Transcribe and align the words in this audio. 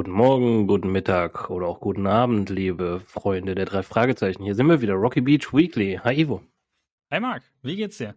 Guten 0.00 0.12
Morgen, 0.12 0.66
guten 0.66 0.90
Mittag 0.90 1.50
oder 1.50 1.66
auch 1.66 1.78
guten 1.78 2.06
Abend, 2.06 2.48
liebe 2.48 3.02
Freunde 3.04 3.54
der 3.54 3.66
drei 3.66 3.82
Fragezeichen. 3.82 4.42
Hier 4.42 4.54
sind 4.54 4.66
wir 4.66 4.80
wieder, 4.80 4.94
Rocky 4.94 5.20
Beach 5.20 5.52
Weekly. 5.52 6.00
Hi 6.02 6.18
Ivo. 6.18 6.40
Hi 7.10 7.20
Marc, 7.20 7.42
wie 7.60 7.76
geht's 7.76 7.98
dir? 7.98 8.14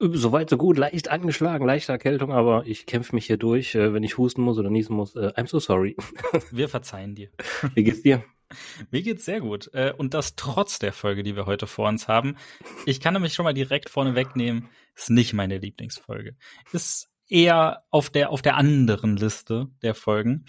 Soweit 0.00 0.50
so 0.50 0.56
gut, 0.56 0.78
leicht 0.78 1.06
angeschlagen, 1.06 1.64
leichte 1.64 1.92
Erkältung, 1.92 2.32
aber 2.32 2.66
ich 2.66 2.86
kämpfe 2.86 3.14
mich 3.14 3.26
hier 3.26 3.36
durch. 3.36 3.76
Äh, 3.76 3.94
wenn 3.94 4.02
ich 4.02 4.18
husten 4.18 4.42
muss 4.42 4.58
oder 4.58 4.68
niesen 4.68 4.96
muss, 4.96 5.14
äh, 5.14 5.32
I'm 5.36 5.46
so 5.46 5.60
sorry. 5.60 5.96
Wir 6.50 6.68
verzeihen 6.68 7.14
dir. 7.14 7.30
Wie 7.76 7.84
geht's 7.84 8.02
dir? 8.02 8.24
Mir 8.90 9.02
geht's 9.02 9.24
sehr 9.24 9.40
gut. 9.40 9.70
Äh, 9.74 9.92
und 9.96 10.12
das 10.12 10.34
trotz 10.34 10.80
der 10.80 10.92
Folge, 10.92 11.22
die 11.22 11.36
wir 11.36 11.46
heute 11.46 11.68
vor 11.68 11.88
uns 11.88 12.08
haben. 12.08 12.36
Ich 12.84 12.98
kann 12.98 13.14
nämlich 13.14 13.32
schon 13.32 13.44
mal 13.44 13.54
direkt 13.54 13.90
vorne 13.90 14.16
wegnehmen, 14.16 14.70
ist 14.96 15.10
nicht 15.10 15.34
meine 15.34 15.58
Lieblingsfolge. 15.58 16.34
Ist 16.72 17.08
eher 17.28 17.84
auf 17.90 18.10
der, 18.10 18.30
auf 18.30 18.42
der 18.42 18.56
anderen 18.56 19.16
Liste 19.16 19.68
der 19.82 19.94
Folgen. 19.94 20.46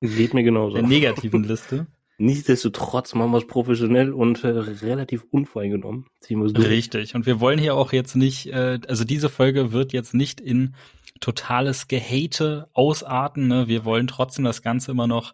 Geht 0.00 0.34
mir 0.34 0.44
genauso. 0.44 0.76
Der 0.76 0.86
negativen 0.86 1.44
Liste. 1.44 1.86
Nichtsdestotrotz 2.20 3.14
machen 3.14 3.30
wir 3.30 3.38
es 3.38 3.46
professionell 3.46 4.12
und 4.12 4.42
äh, 4.42 4.48
relativ 4.48 5.24
unvoreingenommen. 5.30 6.06
Ziehen 6.20 6.42
wir 6.42 6.52
durch. 6.52 6.68
Richtig. 6.68 7.14
Und 7.14 7.26
wir 7.26 7.38
wollen 7.38 7.60
hier 7.60 7.76
auch 7.76 7.92
jetzt 7.92 8.16
nicht, 8.16 8.46
äh, 8.48 8.80
also 8.88 9.04
diese 9.04 9.28
Folge 9.28 9.70
wird 9.70 9.92
jetzt 9.92 10.14
nicht 10.14 10.40
in 10.40 10.74
totales 11.20 11.86
Gehate 11.86 12.68
ausarten. 12.72 13.46
Ne? 13.46 13.68
Wir 13.68 13.84
wollen 13.84 14.08
trotzdem 14.08 14.44
das 14.44 14.62
Ganze 14.62 14.90
immer 14.90 15.06
noch, 15.06 15.32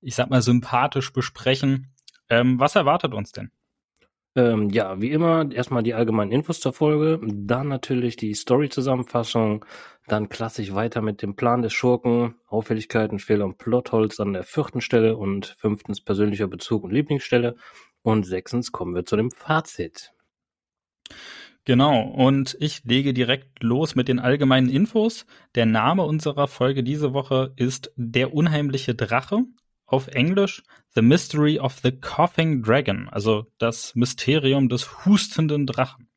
ich 0.00 0.16
sag 0.16 0.28
mal, 0.28 0.42
sympathisch 0.42 1.12
besprechen. 1.12 1.92
Ähm, 2.28 2.58
was 2.58 2.74
erwartet 2.74 3.14
uns 3.14 3.30
denn? 3.30 3.52
Ähm, 4.36 4.70
ja, 4.70 5.00
wie 5.00 5.12
immer, 5.12 5.50
erstmal 5.52 5.84
die 5.84 5.94
allgemeinen 5.94 6.32
Infos 6.32 6.58
zur 6.60 6.72
Folge, 6.72 7.20
dann 7.24 7.68
natürlich 7.68 8.16
die 8.16 8.34
Story-Zusammenfassung, 8.34 9.64
dann 10.08 10.28
klassisch 10.28 10.74
weiter 10.74 11.02
mit 11.02 11.22
dem 11.22 11.36
Plan 11.36 11.62
des 11.62 11.72
Schurken, 11.72 12.34
Auffälligkeiten, 12.48 13.20
Fehler 13.20 13.44
und 13.44 13.58
Plotholz 13.58 14.18
an 14.18 14.32
der 14.32 14.42
vierten 14.42 14.80
Stelle 14.80 15.16
und 15.16 15.54
fünftens 15.58 16.00
persönlicher 16.00 16.48
Bezug 16.48 16.82
und 16.82 16.92
Lieblingsstelle 16.92 17.54
und 18.02 18.24
sechstens 18.26 18.72
kommen 18.72 18.94
wir 18.94 19.04
zu 19.04 19.16
dem 19.16 19.30
Fazit. 19.30 20.12
Genau, 21.64 22.02
und 22.02 22.56
ich 22.60 22.84
lege 22.84 23.14
direkt 23.14 23.62
los 23.62 23.94
mit 23.94 24.08
den 24.08 24.18
allgemeinen 24.18 24.68
Infos. 24.68 25.26
Der 25.54 25.64
Name 25.64 26.02
unserer 26.02 26.48
Folge 26.48 26.82
diese 26.82 27.14
Woche 27.14 27.54
ist 27.56 27.92
Der 27.96 28.34
unheimliche 28.34 28.94
Drache 28.94 29.44
auf 29.86 30.08
Englisch 30.08 30.62
The 30.94 31.02
Mystery 31.02 31.58
of 31.58 31.80
the 31.82 31.92
Coughing 31.92 32.62
Dragon, 32.62 33.08
also 33.08 33.46
das 33.58 33.94
Mysterium 33.94 34.68
des 34.68 35.04
hustenden 35.04 35.66
Drachen. 35.66 36.08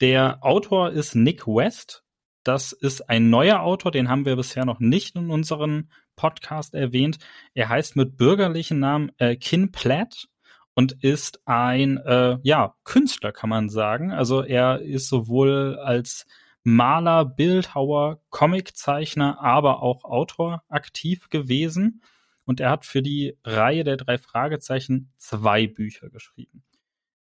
Der 0.00 0.38
Autor 0.42 0.90
ist 0.90 1.14
Nick 1.14 1.46
West. 1.46 2.04
Das 2.42 2.72
ist 2.72 3.08
ein 3.08 3.30
neuer 3.30 3.60
Autor, 3.60 3.90
den 3.90 4.10
haben 4.10 4.26
wir 4.26 4.36
bisher 4.36 4.66
noch 4.66 4.78
nicht 4.80 5.16
in 5.16 5.30
unserem 5.30 5.88
Podcast 6.16 6.74
erwähnt. 6.74 7.18
Er 7.54 7.70
heißt 7.70 7.96
mit 7.96 8.18
bürgerlichen 8.18 8.78
Namen 8.78 9.10
äh, 9.16 9.36
Kin 9.36 9.72
Platt 9.72 10.28
und 10.74 11.02
ist 11.02 11.40
ein 11.46 11.96
äh, 11.98 12.38
ja 12.42 12.74
Künstler, 12.84 13.32
kann 13.32 13.48
man 13.48 13.70
sagen. 13.70 14.12
Also 14.12 14.42
er 14.42 14.82
ist 14.82 15.08
sowohl 15.08 15.78
als 15.82 16.26
Maler, 16.62 17.24
Bildhauer, 17.24 18.20
Comiczeichner, 18.30 19.40
aber 19.40 19.82
auch 19.82 20.04
Autor 20.04 20.62
aktiv 20.68 21.30
gewesen 21.30 22.02
und 22.44 22.60
er 22.60 22.70
hat 22.70 22.84
für 22.84 23.02
die 23.02 23.38
Reihe 23.44 23.84
der 23.84 23.96
drei 23.96 24.18
Fragezeichen 24.18 25.12
zwei 25.16 25.66
Bücher 25.66 26.10
geschrieben. 26.10 26.62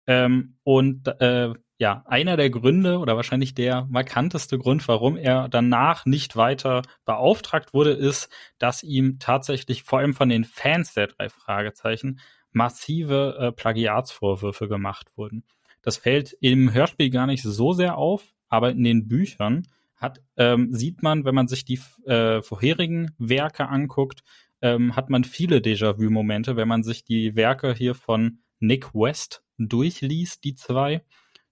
Ähm, 0.05 0.57
und 0.63 1.07
äh, 1.21 1.53
ja, 1.77 2.03
einer 2.05 2.37
der 2.37 2.49
Gründe 2.49 2.99
oder 2.99 3.15
wahrscheinlich 3.15 3.55
der 3.55 3.87
markanteste 3.89 4.57
Grund, 4.57 4.87
warum 4.87 5.17
er 5.17 5.49
danach 5.49 6.05
nicht 6.05 6.35
weiter 6.35 6.81
beauftragt 7.05 7.73
wurde, 7.73 7.91
ist, 7.91 8.29
dass 8.57 8.83
ihm 8.83 9.19
tatsächlich 9.19 9.83
vor 9.83 9.99
allem 9.99 10.13
von 10.13 10.29
den 10.29 10.43
Fans 10.43 10.93
der 10.93 11.07
drei 11.07 11.29
Fragezeichen 11.29 12.19
massive 12.51 13.37
äh, 13.39 13.51
Plagiatsvorwürfe 13.51 14.67
gemacht 14.67 15.11
wurden. 15.15 15.43
Das 15.81 15.97
fällt 15.97 16.37
im 16.39 16.73
Hörspiel 16.73 17.09
gar 17.09 17.27
nicht 17.27 17.43
so 17.43 17.73
sehr 17.73 17.97
auf, 17.97 18.33
aber 18.47 18.71
in 18.71 18.83
den 18.83 19.07
Büchern 19.07 19.67
hat, 19.95 20.21
ähm, 20.37 20.73
sieht 20.73 21.01
man, 21.01 21.25
wenn 21.25 21.35
man 21.35 21.47
sich 21.47 21.65
die 21.65 21.79
äh, 22.05 22.41
vorherigen 22.41 23.15
Werke 23.17 23.67
anguckt, 23.67 24.23
ähm, 24.63 24.95
hat 24.95 25.09
man 25.09 25.25
viele 25.25 25.57
Déjà-vu-Momente, 25.57 26.55
wenn 26.55 26.67
man 26.67 26.83
sich 26.83 27.03
die 27.03 27.35
Werke 27.35 27.75
hier 27.75 27.93
von 27.93 28.39
Nick 28.59 28.95
West 28.95 29.43
durchliest, 29.57 30.43
die 30.45 30.55
zwei, 30.55 31.05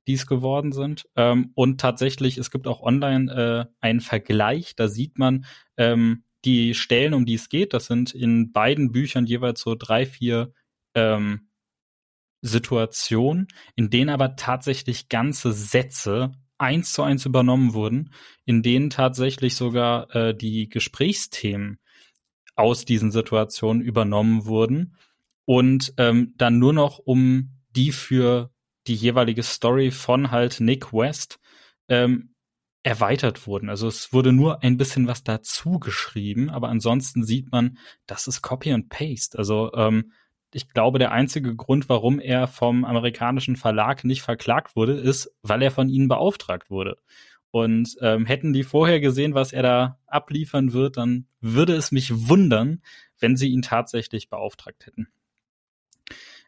die 0.07 0.13
es 0.13 0.25
geworden 0.25 0.71
sind. 0.71 1.03
Ähm, 1.15 1.51
und 1.53 1.79
tatsächlich, 1.79 2.37
es 2.37 2.49
gibt 2.49 2.67
auch 2.67 2.81
online 2.81 3.31
äh, 3.31 3.65
einen 3.81 3.99
Vergleich, 3.99 4.75
da 4.75 4.87
sieht 4.87 5.19
man 5.19 5.45
ähm, 5.77 6.23
die 6.45 6.73
Stellen, 6.73 7.13
um 7.13 7.25
die 7.25 7.35
es 7.35 7.49
geht. 7.49 7.73
Das 7.73 7.85
sind 7.85 8.15
in 8.15 8.53
beiden 8.53 8.91
Büchern 8.93 9.25
jeweils 9.25 9.59
so 9.61 9.75
drei, 9.75 10.05
vier 10.05 10.53
ähm, 10.95 11.49
Situationen, 12.41 13.49
in 13.75 13.89
denen 13.89 14.09
aber 14.09 14.37
tatsächlich 14.37 15.09
ganze 15.09 15.51
Sätze 15.51 16.31
eins 16.57 16.93
zu 16.93 17.03
eins 17.03 17.25
übernommen 17.25 17.73
wurden, 17.73 18.13
in 18.45 18.63
denen 18.63 18.89
tatsächlich 18.89 19.55
sogar 19.55 20.15
äh, 20.15 20.35
die 20.35 20.69
Gesprächsthemen 20.69 21.80
aus 22.61 22.85
diesen 22.85 23.11
Situationen 23.11 23.81
übernommen 23.81 24.45
wurden 24.45 24.95
und 25.45 25.93
ähm, 25.97 26.33
dann 26.37 26.59
nur 26.59 26.73
noch 26.73 26.99
um 26.99 27.49
die 27.75 27.91
für 27.91 28.51
die 28.87 28.95
jeweilige 28.95 29.43
Story 29.43 29.91
von 29.91 30.31
halt 30.31 30.59
Nick 30.59 30.93
West 30.93 31.39
ähm, 31.87 32.35
erweitert 32.83 33.47
wurden. 33.47 33.69
Also 33.69 33.87
es 33.87 34.13
wurde 34.13 34.31
nur 34.31 34.63
ein 34.63 34.77
bisschen 34.77 35.07
was 35.07 35.23
dazu 35.23 35.79
geschrieben, 35.79 36.49
aber 36.49 36.69
ansonsten 36.69 37.23
sieht 37.23 37.51
man, 37.51 37.77
das 38.05 38.27
ist 38.27 38.41
Copy 38.41 38.71
and 38.71 38.89
Paste. 38.89 39.37
Also 39.37 39.71
ähm, 39.73 40.11
ich 40.53 40.69
glaube, 40.69 40.99
der 40.99 41.11
einzige 41.11 41.55
Grund, 41.55 41.89
warum 41.89 42.19
er 42.19 42.47
vom 42.47 42.85
amerikanischen 42.85 43.55
Verlag 43.55 44.03
nicht 44.03 44.21
verklagt 44.21 44.75
wurde, 44.75 44.93
ist, 44.93 45.33
weil 45.41 45.61
er 45.61 45.71
von 45.71 45.89
ihnen 45.89 46.07
beauftragt 46.07 46.69
wurde. 46.69 46.97
Und 47.51 47.97
ähm, 48.01 48.25
hätten 48.25 48.53
die 48.53 48.63
vorher 48.63 49.01
gesehen, 49.01 49.33
was 49.33 49.51
er 49.51 49.63
da 49.63 49.99
abliefern 50.07 50.71
wird, 50.73 50.97
dann 50.97 51.27
würde 51.41 51.75
es 51.75 51.91
mich 51.91 52.29
wundern, 52.29 52.81
wenn 53.19 53.35
sie 53.35 53.49
ihn 53.49 53.61
tatsächlich 53.61 54.29
beauftragt 54.29 54.85
hätten. 54.85 55.07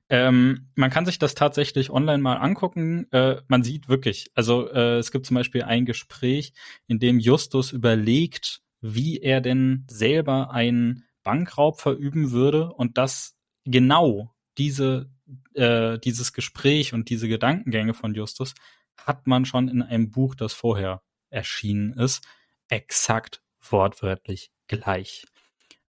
Ähm, 0.10 0.70
man 0.76 0.92
kann 0.92 1.06
sich 1.06 1.18
das 1.20 1.34
tatsächlich 1.34 1.90
online 1.90 2.22
mal 2.22 2.36
angucken. 2.36 3.12
Äh, 3.12 3.42
man 3.48 3.64
sieht 3.64 3.90
wirklich, 3.90 4.32
also 4.36 4.70
äh, 4.70 4.98
es 4.98 5.12
gibt 5.12 5.26
zum 5.26 5.36
Beispiel 5.36 5.64
ein 5.64 5.86
Gespräch, 5.86 6.54
in 6.88 7.00
dem 7.00 7.20
Justus 7.20 7.72
überlegt, 7.72 8.62
wie 8.82 9.20
er 9.20 9.42
denn 9.42 9.86
selber 9.90 10.52
einen 10.52 11.06
Bankraub 11.24 11.80
verüben 11.80 12.32
würde 12.32 12.72
und 12.72 12.98
dass 12.98 13.38
genau 13.66 14.36
diese, 14.58 15.10
äh, 15.54 15.98
dieses 16.00 16.34
Gespräch 16.34 16.94
und 16.94 17.10
diese 17.10 17.28
Gedankengänge 17.28 17.94
von 17.94 18.14
Justus 18.14 18.54
hat 18.98 19.28
man 19.28 19.46
schon 19.46 19.68
in 19.68 19.82
einem 19.82 20.12
Buch, 20.12 20.36
das 20.36 20.54
vorher 20.54 21.02
erschienen 21.30 21.94
ist, 21.94 22.26
exakt 22.70 23.42
wortwörtlich 23.60 24.52
gleich. 24.68 25.26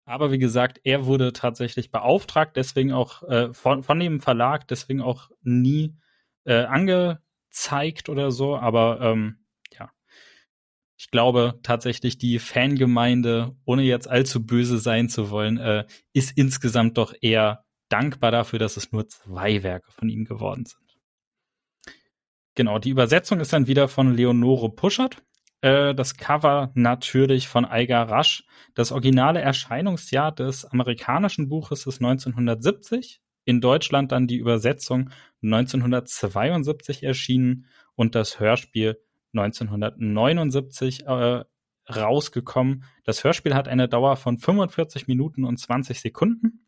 Aber 0.05 0.31
wie 0.31 0.39
gesagt, 0.39 0.81
er 0.83 1.05
wurde 1.05 1.31
tatsächlich 1.31 1.91
beauftragt, 1.91 2.57
deswegen 2.57 2.91
auch 2.91 3.23
äh, 3.23 3.53
von, 3.53 3.83
von 3.83 3.99
dem 3.99 4.19
Verlag, 4.19 4.67
deswegen 4.67 5.01
auch 5.01 5.29
nie 5.41 5.95
äh, 6.43 6.63
angezeigt 6.63 8.09
oder 8.09 8.31
so. 8.31 8.57
Aber 8.57 8.99
ähm, 9.01 9.45
ja, 9.71 9.91
ich 10.97 11.09
glaube 11.09 11.59
tatsächlich, 11.63 12.17
die 12.17 12.39
Fangemeinde, 12.39 13.55
ohne 13.65 13.83
jetzt 13.83 14.09
allzu 14.09 14.45
böse 14.45 14.77
sein 14.77 15.07
zu 15.07 15.29
wollen, 15.29 15.57
äh, 15.57 15.85
ist 16.11 16.37
insgesamt 16.37 16.97
doch 16.97 17.13
eher 17.21 17.63
dankbar 17.87 18.31
dafür, 18.31 18.59
dass 18.59 18.75
es 18.75 18.91
nur 18.91 19.07
zwei 19.07 19.63
Werke 19.63 19.89
von 19.91 20.09
ihm 20.09 20.25
geworden 20.25 20.65
sind. 20.65 20.82
Genau, 22.55 22.77
die 22.79 22.89
Übersetzung 22.89 23.39
ist 23.39 23.53
dann 23.53 23.67
wieder 23.67 23.87
von 23.87 24.13
Leonore 24.13 24.69
Puschert. 24.69 25.23
Äh, 25.61 25.95
das 25.95 26.17
Cover 26.17 26.71
natürlich 26.75 27.47
von 27.47 27.65
Eiger 27.65 28.03
Rasch. 28.03 28.45
Das 28.75 28.91
originale 28.91 29.41
Erscheinungsjahr 29.41 30.31
des 30.31 30.65
amerikanischen 30.65 31.49
Buches 31.49 31.87
ist 31.87 32.01
1970. 32.01 33.21
In 33.45 33.59
Deutschland 33.59 34.11
dann 34.11 34.27
die 34.27 34.37
Übersetzung 34.37 35.09
1972 35.41 37.03
erschienen 37.03 37.65
und 37.95 38.15
das 38.15 38.39
Hörspiel 38.39 38.99
1979 39.33 41.05
äh, 41.07 41.43
rausgekommen. 41.89 42.83
Das 43.03 43.23
Hörspiel 43.23 43.55
hat 43.55 43.67
eine 43.67 43.89
Dauer 43.89 44.15
von 44.15 44.37
45 44.37 45.07
Minuten 45.07 45.43
und 45.43 45.57
20 45.57 45.99
Sekunden. 45.99 46.67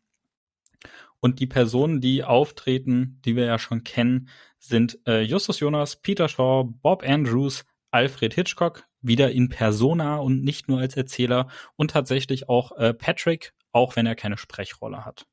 Und 1.20 1.40
die 1.40 1.46
Personen, 1.46 2.00
die 2.00 2.24
auftreten, 2.24 3.20
die 3.24 3.36
wir 3.36 3.46
ja 3.46 3.58
schon 3.58 3.84
kennen, 3.84 4.28
sind 4.68 4.98
äh, 5.06 5.22
Justus 5.22 5.60
Jonas, 5.60 5.96
Peter 5.96 6.28
Shaw, 6.28 6.64
Bob 6.64 7.02
Andrews, 7.06 7.64
Alfred 7.90 8.34
Hitchcock, 8.34 8.84
wieder 9.00 9.30
in 9.30 9.48
Persona 9.48 10.16
und 10.16 10.42
nicht 10.42 10.68
nur 10.68 10.80
als 10.80 10.96
Erzähler 10.96 11.48
und 11.76 11.92
tatsächlich 11.92 12.48
auch 12.48 12.72
äh, 12.76 12.92
Patrick, 12.92 13.54
auch 13.72 13.96
wenn 13.96 14.06
er 14.06 14.14
keine 14.14 14.36
Sprechrolle 14.36 15.04
hat. 15.04 15.26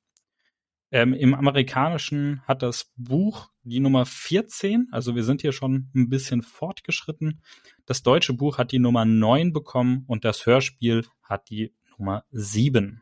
Ähm, 0.92 1.14
Im 1.14 1.34
Amerikanischen 1.34 2.44
hat 2.46 2.62
das 2.62 2.92
Buch 2.96 3.50
die 3.64 3.80
Nummer 3.80 4.06
14, 4.06 4.90
also 4.92 5.16
wir 5.16 5.24
sind 5.24 5.42
hier 5.42 5.52
schon 5.52 5.90
ein 5.96 6.08
bisschen 6.08 6.44
fortgeschritten. 6.44 7.42
Das 7.88 8.04
deutsche 8.04 8.34
Buch 8.34 8.60
hat 8.60 8.72
die 8.72 8.80
Nummer 8.80 9.04
9 9.04 9.54
bekommen 9.54 10.04
und 10.08 10.24
das 10.24 10.46
Hörspiel 10.46 11.06
hat 11.24 11.50
die 11.50 11.74
Nummer 11.98 12.26
7. 12.30 13.02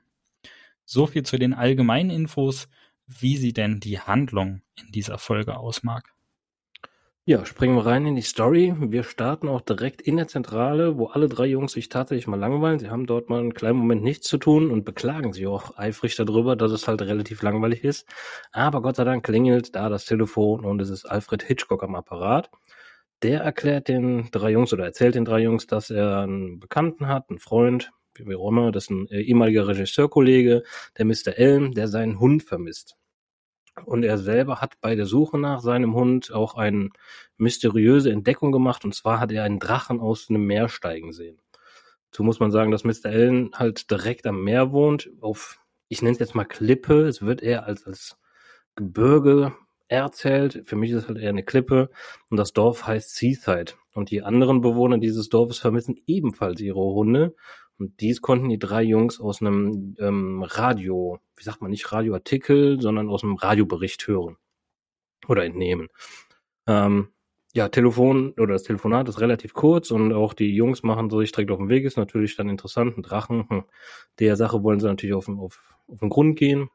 So 0.86 1.06
viel 1.06 1.24
zu 1.24 1.38
den 1.38 1.54
allgemeinen 1.54 2.12
Infos, 2.12 2.70
wie 3.08 3.36
sie 3.36 3.52
denn 3.52 3.82
die 3.82 4.00
Handlung 4.00 4.62
in 4.76 4.92
dieser 4.92 5.18
Folge 5.18 5.58
ausmag. 5.58 6.04
Ja, 7.26 7.46
springen 7.46 7.76
wir 7.76 7.86
rein 7.86 8.06
in 8.08 8.16
die 8.16 8.22
Story. 8.24 8.74
Wir 8.80 9.04
starten 9.04 9.48
auch 9.48 9.62
direkt 9.62 10.02
in 10.02 10.18
der 10.18 10.28
Zentrale, 10.28 10.98
wo 10.98 11.06
alle 11.08 11.30
drei 11.30 11.46
Jungs 11.46 11.72
sich 11.74 11.88
tatsächlich 11.88 12.26
mal 12.26 12.40
langweilen. 12.40 12.80
Sie 12.80 12.90
haben 12.90 13.06
dort 13.06 13.30
mal 13.30 13.40
einen 13.40 13.54
kleinen 13.54 13.78
Moment 13.78 14.02
nichts 14.04 14.28
zu 14.28 14.38
tun 14.40 14.72
und 14.72 14.86
beklagen 14.86 15.32
sich 15.32 15.46
auch 15.46 15.78
eifrig 15.78 16.16
darüber, 16.16 16.56
dass 16.56 16.72
es 16.72 16.88
halt 16.88 17.02
relativ 17.04 17.44
langweilig 17.44 17.84
ist. 17.84 18.08
Aber 18.52 18.82
Gott 18.82 18.96
sei 18.96 19.04
Dank 19.04 19.24
klingelt 19.24 19.76
da 19.76 19.88
das 19.90 20.06
Telefon 20.06 20.66
und 20.66 20.82
es 20.82 20.90
ist 20.90 21.06
Alfred 21.06 21.44
Hitchcock 21.44 21.84
am 21.84 21.94
Apparat. 21.96 22.50
Der 23.24 23.42
erklärt 23.42 23.88
den 23.88 24.30
drei 24.32 24.52
Jungs 24.52 24.74
oder 24.74 24.86
erzählt 24.86 25.14
den 25.16 25.26
drei 25.26 25.42
Jungs, 25.42 25.68
dass 25.68 25.92
er 25.92 26.22
einen 26.22 26.60
Bekannten 26.60 27.08
hat, 27.08 27.30
einen 27.30 27.40
Freund, 27.40 27.92
wie 28.16 28.36
auch 28.36 28.50
immer, 28.50 28.72
das 28.72 28.86
ist 28.86 28.90
ein 28.92 29.08
ehemaliger 29.08 29.68
Regisseurkollege, 29.68 30.64
der 30.98 31.06
Mr. 31.06 31.38
Elm, 31.38 31.74
der 31.74 31.88
seinen 31.88 32.20
Hund 32.20 32.44
vermisst. 32.44 32.96
Und 33.86 34.04
er 34.04 34.18
selber 34.18 34.62
hat 34.62 34.80
bei 34.82 34.96
der 34.96 35.06
Suche 35.06 35.38
nach 35.38 35.62
seinem 35.62 35.96
Hund 35.96 36.32
auch 36.32 36.56
eine 36.56 36.90
mysteriöse 37.38 38.12
Entdeckung 38.12 38.52
gemacht. 38.52 38.84
Und 38.86 38.94
zwar 38.94 39.20
hat 39.20 39.32
er 39.32 39.44
einen 39.44 39.60
Drachen 39.60 40.00
aus 40.00 40.30
einem 40.30 40.46
Meer 40.46 40.70
steigen 40.70 41.14
sehen. 41.14 41.40
So 42.12 42.24
muss 42.24 42.40
man 42.40 42.52
sagen, 42.52 42.72
dass 42.72 42.84
Mr. 42.84 43.06
Allen 43.06 43.52
halt 43.54 43.90
direkt 43.90 44.28
am 44.28 44.44
Meer 44.44 44.72
wohnt, 44.72 45.10
auf, 45.22 45.60
ich 45.88 46.02
nenne 46.02 46.14
es 46.14 46.20
jetzt 46.20 46.36
mal 46.36 46.46
Klippe. 46.46 47.04
Es 47.04 47.22
wird 47.22 47.42
eher 47.42 47.66
als, 47.66 47.86
als 47.86 48.18
Gebirge 48.76 49.54
erzählt. 49.88 50.64
Für 50.66 50.76
mich 50.76 50.92
ist 50.92 51.04
es 51.04 51.08
halt 51.08 51.18
eher 51.18 51.30
eine 51.30 51.44
Klippe. 51.44 51.90
Und 52.30 52.38
das 52.38 52.54
Dorf 52.54 52.86
heißt 52.86 53.16
Seaside. 53.16 53.74
Und 53.94 54.10
die 54.12 54.24
anderen 54.24 54.62
Bewohner 54.62 54.98
dieses 54.98 55.30
Dorfes 55.30 55.60
vermissen 55.60 55.96
ebenfalls 56.08 56.60
ihre 56.62 56.80
Hunde. 56.80 57.36
Und 57.82 58.00
dies 58.00 58.22
konnten 58.22 58.48
die 58.48 58.60
drei 58.60 58.84
Jungs 58.84 59.20
aus 59.20 59.42
einem 59.42 59.96
ähm, 59.98 60.44
Radio, 60.44 61.18
wie 61.36 61.44
sagt 61.44 61.64
man, 61.64 61.72
nicht 61.72 61.92
Radioartikel, 61.92 62.80
sondern 62.80 63.10
aus 63.10 63.24
einem 63.24 63.34
Radiobericht 63.34 64.06
hören 64.08 64.38
oder 65.28 65.46
entnehmen. 65.46 65.88
Ähm, 66.68 67.08
ja, 67.56 67.70
Telefon 67.70 68.34
oder 68.34 68.54
das 68.54 68.62
Telefonat 68.62 69.10
ist 69.10 69.20
relativ 69.20 69.56
kurz 69.56 69.90
und 69.90 70.14
auch 70.14 70.36
die 70.36 70.54
Jungs 70.54 70.84
machen 70.84 71.10
sich 71.10 71.32
direkt 71.32 71.50
auf 71.50 71.58
den 71.58 71.70
Weg. 71.70 71.84
Ist 71.84 71.98
natürlich 71.98 72.36
dann 72.36 72.50
interessant. 72.50 72.98
Ein 72.98 73.02
Drachen, 73.02 73.50
hm, 73.50 73.64
der 74.20 74.36
Sache 74.36 74.62
wollen 74.62 74.80
sie 74.80 74.86
natürlich 74.86 75.16
auf, 75.16 75.28
auf, 75.28 75.74
auf 75.88 76.00
den 76.02 76.10
Grund 76.10 76.38
gehen 76.38 76.70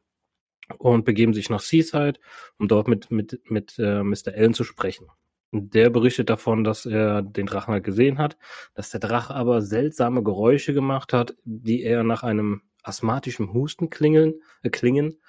und 0.76 1.05
begeben 1.05 1.35
sich 1.35 1.50
nach 1.50 1.61
Seaside, 1.61 2.19
um 2.58 2.67
dort 2.67 2.88
mit, 2.88 3.12
mit, 3.12 3.41
mit 3.49 3.79
äh, 3.79 4.03
Mr. 4.03 4.35
Allen 4.35 4.55
zu 4.55 4.64
sprechen. 4.64 5.06
Der 5.52 5.90
berichtet 5.90 6.28
davon, 6.28 6.64
dass 6.64 6.87
er 6.87 7.22
den 7.22 7.46
Drachen 7.46 7.72
halt 7.72 7.84
gesehen 7.84 8.19
hat, 8.19 8.37
dass 8.75 8.90
der 8.90 9.00
Drache 9.00 9.34
aber 9.34 9.62
seltsame 9.62 10.22
Geräusche 10.22 10.75
gemacht 10.75 11.12
hat, 11.12 11.37
die 11.44 11.82
eher 11.82 12.02
nach 12.02 12.22
einem 12.22 12.62
asthmatischen 12.82 13.52
Husten 13.52 13.90
klingeln, 13.90 14.34
äh, 14.62 14.70
klingen. 14.70 15.20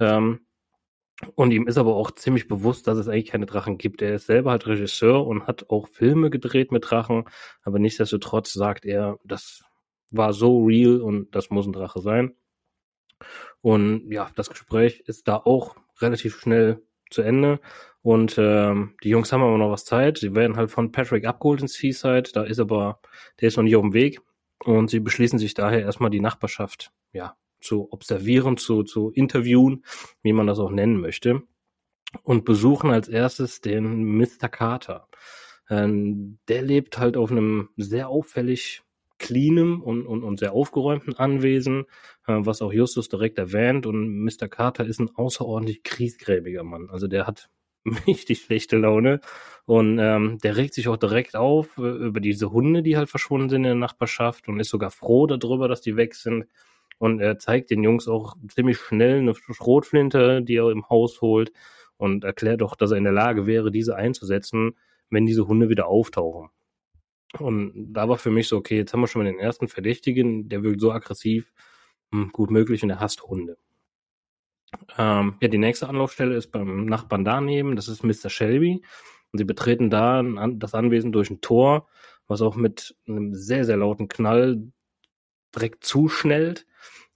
Ähm, 0.00 0.40
und 1.34 1.50
ihm 1.50 1.66
ist 1.66 1.78
aber 1.78 1.96
auch 1.96 2.10
ziemlich 2.10 2.46
bewusst, 2.46 2.86
dass 2.86 2.98
es 2.98 3.08
eigentlich 3.08 3.26
keine 3.26 3.46
Drachen 3.46 3.78
gibt. 3.78 4.02
Er 4.02 4.14
ist 4.14 4.26
selber 4.26 4.50
halt 4.50 4.66
Regisseur 4.66 5.26
und 5.26 5.46
hat 5.46 5.70
auch 5.70 5.88
Filme 5.88 6.28
gedreht 6.30 6.72
mit 6.72 6.90
Drachen, 6.90 7.24
aber 7.62 7.78
nichtsdestotrotz 7.78 8.52
sagt 8.52 8.84
er, 8.84 9.18
das 9.24 9.64
war 10.10 10.32
so 10.32 10.64
real 10.64 11.00
und 11.00 11.34
das 11.34 11.50
muss 11.50 11.66
ein 11.66 11.72
Drache 11.72 12.00
sein. 12.00 12.34
Und 13.62 14.10
ja, 14.10 14.30
das 14.36 14.50
Gespräch 14.50 15.00
ist 15.06 15.26
da 15.26 15.36
auch 15.36 15.76
relativ 16.00 16.38
schnell 16.38 16.82
zu 17.10 17.22
Ende. 17.22 17.60
Und 18.06 18.36
ähm, 18.38 18.94
die 19.02 19.08
Jungs 19.08 19.32
haben 19.32 19.42
aber 19.42 19.58
noch 19.58 19.72
was 19.72 19.84
Zeit. 19.84 20.18
Sie 20.18 20.32
werden 20.36 20.56
halt 20.56 20.70
von 20.70 20.92
Patrick 20.92 21.26
abgeholt 21.26 21.60
ins 21.60 21.72
Seaside. 21.72 22.30
Da 22.32 22.44
ist 22.44 22.60
aber, 22.60 23.00
der 23.40 23.48
ist 23.48 23.56
noch 23.56 23.64
nicht 23.64 23.74
auf 23.74 23.82
dem 23.82 23.94
Weg. 23.94 24.20
Und 24.64 24.90
sie 24.90 25.00
beschließen 25.00 25.40
sich 25.40 25.54
daher 25.54 25.80
erstmal 25.80 26.10
die 26.10 26.20
Nachbarschaft, 26.20 26.92
ja, 27.12 27.36
zu 27.60 27.92
observieren, 27.92 28.58
zu, 28.58 28.84
zu 28.84 29.10
interviewen, 29.10 29.84
wie 30.22 30.32
man 30.32 30.46
das 30.46 30.60
auch 30.60 30.70
nennen 30.70 31.00
möchte. 31.00 31.42
Und 32.22 32.44
besuchen 32.44 32.92
als 32.92 33.08
erstes 33.08 33.60
den 33.60 34.04
Mr. 34.04 34.48
Carter. 34.48 35.08
Ähm, 35.68 36.38
der 36.46 36.62
lebt 36.62 36.98
halt 36.98 37.16
auf 37.16 37.32
einem 37.32 37.70
sehr 37.76 38.08
auffällig 38.08 38.84
cleanem 39.18 39.82
und, 39.82 40.06
und, 40.06 40.22
und 40.22 40.38
sehr 40.38 40.52
aufgeräumten 40.52 41.14
Anwesen, 41.14 41.86
äh, 42.28 42.36
was 42.38 42.62
auch 42.62 42.72
Justus 42.72 43.08
direkt 43.08 43.38
erwähnt. 43.38 43.84
Und 43.84 44.22
Mr. 44.22 44.46
Carter 44.46 44.86
ist 44.86 45.00
ein 45.00 45.10
außerordentlich 45.12 45.82
kriesgräbiger 45.82 46.62
Mann. 46.62 46.88
Also 46.88 47.08
der 47.08 47.26
hat 47.26 47.50
richtig 48.06 48.42
schlechte 48.42 48.76
Laune. 48.76 49.20
Und 49.64 49.98
ähm, 49.98 50.38
der 50.42 50.56
regt 50.56 50.74
sich 50.74 50.88
auch 50.88 50.96
direkt 50.96 51.34
auf 51.36 51.76
äh, 51.78 51.82
über 51.82 52.20
diese 52.20 52.52
Hunde, 52.52 52.82
die 52.82 52.96
halt 52.96 53.08
verschwunden 53.08 53.48
sind 53.48 53.64
in 53.64 53.64
der 53.64 53.74
Nachbarschaft 53.74 54.48
und 54.48 54.60
ist 54.60 54.70
sogar 54.70 54.90
froh 54.90 55.26
darüber, 55.26 55.68
dass 55.68 55.80
die 55.80 55.96
weg 55.96 56.14
sind. 56.14 56.46
Und 56.98 57.20
er 57.20 57.38
zeigt 57.38 57.70
den 57.70 57.82
Jungs 57.82 58.08
auch 58.08 58.36
ziemlich 58.48 58.78
schnell 58.78 59.18
eine 59.18 59.34
Schrotflinte, 59.34 60.42
die 60.42 60.56
er 60.56 60.70
im 60.70 60.88
Haus 60.88 61.20
holt 61.20 61.52
und 61.96 62.24
erklärt 62.24 62.62
auch, 62.62 62.76
dass 62.76 62.92
er 62.92 62.98
in 62.98 63.04
der 63.04 63.12
Lage 63.12 63.46
wäre, 63.46 63.70
diese 63.70 63.96
einzusetzen, 63.96 64.76
wenn 65.10 65.26
diese 65.26 65.46
Hunde 65.46 65.68
wieder 65.68 65.88
auftauchen. 65.88 66.50
Und 67.38 67.92
da 67.92 68.08
war 68.08 68.18
für 68.18 68.30
mich 68.30 68.48
so, 68.48 68.56
okay, 68.56 68.76
jetzt 68.76 68.92
haben 68.92 69.00
wir 69.00 69.08
schon 69.08 69.22
mal 69.22 69.30
den 69.30 69.40
ersten 69.40 69.68
Verdächtigen, 69.68 70.48
der 70.48 70.62
wirkt 70.62 70.80
so 70.80 70.92
aggressiv, 70.92 71.52
hm, 72.12 72.30
gut 72.32 72.50
möglich 72.50 72.82
und 72.82 72.90
er 72.90 73.00
hasst 73.00 73.22
Hunde. 73.24 73.58
Ähm, 74.98 75.36
ja, 75.40 75.48
die 75.48 75.58
nächste 75.58 75.88
Anlaufstelle 75.88 76.36
ist 76.36 76.50
beim 76.50 76.86
Nachbarn 76.86 77.24
daneben, 77.24 77.76
das 77.76 77.88
ist 77.88 78.04
Mr. 78.04 78.30
Shelby. 78.30 78.82
Und 79.32 79.38
sie 79.38 79.44
betreten 79.44 79.90
da 79.90 80.22
das 80.54 80.74
Anwesen 80.74 81.12
durch 81.12 81.30
ein 81.30 81.40
Tor, 81.40 81.88
was 82.26 82.42
auch 82.42 82.56
mit 82.56 82.96
einem 83.06 83.34
sehr, 83.34 83.64
sehr 83.64 83.76
lauten 83.76 84.08
Knall 84.08 84.70
direkt 85.54 85.84
zuschnellt. 85.84 86.66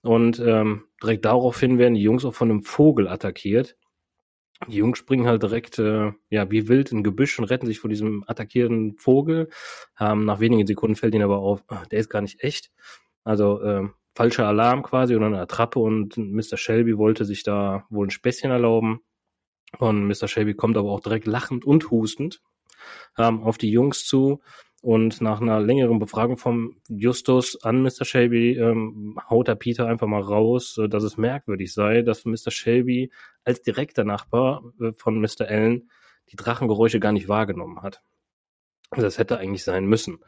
Und 0.02 0.41
ähm, 0.41 0.85
direkt 1.02 1.25
daraufhin 1.25 1.79
werden 1.79 1.94
die 1.94 2.02
Jungs 2.02 2.25
auch 2.25 2.35
von 2.35 2.50
einem 2.50 2.62
Vogel 2.62 3.08
attackiert. 3.08 3.76
Die 4.69 4.76
Jungs 4.76 4.99
springen 4.99 5.26
halt 5.26 5.43
direkt, 5.43 5.79
äh, 5.79 6.12
ja, 6.29 6.50
wie 6.50 6.69
wild 6.69 6.93
in 6.93 7.02
Gebüsch 7.02 7.38
und 7.38 7.47
retten 7.47 7.67
sich 7.67 7.81
vor 7.81 7.88
diesem 7.88 8.25
attackierten 8.26 8.97
Vogel. 8.99 9.49
Ähm, 9.99 10.26
nach 10.26 10.41
wenigen 10.41 10.67
Sekunden 10.67 10.97
fällt 10.97 11.14
ihnen 11.14 11.25
aber 11.25 11.38
auf, 11.38 11.64
ach, 11.69 11.87
der 11.87 12.00
ist 12.00 12.11
gar 12.11 12.20
nicht 12.20 12.43
echt. 12.43 12.70
Also 13.25 13.62
äh, 13.62 13.88
falscher 14.21 14.47
Alarm 14.47 14.83
quasi 14.83 15.17
oder 15.17 15.25
eine 15.25 15.41
Attrappe 15.41 15.79
und 15.79 16.19
Mr. 16.19 16.59
Shelby 16.59 16.99
wollte 16.99 17.25
sich 17.25 17.43
da 17.43 17.87
wohl 17.89 18.07
ein 18.07 18.11
Späßchen 18.11 18.51
erlauben. 18.51 19.01
Und 19.79 20.07
Mr. 20.07 20.29
Shelby 20.29 20.53
kommt 20.53 20.77
aber 20.77 20.91
auch 20.91 21.01
direkt 21.01 21.27
lachend 21.27 21.65
und 21.65 21.91
hustend 21.91 22.43
ähm, 23.17 23.43
auf 23.43 23.57
die 23.57 23.71
Jungs 23.71 24.05
zu. 24.05 24.43
Und 24.83 25.23
nach 25.23 25.41
einer 25.41 25.59
längeren 25.59 25.99
Befragung 25.99 26.37
vom 26.37 26.83
Justus 26.91 27.62
an 27.62 27.81
Mr. 27.83 28.05
Shelby 28.05 28.59
ähm, 28.59 29.19
haut 29.31 29.49
er 29.49 29.55
Peter 29.55 29.87
einfach 29.87 30.07
mal 30.07 30.21
raus, 30.21 30.79
dass 30.91 31.03
es 31.03 31.17
merkwürdig 31.17 31.73
sei, 31.73 32.03
dass 32.03 32.27
Mr. 32.27 32.50
Shelby 32.50 33.11
als 33.45 33.62
direkter 33.62 34.05
Nachbar 34.05 34.62
äh, 34.83 34.93
von 34.93 35.19
Mr. 35.19 35.49
Allen 35.49 35.89
die 36.29 36.37
Drachengeräusche 36.37 37.00
gar 37.00 37.12
nicht 37.12 37.29
wahrgenommen 37.29 37.81
hat. 37.81 38.03
Das 38.91 39.19
hätte 39.19 39.39
eigentlich 39.39 39.65
sein 39.65 39.87
müssen. 39.87 40.19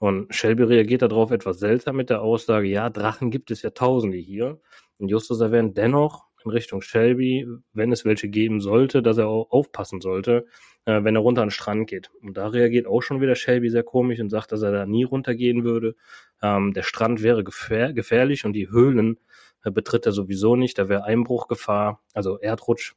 Und 0.00 0.34
Shelby 0.34 0.62
reagiert 0.62 1.02
darauf 1.02 1.30
etwas 1.30 1.58
seltsam 1.58 1.96
mit 1.96 2.08
der 2.08 2.22
Aussage, 2.22 2.66
ja, 2.66 2.88
Drachen 2.88 3.30
gibt 3.30 3.50
es 3.50 3.60
ja 3.60 3.68
tausende 3.68 4.16
hier. 4.16 4.58
Und 4.98 5.08
Justus 5.08 5.42
erwähnt 5.42 5.76
dennoch 5.76 6.24
in 6.42 6.50
Richtung 6.50 6.80
Shelby, 6.80 7.46
wenn 7.74 7.92
es 7.92 8.06
welche 8.06 8.30
geben 8.30 8.62
sollte, 8.62 9.02
dass 9.02 9.18
er 9.18 9.28
auch 9.28 9.50
aufpassen 9.50 10.00
sollte, 10.00 10.46
äh, 10.86 11.04
wenn 11.04 11.16
er 11.16 11.20
runter 11.20 11.42
an 11.42 11.48
den 11.48 11.52
Strand 11.52 11.86
geht. 11.86 12.10
Und 12.22 12.38
da 12.38 12.48
reagiert 12.48 12.86
auch 12.86 13.02
schon 13.02 13.20
wieder 13.20 13.34
Shelby 13.34 13.68
sehr 13.68 13.82
komisch 13.82 14.20
und 14.20 14.30
sagt, 14.30 14.52
dass 14.52 14.62
er 14.62 14.72
da 14.72 14.86
nie 14.86 15.04
runtergehen 15.04 15.64
würde. 15.64 15.96
Ähm, 16.40 16.72
der 16.72 16.82
Strand 16.82 17.22
wäre 17.22 17.44
gefähr 17.44 17.92
gefährlich 17.92 18.46
und 18.46 18.54
die 18.54 18.70
Höhlen 18.70 19.18
äh, 19.64 19.70
betritt 19.70 20.06
er 20.06 20.12
sowieso 20.12 20.56
nicht. 20.56 20.78
Da 20.78 20.88
wäre 20.88 21.04
Einbruchgefahr, 21.04 22.02
also 22.14 22.38
Erdrutsch. 22.38 22.94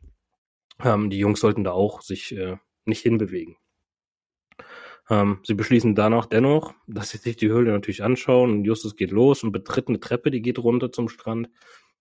Ähm, 0.82 1.10
die 1.10 1.20
Jungs 1.20 1.42
sollten 1.42 1.66
da 1.66 1.72
auch 1.72 2.02
sich 2.02 2.34
äh, 2.34 2.56
nicht 2.86 3.02
hinbewegen. 3.02 3.58
Ähm, 5.14 5.40
sie 5.44 5.54
beschließen 5.54 5.94
danach 5.94 6.26
dennoch, 6.26 6.74
dass 6.88 7.10
sie 7.12 7.18
sich 7.20 7.36
die 7.36 7.50
Höhle 7.50 7.72
natürlich 7.72 8.04
anschauen 8.04 8.50
und 8.52 8.66
Justus 8.66 8.96
geht 8.96 9.12
los 9.12 9.44
und 9.44 9.52
betritt 9.52 9.88
eine 9.88 10.00
Treppe, 10.00 10.32
die 10.32 10.42
geht 10.42 10.58
runter 10.58 10.92
zum 10.92 11.08
Strand. 11.08 11.50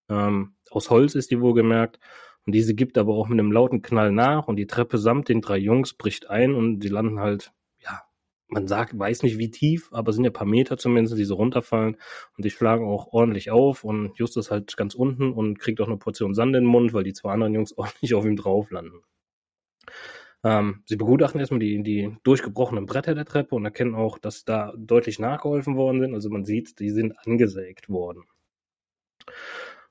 Ähm, 0.08 0.54
aus 0.70 0.88
Holz 0.88 1.14
ist 1.14 1.30
die 1.30 1.40
wohlgemerkt. 1.40 1.98
Und 2.46 2.54
diese 2.54 2.74
gibt 2.74 2.96
aber 2.96 3.14
auch 3.14 3.28
mit 3.28 3.38
einem 3.38 3.52
lauten 3.52 3.82
Knall 3.82 4.12
nach 4.12 4.48
und 4.48 4.56
die 4.56 4.66
Treppe 4.66 4.98
samt 4.98 5.28
den 5.28 5.42
drei 5.42 5.58
Jungs 5.58 5.92
bricht 5.94 6.30
ein 6.30 6.54
und 6.54 6.82
sie 6.82 6.88
landen 6.88 7.20
halt, 7.20 7.52
ja, 7.80 8.02
man 8.48 8.66
sagt, 8.66 8.98
weiß 8.98 9.22
nicht 9.24 9.38
wie 9.38 9.50
tief, 9.50 9.90
aber 9.92 10.12
sind 10.12 10.24
ja 10.24 10.30
paar 10.30 10.46
Meter 10.46 10.78
zumindest, 10.78 11.18
die 11.18 11.24
so 11.24 11.34
runterfallen 11.34 11.98
und 12.36 12.44
die 12.44 12.50
schlagen 12.50 12.86
auch 12.86 13.12
ordentlich 13.12 13.50
auf 13.50 13.84
und 13.84 14.16
Justus 14.16 14.50
halt 14.50 14.76
ganz 14.76 14.94
unten 14.94 15.32
und 15.32 15.58
kriegt 15.58 15.80
auch 15.82 15.86
eine 15.86 15.98
Portion 15.98 16.34
Sand 16.34 16.56
in 16.56 16.64
den 16.64 16.70
Mund, 16.70 16.94
weil 16.94 17.04
die 17.04 17.12
zwei 17.12 17.32
anderen 17.32 17.54
Jungs 17.54 17.72
ordentlich 17.76 18.14
auf 18.14 18.24
ihm 18.24 18.36
drauf 18.36 18.70
landen. 18.70 19.02
Ähm, 20.44 20.82
sie 20.86 20.96
begutachten 20.96 21.40
erstmal 21.40 21.60
die, 21.60 21.82
die 21.82 22.16
durchgebrochenen 22.24 22.86
Bretter 22.86 23.14
der 23.14 23.24
Treppe 23.24 23.54
und 23.54 23.64
erkennen 23.64 23.94
auch, 23.94 24.18
dass 24.18 24.44
da 24.44 24.72
deutlich 24.76 25.18
nachgeholfen 25.18 25.76
worden 25.76 26.00
sind. 26.00 26.14
Also 26.14 26.30
man 26.30 26.44
sieht, 26.44 26.78
die 26.80 26.90
sind 26.90 27.14
angesägt 27.26 27.88
worden. 27.88 28.24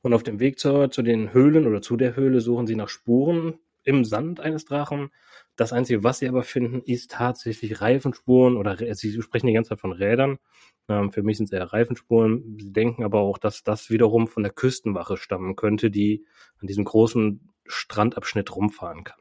Und 0.02 0.14
auf 0.14 0.24
dem 0.24 0.40
Weg 0.40 0.60
zur, 0.60 0.92
zu 0.92 1.04
den 1.04 1.34
Höhlen 1.34 1.68
oder 1.68 1.82
zu 1.82 1.96
der 1.96 2.16
Höhle 2.16 2.42
suchen 2.42 2.68
sie 2.68 2.76
nach 2.76 2.90
Spuren, 2.90 3.60
im 3.84 4.06
Sand 4.06 4.40
eines 4.40 4.66
Drachen. 4.66 5.10
Das 5.56 5.74
Einzige, 5.74 6.04
was 6.04 6.20
sie 6.20 6.28
aber 6.28 6.44
finden, 6.44 6.82
ist 6.82 7.12
tatsächlich 7.12 7.82
Reifenspuren 7.82 8.58
oder 8.58 8.78
sie 8.96 9.22
sprechen 9.22 9.48
die 9.48 9.54
ganze 9.54 9.70
Zeit 9.70 9.80
von 9.80 9.92
Rädern. 9.92 10.38
Ähm, 10.88 11.12
für 11.12 11.24
mich 11.24 11.38
sind 11.38 11.46
es 11.46 11.52
eher 11.52 11.72
Reifenspuren. 11.74 12.58
Sie 12.60 12.74
denken 12.74 13.04
aber 13.04 13.20
auch, 13.20 13.38
dass 13.38 13.64
das 13.64 13.90
wiederum 13.90 14.28
von 14.28 14.44
der 14.44 14.52
Küstenwache 14.52 15.18
stammen 15.18 15.56
könnte, 15.56 15.92
die 15.92 16.26
an 16.60 16.68
diesem 16.68 16.86
großen 16.86 17.50
Strandabschnitt 17.66 18.56
rumfahren 18.56 19.04
kann. 19.04 19.21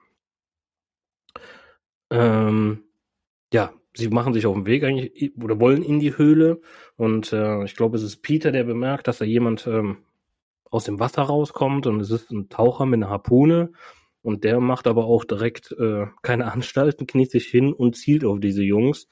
Ähm, 2.10 2.84
ja, 3.52 3.72
sie 3.94 4.08
machen 4.08 4.32
sich 4.32 4.46
auf 4.46 4.54
den 4.54 4.66
Weg 4.66 4.84
eigentlich 4.84 5.32
oder 5.42 5.60
wollen 5.60 5.82
in 5.82 6.00
die 6.00 6.16
Höhle. 6.16 6.60
Und 6.96 7.32
äh, 7.32 7.64
ich 7.64 7.74
glaube, 7.76 7.96
es 7.96 8.02
ist 8.02 8.22
Peter, 8.22 8.52
der 8.52 8.64
bemerkt, 8.64 9.08
dass 9.08 9.18
da 9.18 9.24
jemand 9.24 9.66
ähm, 9.66 9.98
aus 10.70 10.84
dem 10.84 11.00
Wasser 11.00 11.22
rauskommt. 11.22 11.86
Und 11.86 12.00
es 12.00 12.10
ist 12.10 12.30
ein 12.30 12.48
Taucher 12.48 12.86
mit 12.86 12.98
einer 12.98 13.10
Harpune. 13.10 13.72
Und 14.22 14.44
der 14.44 14.60
macht 14.60 14.86
aber 14.86 15.06
auch 15.06 15.24
direkt 15.24 15.72
äh, 15.72 16.06
keine 16.22 16.52
Anstalten, 16.52 17.06
kniet 17.06 17.30
sich 17.30 17.46
hin 17.46 17.72
und 17.72 17.96
zielt 17.96 18.24
auf 18.24 18.40
diese 18.40 18.62
Jungs. 18.62 19.08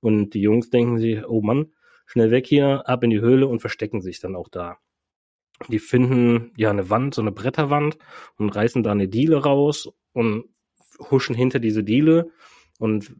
Und 0.00 0.34
die 0.34 0.40
Jungs 0.40 0.70
denken 0.70 0.98
sich, 0.98 1.26
oh 1.26 1.42
Mann, 1.42 1.72
schnell 2.06 2.30
weg 2.30 2.46
hier, 2.46 2.88
ab 2.88 3.04
in 3.04 3.10
die 3.10 3.20
Höhle 3.20 3.46
und 3.46 3.60
verstecken 3.60 4.00
sich 4.00 4.20
dann 4.20 4.34
auch 4.34 4.48
da. 4.48 4.78
Die 5.68 5.78
finden 5.78 6.52
ja 6.56 6.70
eine 6.70 6.88
Wand, 6.88 7.14
so 7.14 7.20
eine 7.20 7.32
Bretterwand 7.32 7.98
und 8.38 8.54
reißen 8.54 8.82
da 8.82 8.92
eine 8.92 9.08
Diele 9.08 9.42
raus. 9.42 9.92
Und 10.12 10.44
huschen 11.10 11.34
hinter 11.34 11.58
diese 11.58 11.84
Diele 11.84 12.30
und 12.78 13.14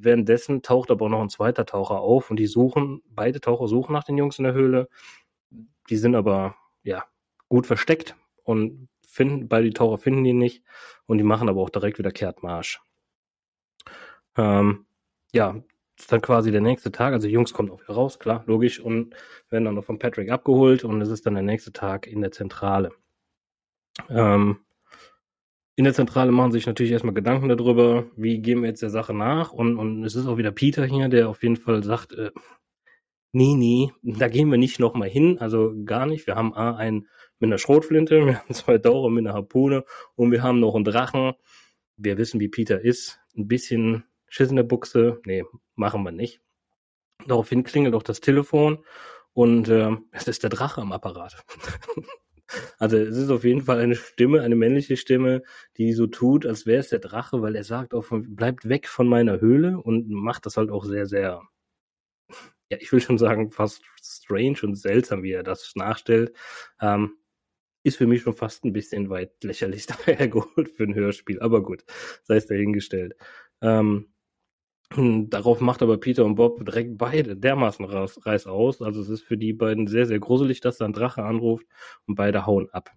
währenddessen 0.00 0.62
taucht 0.62 0.90
aber 0.90 1.06
auch 1.06 1.10
noch 1.10 1.20
ein 1.20 1.30
zweiter 1.30 1.66
Taucher 1.66 2.00
auf 2.00 2.30
und 2.30 2.36
die 2.38 2.46
suchen, 2.46 3.02
beide 3.10 3.40
Taucher 3.40 3.68
suchen 3.68 3.92
nach 3.92 4.04
den 4.04 4.16
Jungs 4.16 4.38
in 4.38 4.44
der 4.44 4.54
Höhle. 4.54 4.88
Die 5.90 5.96
sind 5.96 6.14
aber, 6.14 6.56
ja, 6.82 7.04
gut 7.48 7.66
versteckt 7.66 8.16
und 8.44 8.88
finden, 9.06 9.48
beide 9.48 9.72
Taucher 9.72 9.98
finden 9.98 10.24
die 10.24 10.32
nicht 10.32 10.62
und 11.06 11.18
die 11.18 11.24
machen 11.24 11.48
aber 11.48 11.60
auch 11.60 11.70
direkt 11.70 11.98
wieder 11.98 12.12
Kehrtmarsch. 12.12 12.80
Ähm, 14.36 14.86
ja, 15.32 15.62
ist 15.98 16.12
dann 16.12 16.20
quasi 16.20 16.52
der 16.52 16.60
nächste 16.60 16.92
Tag, 16.92 17.12
also 17.12 17.26
Jungs 17.26 17.52
kommen 17.52 17.70
auch 17.70 17.80
wieder 17.80 17.94
raus, 17.94 18.18
klar, 18.18 18.44
logisch, 18.46 18.78
und 18.78 19.14
werden 19.50 19.64
dann 19.64 19.74
noch 19.74 19.84
von 19.84 19.98
Patrick 19.98 20.30
abgeholt 20.30 20.84
und 20.84 21.00
es 21.02 21.08
ist 21.08 21.26
dann 21.26 21.34
der 21.34 21.42
nächste 21.42 21.72
Tag 21.72 22.06
in 22.06 22.20
der 22.20 22.30
Zentrale. 22.30 22.92
Ähm, 24.08 24.60
in 25.78 25.84
der 25.84 25.94
Zentrale 25.94 26.32
machen 26.32 26.50
sich 26.50 26.66
natürlich 26.66 26.90
erstmal 26.90 27.14
Gedanken 27.14 27.48
darüber, 27.48 28.10
wie 28.16 28.40
gehen 28.40 28.62
wir 28.62 28.68
jetzt 28.68 28.82
der 28.82 28.90
Sache 28.90 29.14
nach 29.14 29.52
und, 29.52 29.78
und 29.78 30.02
es 30.02 30.16
ist 30.16 30.26
auch 30.26 30.36
wieder 30.36 30.50
Peter 30.50 30.84
hier, 30.84 31.08
der 31.08 31.28
auf 31.28 31.44
jeden 31.44 31.54
Fall 31.54 31.84
sagt, 31.84 32.12
äh, 32.14 32.32
nee, 33.30 33.54
nee, 33.54 33.92
da 34.02 34.26
gehen 34.26 34.50
wir 34.50 34.58
nicht 34.58 34.80
nochmal 34.80 35.08
hin, 35.08 35.38
also 35.38 35.72
gar 35.84 36.06
nicht. 36.06 36.26
Wir 36.26 36.34
haben 36.34 36.52
A, 36.52 36.74
einen 36.74 37.06
mit 37.38 37.46
einer 37.46 37.58
Schrotflinte, 37.58 38.16
wir 38.26 38.40
haben 38.40 38.54
zwei 38.54 38.78
Taucher 38.78 39.08
mit 39.08 39.24
einer 39.24 39.34
Harpune 39.34 39.84
und 40.16 40.32
wir 40.32 40.42
haben 40.42 40.58
noch 40.58 40.74
einen 40.74 40.82
Drachen. 40.82 41.34
Wir 41.96 42.18
wissen, 42.18 42.40
wie 42.40 42.48
Peter 42.48 42.80
ist. 42.80 43.20
Ein 43.36 43.46
bisschen 43.46 44.02
Schiss 44.26 44.50
in 44.50 44.56
der 44.56 44.64
Buchse. 44.64 45.20
Nee, 45.26 45.44
machen 45.76 46.02
wir 46.02 46.10
nicht. 46.10 46.40
Daraufhin 47.24 47.62
klingelt 47.62 47.94
auch 47.94 48.02
das 48.02 48.20
Telefon 48.20 48.84
und 49.32 49.68
äh, 49.68 49.92
es 50.10 50.26
ist 50.26 50.42
der 50.42 50.50
Drache 50.50 50.80
am 50.80 50.90
Apparat. 50.90 51.44
also 52.78 52.96
es 52.96 53.16
ist 53.16 53.30
auf 53.30 53.44
jeden 53.44 53.62
Fall 53.62 53.78
eine 53.78 53.94
Stimme, 53.94 54.42
eine 54.42 54.56
männliche 54.56 54.96
Stimme, 54.96 55.42
die 55.76 55.92
so 55.92 56.06
tut, 56.06 56.46
als 56.46 56.66
wäre 56.66 56.80
es 56.80 56.88
der 56.88 56.98
Drache, 56.98 57.42
weil 57.42 57.56
er 57.56 57.64
sagt 57.64 57.94
auch, 57.94 58.06
bleibt 58.10 58.68
weg 58.68 58.88
von 58.88 59.08
meiner 59.08 59.40
Höhle 59.40 59.78
und 59.78 60.08
macht 60.10 60.46
das 60.46 60.56
halt 60.56 60.70
auch 60.70 60.84
sehr, 60.84 61.06
sehr, 61.06 61.42
ja, 62.70 62.78
ich 62.80 62.92
will 62.92 63.00
schon 63.00 63.18
sagen, 63.18 63.50
fast 63.50 63.82
strange 64.02 64.58
und 64.62 64.74
seltsam, 64.76 65.22
wie 65.22 65.32
er 65.32 65.42
das 65.42 65.72
nachstellt. 65.74 66.34
Ähm, 66.80 67.16
ist 67.84 67.96
für 67.96 68.06
mich 68.06 68.22
schon 68.22 68.34
fast 68.34 68.64
ein 68.64 68.72
bisschen 68.72 69.10
weit 69.10 69.42
lächerlich 69.44 69.86
dahergeholt 70.06 70.70
für 70.70 70.84
ein 70.84 70.94
Hörspiel, 70.94 71.40
aber 71.40 71.62
gut, 71.62 71.84
sei 72.24 72.36
es 72.36 72.46
dahingestellt. 72.46 73.16
Ähm, 73.62 74.12
darauf 74.96 75.60
macht 75.60 75.82
aber 75.82 75.98
Peter 75.98 76.24
und 76.24 76.36
Bob 76.36 76.64
direkt 76.64 76.96
beide 76.98 77.36
dermaßen 77.36 77.84
reiß 77.84 78.46
aus. 78.46 78.82
Also 78.82 79.00
es 79.00 79.08
ist 79.08 79.22
für 79.22 79.36
die 79.36 79.52
beiden 79.52 79.86
sehr, 79.86 80.06
sehr 80.06 80.18
gruselig, 80.18 80.60
dass 80.60 80.78
da 80.78 80.84
ein 80.84 80.92
Drache 80.92 81.24
anruft 81.24 81.66
und 82.06 82.14
beide 82.14 82.46
hauen 82.46 82.68
ab. 82.70 82.90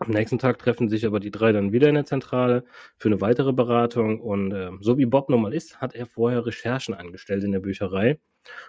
Am 0.00 0.10
nächsten 0.10 0.38
Tag 0.38 0.60
treffen 0.60 0.88
sich 0.88 1.04
aber 1.06 1.18
die 1.18 1.32
drei 1.32 1.50
dann 1.50 1.72
wieder 1.72 1.88
in 1.88 1.96
der 1.96 2.04
Zentrale 2.04 2.64
für 2.98 3.08
eine 3.08 3.20
weitere 3.20 3.52
Beratung 3.52 4.20
und 4.20 4.52
äh, 4.52 4.70
so 4.80 4.96
wie 4.96 5.06
Bob 5.06 5.28
nun 5.28 5.42
mal 5.42 5.52
ist, 5.52 5.80
hat 5.80 5.92
er 5.92 6.06
vorher 6.06 6.46
Recherchen 6.46 6.94
angestellt 6.94 7.42
in 7.42 7.50
der 7.50 7.58
Bücherei 7.58 8.20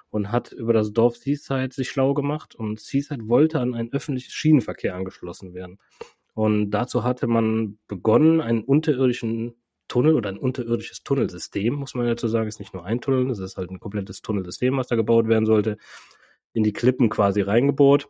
und 0.10 0.32
hat 0.32 0.52
über 0.52 0.74
das 0.74 0.92
Dorf 0.92 1.18
Seaside 1.18 1.72
sich 1.72 1.90
schlau 1.92 2.16
gemacht 2.16 2.56
und 2.56 2.80
Seaside 2.80 3.28
wollte 3.28 3.60
an 3.60 3.76
ein 3.76 3.94
öffentliches 3.94 4.34
Schienenverkehr 4.34 4.96
angeschlossen 4.96 5.54
werden. 5.54 5.78
Und 6.34 6.72
dazu 6.72 7.04
hatte 7.04 7.28
man 7.28 7.78
begonnen, 7.88 8.42
einen 8.42 8.64
unterirdischen 8.64 9.59
Tunnel 9.90 10.16
oder 10.16 10.30
ein 10.30 10.38
unterirdisches 10.38 11.04
Tunnelsystem, 11.04 11.74
muss 11.74 11.96
man 11.96 12.08
dazu 12.08 12.30
sagen, 12.30 12.48
ist 12.48 12.60
nicht 12.60 12.74
nur 12.74 12.86
ein 12.86 13.02
Tunnel, 13.02 13.30
es 13.30 13.40
ist 13.40 13.58
halt 13.58 13.70
ein 13.70 13.82
komplettes 13.82 14.22
Tunnelsystem, 14.22 14.78
was 14.78 14.88
da 14.88 14.96
gebaut 14.96 15.28
werden 15.28 15.46
sollte, 15.46 15.78
in 16.54 16.64
die 16.64 16.72
Klippen 16.72 17.10
quasi 17.10 17.42
reingebohrt. 17.42 18.08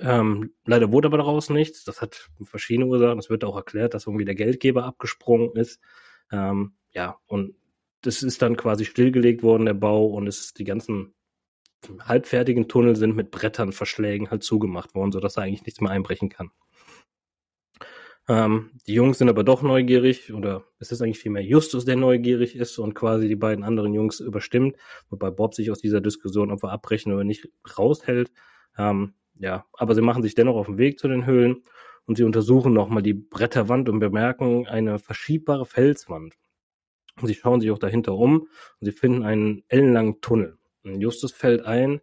Ähm, 0.00 0.54
leider 0.64 0.90
wurde 0.90 1.08
aber 1.08 1.18
daraus 1.18 1.50
nichts. 1.50 1.84
Das 1.84 2.00
hat 2.00 2.30
verschiedene 2.42 2.86
Ursachen. 2.86 3.18
Es 3.18 3.30
wird 3.30 3.44
auch 3.44 3.56
erklärt, 3.56 3.94
dass 3.94 4.06
irgendwie 4.06 4.24
der 4.24 4.34
Geldgeber 4.34 4.84
abgesprungen 4.84 5.52
ist. 5.54 5.80
Ähm, 6.32 6.72
ja, 6.90 7.18
und 7.26 7.54
das 8.00 8.22
ist 8.22 8.42
dann 8.42 8.56
quasi 8.56 8.84
stillgelegt 8.84 9.42
worden, 9.42 9.66
der 9.66 9.74
Bau, 9.74 10.06
und 10.06 10.26
es 10.26 10.54
die 10.54 10.64
ganzen 10.64 11.14
halbfertigen 12.00 12.68
Tunnel 12.68 12.96
sind 12.96 13.14
mit 13.14 13.30
Brettern, 13.30 13.72
Verschlägen 13.72 14.30
halt 14.30 14.42
zugemacht 14.42 14.94
worden, 14.94 15.12
sodass 15.12 15.34
da 15.34 15.42
eigentlich 15.42 15.64
nichts 15.64 15.80
mehr 15.80 15.90
einbrechen 15.90 16.28
kann. 16.28 16.50
Ähm, 18.28 18.70
die 18.86 18.94
Jungs 18.94 19.18
sind 19.18 19.28
aber 19.28 19.44
doch 19.44 19.62
neugierig, 19.62 20.32
oder 20.32 20.64
es 20.80 20.90
ist 20.90 21.00
eigentlich 21.00 21.20
vielmehr 21.20 21.44
Justus, 21.44 21.84
der 21.84 21.96
neugierig 21.96 22.56
ist 22.56 22.78
und 22.78 22.94
quasi 22.94 23.28
die 23.28 23.36
beiden 23.36 23.64
anderen 23.64 23.94
Jungs 23.94 24.18
überstimmt, 24.20 24.76
wobei 25.10 25.30
Bob 25.30 25.54
sich 25.54 25.70
aus 25.70 25.80
dieser 25.80 26.00
Diskussion, 26.00 26.50
ob 26.50 26.62
wir 26.62 26.70
abbrechen 26.72 27.12
oder 27.12 27.24
nicht, 27.24 27.48
raushält. 27.78 28.32
Ähm, 28.76 29.14
ja, 29.38 29.64
aber 29.74 29.94
sie 29.94 30.00
machen 30.00 30.22
sich 30.22 30.34
dennoch 30.34 30.56
auf 30.56 30.66
den 30.66 30.78
Weg 30.78 30.98
zu 30.98 31.08
den 31.08 31.26
Höhlen 31.26 31.62
und 32.06 32.16
sie 32.16 32.24
untersuchen 32.24 32.72
nochmal 32.72 33.02
die 33.02 33.14
Bretterwand 33.14 33.88
und 33.88 34.00
bemerken 34.00 34.66
eine 34.66 34.98
verschiebbare 34.98 35.66
Felswand. 35.66 36.34
Und 37.20 37.28
sie 37.28 37.34
schauen 37.34 37.60
sich 37.60 37.70
auch 37.70 37.78
dahinter 37.78 38.14
um 38.14 38.40
und 38.40 38.48
sie 38.80 38.92
finden 38.92 39.22
einen 39.22 39.62
ellenlangen 39.68 40.20
Tunnel. 40.20 40.58
Und 40.84 41.00
Justus 41.00 41.32
fällt 41.32 41.64
ein, 41.64 42.00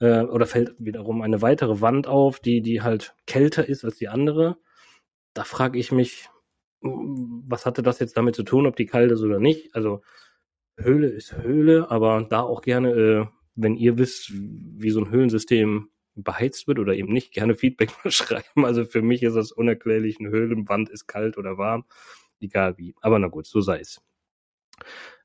äh, 0.00 0.22
oder 0.22 0.46
fällt 0.46 0.74
wiederum 0.78 1.22
eine 1.22 1.42
weitere 1.42 1.80
Wand 1.80 2.06
auf, 2.06 2.40
die, 2.40 2.60
die 2.60 2.82
halt 2.82 3.14
kälter 3.26 3.68
ist 3.68 3.84
als 3.84 3.96
die 3.96 4.08
andere. 4.08 4.58
Da 5.34 5.44
frage 5.44 5.78
ich 5.78 5.92
mich, 5.92 6.28
was 6.80 7.64
hatte 7.66 7.82
das 7.82 8.00
jetzt 8.00 8.16
damit 8.16 8.34
zu 8.34 8.42
tun, 8.42 8.66
ob 8.66 8.76
die 8.76 8.86
kalt 8.86 9.12
ist 9.12 9.22
oder 9.22 9.38
nicht? 9.38 9.74
Also 9.74 10.02
Höhle 10.76 11.08
ist 11.08 11.36
Höhle, 11.36 11.90
aber 11.90 12.26
da 12.28 12.40
auch 12.40 12.62
gerne, 12.62 12.90
äh, 12.90 13.26
wenn 13.54 13.76
ihr 13.76 13.98
wisst, 13.98 14.32
wie 14.32 14.90
so 14.90 15.00
ein 15.00 15.10
Höhlensystem 15.10 15.90
beheizt 16.14 16.66
wird 16.68 16.78
oder 16.78 16.94
eben 16.94 17.12
nicht, 17.12 17.32
gerne 17.32 17.54
Feedback 17.54 17.90
schreiben. 18.06 18.64
Also 18.64 18.84
für 18.84 19.02
mich 19.02 19.22
ist 19.22 19.34
das 19.34 19.52
unerklärlich, 19.52 20.18
eine 20.20 20.30
Höhlenwand 20.30 20.90
ist 20.90 21.06
kalt 21.06 21.38
oder 21.38 21.58
warm, 21.58 21.84
egal 22.40 22.76
wie. 22.78 22.94
Aber 23.00 23.18
na 23.18 23.28
gut, 23.28 23.46
so 23.46 23.60
sei 23.60 23.80
es. 23.80 24.02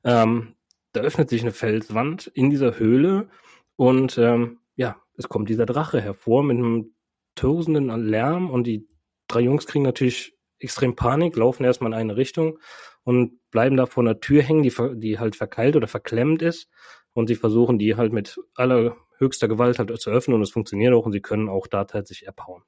Ähm, 0.04 0.54
da 0.92 1.00
öffnet 1.00 1.28
sich 1.28 1.42
eine 1.42 1.52
Felswand 1.52 2.28
in 2.28 2.50
dieser 2.50 2.78
Höhle 2.78 3.28
und 3.76 4.16
ähm, 4.18 4.60
ja, 4.76 4.96
es 5.16 5.28
kommt 5.28 5.48
dieser 5.48 5.66
Drache 5.66 6.00
hervor 6.00 6.42
mit 6.42 6.56
einem 6.56 6.94
tosenden 7.34 7.88
Lärm 8.06 8.50
und 8.50 8.64
die 8.66 8.88
drei 9.28 9.40
Jungs 9.40 9.66
kriegen 9.66 9.84
natürlich 9.84 10.34
extrem 10.58 10.96
Panik, 10.96 11.36
laufen 11.36 11.64
erstmal 11.64 11.92
in 11.92 11.98
eine 11.98 12.16
Richtung 12.16 12.58
und 13.04 13.38
bleiben 13.50 13.76
da 13.76 13.86
vor 13.86 14.02
einer 14.02 14.20
Tür 14.20 14.42
hängen, 14.42 14.62
die, 14.62 14.72
die 14.96 15.18
halt 15.18 15.36
verkeilt 15.36 15.76
oder 15.76 15.86
verklemmt 15.86 16.42
ist 16.42 16.68
und 17.12 17.28
sie 17.28 17.36
versuchen 17.36 17.78
die 17.78 17.96
halt 17.96 18.12
mit 18.12 18.38
aller 18.54 18.96
höchster 19.18 19.48
Gewalt 19.48 19.78
halt 19.78 19.96
zu 20.00 20.10
öffnen 20.10 20.34
und 20.34 20.42
es 20.42 20.50
funktioniert 20.50 20.94
auch 20.94 21.06
und 21.06 21.12
sie 21.12 21.20
können 21.20 21.48
auch 21.48 21.66
da 21.66 21.84
tatsächlich 21.84 22.28
abhauen. 22.28 22.62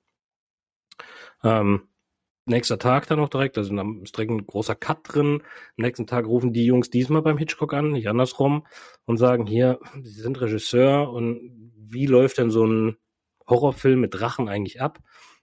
Ähm, 1.42 1.88
nächster 2.46 2.78
Tag 2.78 3.06
dann 3.06 3.20
auch 3.20 3.28
direkt, 3.28 3.56
also 3.58 3.74
da 3.74 3.84
ist 4.02 4.16
direkt 4.16 4.32
ein 4.32 4.46
großer 4.46 4.74
Cut 4.74 4.98
drin. 5.04 5.42
Am 5.76 5.84
nächsten 5.84 6.06
Tag 6.06 6.26
rufen 6.26 6.52
die 6.52 6.66
Jungs 6.66 6.90
diesmal 6.90 7.22
beim 7.22 7.38
Hitchcock 7.38 7.72
an, 7.72 7.92
nicht 7.92 8.08
andersrum, 8.08 8.66
und 9.04 9.16
sagen, 9.16 9.46
hier, 9.46 9.78
sie 10.02 10.20
sind 10.20 10.40
Regisseur 10.40 11.10
und 11.10 11.72
wie 11.76 12.06
läuft 12.06 12.38
denn 12.38 12.50
so 12.50 12.66
ein 12.66 12.96
Horrorfilm 13.48 14.00
mit 14.00 14.14
Drachen 14.14 14.48
eigentlich 14.48 14.80
ab? 14.80 14.98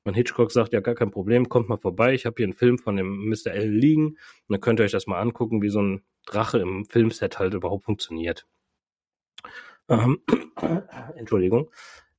Und 0.07 0.13
Hitchcock 0.13 0.51
sagt, 0.53 0.71
ja, 0.71 0.79
gar 0.79 0.95
kein 0.95 1.11
Problem, 1.11 1.49
kommt 1.49 1.67
mal 1.67 1.77
vorbei, 1.77 2.13
ich 2.13 2.25
habe 2.25 2.35
hier 2.37 2.45
einen 2.45 2.53
Film 2.53 2.77
von 2.77 2.95
dem 2.95 3.27
Mr. 3.27 3.51
L 3.51 3.69
liegen 3.69 4.07
und 4.07 4.17
dann 4.47 4.61
könnt 4.61 4.79
ihr 4.79 4.85
euch 4.85 4.91
das 4.91 5.05
mal 5.05 5.19
angucken, 5.19 5.61
wie 5.61 5.69
so 5.69 5.81
ein 5.81 6.01
Drache 6.25 6.59
im 6.59 6.85
Filmset 6.85 7.39
halt 7.39 7.53
überhaupt 7.53 7.83
funktioniert. 7.83 8.47
Ähm, 9.89 10.19
Entschuldigung. 11.17 11.71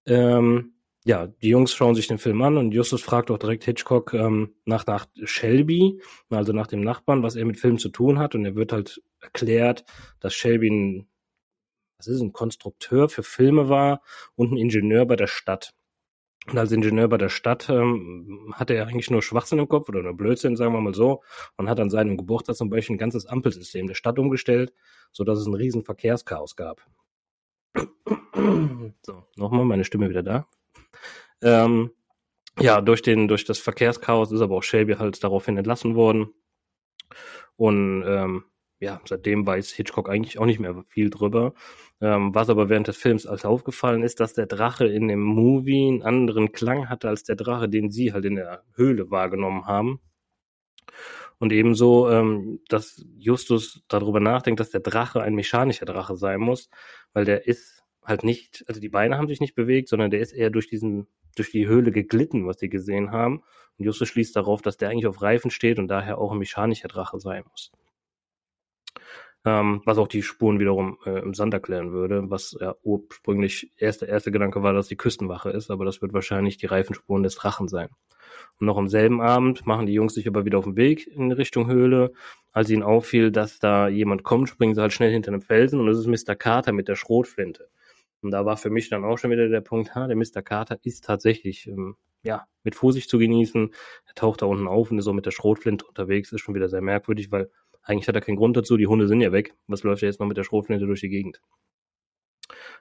Ähm, 0.05 0.75
ja, 1.07 1.29
die 1.29 1.49
Jungs 1.49 1.73
schauen 1.73 1.95
sich 1.95 2.09
den 2.09 2.19
Film 2.19 2.43
an 2.43 2.59
und 2.59 2.73
Justus 2.73 3.01
fragt 3.01 3.31
auch 3.31 3.39
direkt 3.39 3.65
Hitchcock 3.65 4.13
ähm, 4.13 4.55
nach, 4.67 4.85
nach 4.87 5.07
Shelby, 5.25 6.03
also 6.29 6.53
nach 6.53 6.67
dem 6.67 6.83
Nachbarn, 6.83 7.23
was 7.23 7.37
er 7.37 7.47
mit 7.47 7.59
Film 7.59 7.79
zu 7.79 7.89
tun 7.89 8.19
hat. 8.19 8.35
Und 8.35 8.45
er 8.45 8.55
wird 8.55 8.73
halt 8.73 9.03
erklärt, 9.21 9.87
dass 10.21 10.35
Shelby 10.35 10.69
ein, 10.69 11.09
was 11.97 12.09
ist, 12.09 12.21
ein 12.21 12.35
Konstrukteur 12.35 13.09
für 13.09 13.23
Filme 13.23 13.71
war 13.71 14.03
und 14.35 14.53
ein 14.53 14.59
Ingenieur 14.59 15.07
bei 15.07 15.17
der 15.17 15.27
Stadt. 15.27 15.73
Und 16.51 16.57
als 16.57 16.73
Ingenieur 16.73 17.09
bei 17.09 17.19
der 17.19 17.29
Stadt 17.29 17.69
ähm, 17.69 18.55
hatte 18.55 18.75
er 18.75 18.87
eigentlich 18.87 19.11
nur 19.11 19.23
Schwachsinn 19.23 19.59
im 19.59 19.69
Kopf 19.69 19.89
oder 19.89 20.03
nur 20.03 20.17
Blödsinn, 20.17 20.57
sagen 20.57 20.73
wir 20.73 20.81
mal 20.81 20.95
so, 20.95 21.23
und 21.57 21.69
hat 21.69 21.79
an 21.79 21.91
seinem 21.91 22.17
Geburtstag 22.17 22.57
zum 22.57 22.71
Beispiel 22.71 22.97
ein 22.97 22.99
ganzes 22.99 23.27
Ampelsystem 23.27 23.87
der 23.87 23.95
Stadt 23.95 24.19
umgestellt, 24.19 24.73
so 25.13 25.25
dass 25.25 25.39
es 25.39 25.47
ein 25.47 25.55
riesen 25.55 25.85
Verkehrschaos 25.85 26.57
gab. 26.57 26.81
so, 29.03 29.25
nochmal, 29.37 29.67
meine 29.67 29.85
Stimme 29.85 30.09
wieder 30.09 30.23
da. 30.23 30.47
Ähm, 31.43 31.91
ja, 32.59 32.81
durch 32.81 33.03
den, 33.03 33.29
durch 33.29 33.45
das 33.45 33.59
Verkehrschaos 33.59 34.33
ist 34.33 34.41
aber 34.41 34.57
auch 34.57 34.63
Shelby 34.63 34.95
halt 34.95 35.23
daraufhin 35.23 35.59
entlassen 35.59 35.95
worden. 35.95 36.33
Und 37.57 38.05
ähm, 38.07 38.45
ja, 38.81 39.01
seitdem 39.05 39.47
weiß 39.47 39.73
Hitchcock 39.73 40.09
eigentlich 40.09 40.39
auch 40.39 40.47
nicht 40.47 40.61
mehr 40.61 40.85
viel 40.89 41.11
drüber. 41.11 41.55
Ähm, 42.01 42.35
was 42.35 42.49
aber 42.49 42.69
während 42.69 42.87
des 42.87 42.97
Films 42.97 43.27
als 43.27 43.45
aufgefallen 43.45 44.03
ist, 44.05 44.21
dass 44.21 44.35
der 44.35 44.47
Drache 44.47 44.87
in 44.87 45.09
dem 45.09 45.21
Movie 45.21 45.89
einen 45.89 46.03
anderen 46.03 46.53
Klang 46.53 46.89
hatte 46.89 47.09
als 47.09 47.25
der 47.25 47.37
Drache, 47.37 47.69
den 47.69 47.91
sie 47.91 48.13
halt 48.13 48.25
in 48.25 48.37
der 48.37 48.63
Höhle 48.75 49.11
wahrgenommen 49.11 49.67
haben. 49.67 50.01
Und 51.39 51.53
ebenso, 51.53 52.11
ähm, 52.11 52.61
dass 52.69 53.05
Justus 53.19 53.83
darüber 53.89 54.21
nachdenkt, 54.21 54.61
dass 54.61 54.71
der 54.71 54.81
Drache 54.81 55.23
ein 55.23 55.35
mechanischer 55.35 55.87
Drache 55.87 56.17
sein 56.17 56.41
muss, 56.41 56.69
weil 57.13 57.25
der 57.25 57.47
ist 57.47 57.83
halt 58.05 58.25
nicht, 58.25 58.65
also 58.69 58.81
die 58.81 58.89
Beine 58.89 59.19
haben 59.19 59.29
sich 59.29 59.41
nicht 59.41 59.55
bewegt, 59.55 59.89
sondern 59.89 60.11
der 60.11 60.21
ist 60.21 60.33
eher 60.33 60.51
durch 60.51 60.69
diesen, 60.69 61.09
durch 61.37 61.51
die 61.51 61.67
Höhle 61.67 61.93
geglitten, 61.93 62.47
was 62.47 62.59
sie 62.59 62.69
gesehen 62.69 63.13
haben. 63.13 63.43
Und 63.79 63.85
Justus 63.85 64.09
schließt 64.09 64.35
darauf, 64.37 64.63
dass 64.63 64.77
der 64.77 64.91
eigentlich 64.91 65.07
auf 65.07 65.23
Reifen 65.23 65.51
steht 65.51 65.79
und 65.79 65.89
daher 65.89 66.19
auch 66.19 66.33
ein 66.33 66.39
mechanischer 66.39 66.89
Drache 66.89 67.21
sein 67.21 67.45
muss 67.51 67.73
ähm, 69.45 69.83
was 69.85 69.99
auch 69.99 70.09
die 70.09 70.23
Spuren 70.23 70.59
wiederum 70.59 70.99
äh, 71.07 71.21
im 71.21 71.35
Sand 71.35 71.55
erklären 71.55 71.93
würde, 71.93 72.31
was 72.31 72.57
ja 72.61 72.75
ursprünglich 72.83 73.73
erste 73.77 74.07
erste 74.07 74.31
Gedanke 74.31 74.63
war, 74.63 74.73
dass 74.73 74.89
die 74.89 74.97
Küstenwache 74.97 75.51
ist, 75.51 75.71
aber 75.71 75.85
das 75.85 76.03
wird 76.03 76.13
wahrscheinlich 76.13 76.57
die 76.57 76.67
Reifenspuren 76.67 77.23
des 77.23 77.37
Drachen 77.37 77.69
sein. 77.69 77.89
Und 78.61 78.67
noch 78.67 78.77
am 78.77 78.89
selben 78.89 79.21
Abend 79.21 79.67
machen 79.67 79.87
die 79.87 79.93
Jungs 79.93 80.15
sich 80.15 80.27
aber 80.27 80.45
wieder 80.45 80.59
auf 80.59 80.65
den 80.65 80.77
Weg 80.77 81.07
in 81.07 81.31
Richtung 81.33 81.69
Höhle. 81.69 82.13
Als 82.53 82.71
ihnen 82.71 82.83
auffiel, 82.83 83.31
dass 83.31 83.59
da 83.59 83.89
jemand 83.89 84.25
kommt, 84.25 84.49
springen 84.49 84.75
sie 84.75 84.81
halt 84.81 84.93
schnell 84.93 85.13
hinter 85.13 85.31
einem 85.31 85.43
Felsen 85.43 85.81
und 85.81 85.89
es 85.89 85.99
ist 85.99 86.07
Mr. 86.07 86.35
Carter 86.35 86.73
mit 86.73 86.89
der 86.89 86.97
Schrotflinte. 86.97 87.69
Und 88.21 88.33
da 88.33 88.45
war 88.45 88.57
für 88.57 88.71
mich 88.71 88.89
dann 88.89 89.05
auch 89.05 89.17
schon 89.17 89.31
wieder 89.31 89.49
der 89.49 89.61
Punkt, 89.61 89.95
ha, 89.95 90.09
der 90.09 90.17
Mr. 90.17 90.43
Carter 90.43 90.79
ist 90.83 91.05
tatsächlich 91.05 91.69
ähm, 91.69 91.97
ja, 92.23 92.47
mit 92.65 92.75
Vorsicht 92.75 93.09
zu 93.09 93.19
genießen. 93.19 93.73
Er 94.07 94.15
taucht 94.15 94.43
da 94.43 94.47
unten 94.47 94.67
auf 94.67 94.91
und 94.91 94.99
ist 94.99 95.05
so 95.05 95.13
mit 95.13 95.27
der 95.27 95.31
Schrotflinte 95.31 95.87
unterwegs, 95.87 96.33
ist 96.33 96.41
schon 96.41 96.55
wieder 96.57 96.69
sehr 96.69 96.83
merkwürdig, 96.83 97.31
weil 97.31 97.49
eigentlich 97.83 98.09
hat 98.09 98.15
er 98.15 98.21
keinen 98.21 98.37
Grund 98.37 98.57
dazu, 98.57 98.77
die 98.77 98.87
Hunde 98.87 99.09
sind 99.09 99.21
ja 99.21 99.33
weg. 99.33 99.55
Was 99.67 99.83
läuft 99.83 100.03
er 100.03 100.09
jetzt 100.09 100.21
noch 100.21 100.27
mit 100.27 100.37
der 100.37 100.45
Schrotflinte 100.45 100.87
durch 100.87 101.01
die 101.01 101.09
Gegend? 101.09 101.41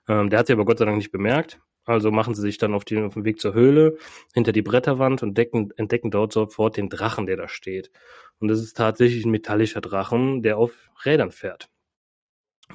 Ähm, 0.07 0.29
der 0.29 0.39
hat 0.39 0.47
sie 0.47 0.53
aber 0.53 0.65
Gott 0.65 0.79
sei 0.79 0.85
Dank 0.85 0.97
nicht 0.97 1.11
bemerkt. 1.11 1.59
Also 1.85 2.11
machen 2.11 2.35
sie 2.35 2.41
sich 2.41 2.57
dann 2.57 2.73
auf, 2.73 2.83
die, 2.83 2.97
auf 2.97 3.13
den 3.13 3.23
Weg 3.23 3.39
zur 3.39 3.53
Höhle, 3.53 3.97
hinter 4.33 4.51
die 4.51 4.61
Bretterwand 4.61 5.23
und 5.23 5.37
decken, 5.37 5.71
entdecken 5.77 6.11
dort 6.11 6.33
sofort 6.33 6.75
den 6.75 6.89
Drachen, 6.89 7.25
der 7.25 7.37
da 7.37 7.47
steht. 7.47 7.91
Und 8.39 8.49
das 8.49 8.59
ist 8.59 8.75
tatsächlich 8.75 9.25
ein 9.25 9.31
metallischer 9.31 9.79
Drachen, 9.79 10.43
der 10.43 10.57
auf 10.57 10.73
Rädern 11.05 11.31
fährt. 11.31 11.69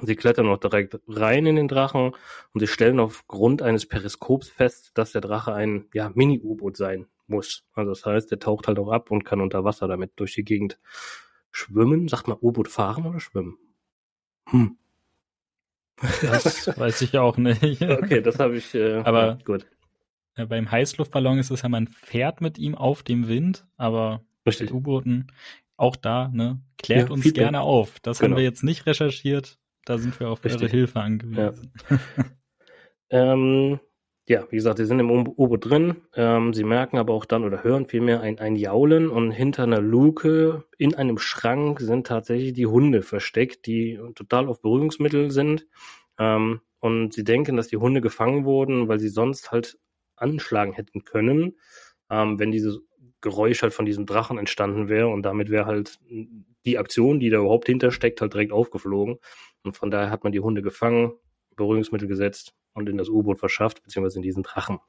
Sie 0.01 0.15
klettern 0.15 0.47
auch 0.47 0.57
direkt 0.57 0.99
rein 1.07 1.45
in 1.45 1.55
den 1.55 1.67
Drachen 1.67 2.15
und 2.53 2.59
sie 2.59 2.67
stellen 2.67 2.99
aufgrund 2.99 3.61
eines 3.61 3.85
Periskops 3.87 4.49
fest, 4.49 4.91
dass 4.95 5.11
der 5.11 5.21
Drache 5.21 5.53
ein 5.53 5.85
ja, 5.93 6.11
Mini-U-Boot 6.15 6.75
sein 6.75 7.05
muss. 7.27 7.63
Also 7.73 7.91
das 7.91 8.05
heißt, 8.05 8.31
der 8.31 8.39
taucht 8.39 8.67
halt 8.67 8.79
auch 8.79 8.91
ab 8.91 9.11
und 9.11 9.23
kann 9.23 9.41
unter 9.41 9.63
Wasser 9.63 9.87
damit 9.87 10.13
durch 10.15 10.33
die 10.33 10.43
Gegend 10.43 10.79
Schwimmen? 11.53 12.07
Sagt 12.09 12.27
man 12.27 12.37
U-Boot 12.41 12.67
fahren 12.67 13.05
oder 13.05 13.19
schwimmen? 13.19 13.57
Hm. 14.49 14.77
Das 16.21 16.67
weiß 16.77 17.01
ich 17.01 17.17
auch 17.17 17.37
nicht. 17.37 17.81
Okay, 17.81 18.21
das 18.21 18.39
habe 18.39 18.57
ich. 18.57 18.73
Äh, 18.73 18.95
aber 18.97 19.37
gut. 19.45 19.65
Ja, 20.35 20.45
beim 20.45 20.69
Heißluftballon 20.69 21.37
ist 21.37 21.51
es 21.51 21.61
ja, 21.61 21.69
man 21.69 21.87
fährt 21.87 22.41
mit 22.41 22.57
ihm 22.57 22.75
auf 22.75 23.03
dem 23.03 23.27
Wind, 23.27 23.67
aber 23.77 24.25
Richtig. 24.47 24.71
mit 24.71 24.73
U-Booten 24.73 25.27
auch 25.77 25.95
da, 25.95 26.29
ne? 26.29 26.59
Klärt 26.79 27.09
ja, 27.09 27.13
uns 27.13 27.23
Feedback. 27.23 27.43
gerne 27.43 27.61
auf. 27.61 27.99
Das 27.99 28.19
genau. 28.19 28.31
haben 28.31 28.37
wir 28.37 28.43
jetzt 28.43 28.63
nicht 28.63 28.85
recherchiert. 28.87 29.59
Da 29.85 29.97
sind 29.99 30.19
wir 30.19 30.29
auf 30.29 30.43
Richtig. 30.43 30.63
eure 30.63 30.71
Hilfe 30.71 30.99
angewiesen. 31.01 31.71
Ja. 31.89 31.99
ähm, 33.33 33.79
ja, 34.27 34.45
wie 34.49 34.55
gesagt, 34.55 34.77
sie 34.77 34.85
sind 34.85 34.99
im 34.99 35.11
U-Boot 35.11 35.69
drin. 35.69 35.97
Ähm, 36.15 36.53
sie 36.53 36.63
merken 36.63 36.97
aber 36.97 37.13
auch 37.13 37.25
dann 37.25 37.43
oder 37.43 37.63
hören 37.63 37.87
vielmehr 37.87 38.21
ein, 38.21 38.39
ein 38.39 38.55
Jaulen 38.55 39.09
und 39.09 39.31
hinter 39.31 39.63
einer 39.63 39.81
Luke 39.81 40.63
in 40.77 40.95
einem 40.95 41.17
Schrank 41.17 41.81
sind 41.81 42.07
tatsächlich 42.07 42.53
die 42.53 42.67
Hunde 42.67 43.01
versteckt, 43.01 43.65
die 43.65 43.99
total 44.15 44.47
auf 44.47 44.61
Berührungsmittel 44.61 45.29
sind. 45.31 45.67
Ähm, 46.17 46.61
und 46.79 47.13
sie 47.13 47.23
denken, 47.23 47.57
dass 47.57 47.67
die 47.67 47.77
Hunde 47.77 48.01
gefangen 48.01 48.45
wurden, 48.45 48.87
weil 48.87 48.99
sie 48.99 49.09
sonst 49.09 49.51
halt 49.51 49.77
anschlagen 50.15 50.73
hätten 50.73 51.03
können, 51.03 51.57
ähm, 52.09 52.39
wenn 52.39 52.51
dieses 52.51 52.79
Geräusch 53.19 53.61
halt 53.61 53.73
von 53.73 53.85
diesem 53.85 54.05
Drachen 54.05 54.37
entstanden 54.37 54.89
wäre 54.89 55.07
und 55.07 55.23
damit 55.23 55.49
wäre 55.49 55.65
halt 55.65 55.99
die 56.65 56.77
Aktion, 56.77 57.19
die 57.19 57.29
da 57.29 57.39
überhaupt 57.39 57.67
hintersteckt, 57.67 58.21
halt 58.21 58.33
direkt 58.33 58.51
aufgeflogen. 58.51 59.17
Und 59.63 59.77
von 59.77 59.91
daher 59.91 60.11
hat 60.11 60.23
man 60.23 60.31
die 60.31 60.39
Hunde 60.39 60.61
gefangen, 60.61 61.13
Berührungsmittel 61.55 62.07
gesetzt 62.07 62.53
und 62.73 62.89
in 62.89 62.97
das 62.97 63.09
U-Boot 63.09 63.39
verschafft, 63.39 63.83
beziehungsweise 63.83 64.19
in 64.19 64.23
diesen 64.23 64.43
Drachen. 64.43 64.79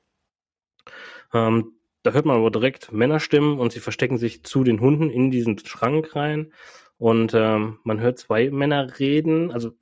Ähm, 1.32 1.72
da 2.02 2.12
hört 2.12 2.26
man 2.26 2.36
aber 2.36 2.50
direkt 2.50 2.92
Männerstimmen 2.92 3.58
und 3.58 3.72
sie 3.72 3.80
verstecken 3.80 4.18
sich 4.18 4.44
zu 4.44 4.62
den 4.64 4.80
Hunden 4.80 5.10
in 5.10 5.30
diesen 5.30 5.58
Schrank 5.58 6.14
rein. 6.14 6.52
Und 6.98 7.32
ähm, 7.34 7.78
man 7.84 8.00
hört 8.00 8.18
zwei 8.18 8.50
Männer 8.50 8.98
reden, 8.98 9.50
also 9.50 9.72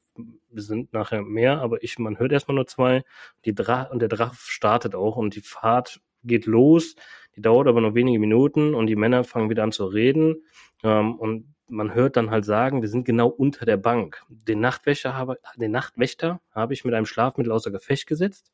wir 0.49 0.63
sind 0.63 0.93
nachher 0.93 1.23
mehr, 1.23 1.61
aber 1.61 1.83
ich, 1.83 1.99
man 1.99 2.19
hört 2.19 2.33
erstmal 2.33 2.55
nur 2.55 2.67
zwei. 2.67 3.03
Die 3.45 3.55
Dra 3.55 3.85
und 3.85 4.01
der 4.01 4.09
Drache 4.09 4.37
startet 4.39 4.95
auch 4.95 5.17
und 5.17 5.35
die 5.35 5.41
Fahrt 5.41 6.01
geht 6.25 6.47
los. 6.47 6.95
Die 7.35 7.41
dauert 7.41 7.67
aber 7.67 7.81
nur 7.81 7.95
wenige 7.95 8.19
Minuten 8.19 8.75
und 8.75 8.87
die 8.87 8.97
Männer 8.97 9.25
fangen 9.25 9.51
wieder 9.51 9.63
an 9.63 9.73
zu 9.73 9.87
reden. 9.87 10.45
Ähm, 10.83 11.17
und 11.17 11.55
man 11.69 11.95
hört 11.95 12.17
dann 12.17 12.31
halt 12.31 12.45
sagen, 12.45 12.83
wir 12.83 12.89
sind 12.89 13.05
genau 13.05 13.29
unter 13.29 13.65
der 13.65 13.77
Bank. 13.79 14.23
Den 14.29 14.61
Nachtwächter 14.61 15.17
habe, 15.17 15.39
den 15.57 15.71
Nachtwächter 15.71 16.41
habe 16.51 16.75
ich 16.75 16.85
mit 16.85 16.95
einem 16.95 17.07
Schlafmittel 17.07 17.53
außer 17.53 17.71
Gefecht 17.71 18.07
gesetzt. 18.07 18.53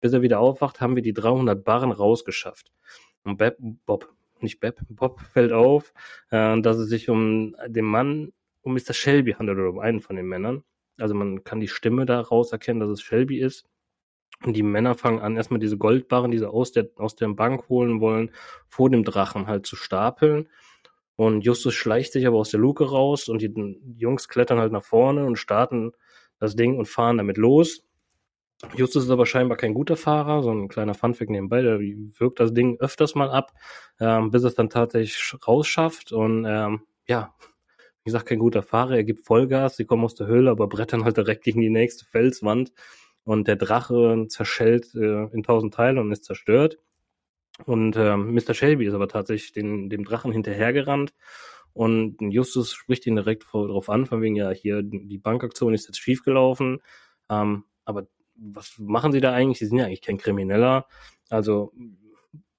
Bis 0.00 0.12
er 0.12 0.22
wieder 0.22 0.40
aufwacht, 0.40 0.80
haben 0.80 0.96
wir 0.96 1.02
die 1.02 1.14
300 1.14 1.64
Barren 1.64 1.92
rausgeschafft. 1.92 2.72
Und 3.24 3.38
Beb, 3.38 3.56
Bob, 3.58 4.12
nicht 4.40 4.60
Beb, 4.60 4.80
Bob 4.88 5.20
fällt 5.32 5.52
auf, 5.52 5.92
äh, 6.30 6.60
dass 6.60 6.76
es 6.76 6.88
sich 6.88 7.08
um 7.08 7.56
den 7.66 7.84
Mann, 7.84 8.32
um 8.62 8.74
Mr. 8.74 8.92
Shelby 8.92 9.32
handelt 9.32 9.58
oder 9.58 9.70
um 9.70 9.78
einen 9.78 10.00
von 10.00 10.16
den 10.16 10.26
Männern. 10.26 10.64
Also 10.98 11.14
man 11.14 11.44
kann 11.44 11.60
die 11.60 11.68
Stimme 11.68 12.06
daraus 12.06 12.52
erkennen, 12.52 12.80
dass 12.80 12.90
es 12.90 13.02
Shelby 13.02 13.38
ist. 13.38 13.66
Und 14.44 14.54
die 14.54 14.62
Männer 14.62 14.94
fangen 14.94 15.20
an, 15.20 15.36
erstmal 15.36 15.60
diese 15.60 15.78
Goldbarren, 15.78 16.30
die 16.30 16.38
sie 16.38 16.50
aus 16.50 16.72
der, 16.72 16.90
aus 16.96 17.16
der 17.16 17.28
Bank 17.28 17.68
holen 17.68 18.00
wollen, 18.00 18.30
vor 18.68 18.90
dem 18.90 19.02
Drachen 19.02 19.46
halt 19.46 19.66
zu 19.66 19.76
stapeln. 19.76 20.48
Und 21.16 21.42
Justus 21.42 21.74
schleicht 21.74 22.12
sich 22.12 22.26
aber 22.26 22.36
aus 22.36 22.50
der 22.50 22.60
Luke 22.60 22.88
raus 22.88 23.28
und 23.28 23.40
die 23.40 23.52
Jungs 23.96 24.28
klettern 24.28 24.58
halt 24.58 24.72
nach 24.72 24.84
vorne 24.84 25.24
und 25.24 25.36
starten 25.36 25.92
das 26.38 26.56
Ding 26.56 26.78
und 26.78 26.86
fahren 26.86 27.16
damit 27.16 27.38
los. 27.38 27.82
Justus 28.74 29.04
ist 29.04 29.10
aber 29.10 29.26
scheinbar 29.26 29.58
kein 29.58 29.74
guter 29.74 29.96
Fahrer, 29.96 30.42
so 30.42 30.50
ein 30.50 30.68
kleiner 30.68 30.94
Funfact 30.94 31.30
nebenbei, 31.30 31.60
der 31.60 31.78
wirkt 31.78 32.40
das 32.40 32.54
Ding 32.54 32.78
öfters 32.80 33.14
mal 33.14 33.30
ab, 33.30 33.52
ähm, 34.00 34.30
bis 34.30 34.44
es 34.44 34.54
dann 34.54 34.70
tatsächlich 34.70 35.34
rausschafft 35.46 36.12
und 36.12 36.46
ähm, 36.46 36.80
ja, 37.06 37.34
wie 38.02 38.10
gesagt, 38.10 38.26
kein 38.26 38.38
guter 38.38 38.62
Fahrer, 38.62 38.96
er 38.96 39.04
gibt 39.04 39.26
Vollgas, 39.26 39.76
sie 39.76 39.84
kommen 39.84 40.04
aus 40.04 40.14
der 40.14 40.26
Höhle, 40.26 40.50
aber 40.50 40.68
brettern 40.68 41.04
halt 41.04 41.18
direkt 41.18 41.44
gegen 41.44 41.60
die 41.60 41.70
nächste 41.70 42.06
Felswand 42.06 42.72
und 43.24 43.46
der 43.46 43.56
Drache 43.56 44.26
zerschellt 44.28 44.94
äh, 44.94 45.24
in 45.34 45.42
tausend 45.42 45.74
Teile 45.74 46.00
und 46.00 46.10
ist 46.12 46.24
zerstört. 46.24 46.78
Und 47.64 47.96
ähm, 47.96 48.34
Mr. 48.34 48.54
Shelby 48.54 48.86
ist 48.86 48.94
aber 48.94 49.08
tatsächlich 49.08 49.52
den, 49.52 49.88
dem 49.88 50.04
Drachen 50.04 50.32
hinterhergerannt. 50.32 51.14
Und 51.72 52.16
Justus 52.20 52.72
spricht 52.72 53.06
ihn 53.06 53.16
direkt 53.16 53.44
darauf 53.52 53.88
an, 53.90 54.06
von 54.06 54.22
wegen, 54.22 54.36
ja, 54.36 54.50
hier, 54.50 54.82
die 54.82 55.18
Bankaktion 55.18 55.74
ist 55.74 55.86
jetzt 55.86 56.00
schiefgelaufen. 56.00 56.80
Ähm, 57.28 57.64
aber 57.84 58.06
was 58.34 58.76
machen 58.78 59.12
sie 59.12 59.20
da 59.20 59.32
eigentlich? 59.32 59.58
Sie 59.58 59.66
sind 59.66 59.78
ja 59.78 59.86
eigentlich 59.86 60.02
kein 60.02 60.18
Krimineller. 60.18 60.86
Also 61.28 61.72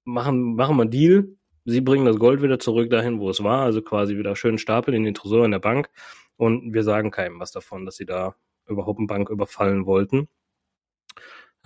machen, 0.03 0.55
machen 0.55 0.77
wir 0.77 0.83
einen 0.83 0.91
Deal. 0.91 1.29
Sie 1.65 1.81
bringen 1.81 2.05
das 2.05 2.17
Gold 2.17 2.41
wieder 2.41 2.59
zurück 2.59 2.89
dahin, 2.89 3.19
wo 3.19 3.29
es 3.29 3.43
war, 3.43 3.63
also 3.63 3.81
quasi 3.81 4.17
wieder 4.17 4.35
schön 4.35 4.57
stapeln 4.57 4.95
in 4.95 5.03
den 5.03 5.13
Tresor 5.13 5.45
in 5.45 5.51
der 5.51 5.59
Bank. 5.59 5.89
Und 6.37 6.73
wir 6.73 6.83
sagen 6.83 7.11
keinem 7.11 7.39
was 7.39 7.51
davon, 7.51 7.85
dass 7.85 7.97
sie 7.97 8.05
da 8.05 8.35
überhaupt 8.67 8.99
eine 8.99 9.07
Bank 9.07 9.29
überfallen 9.29 9.85
wollten. 9.85 10.29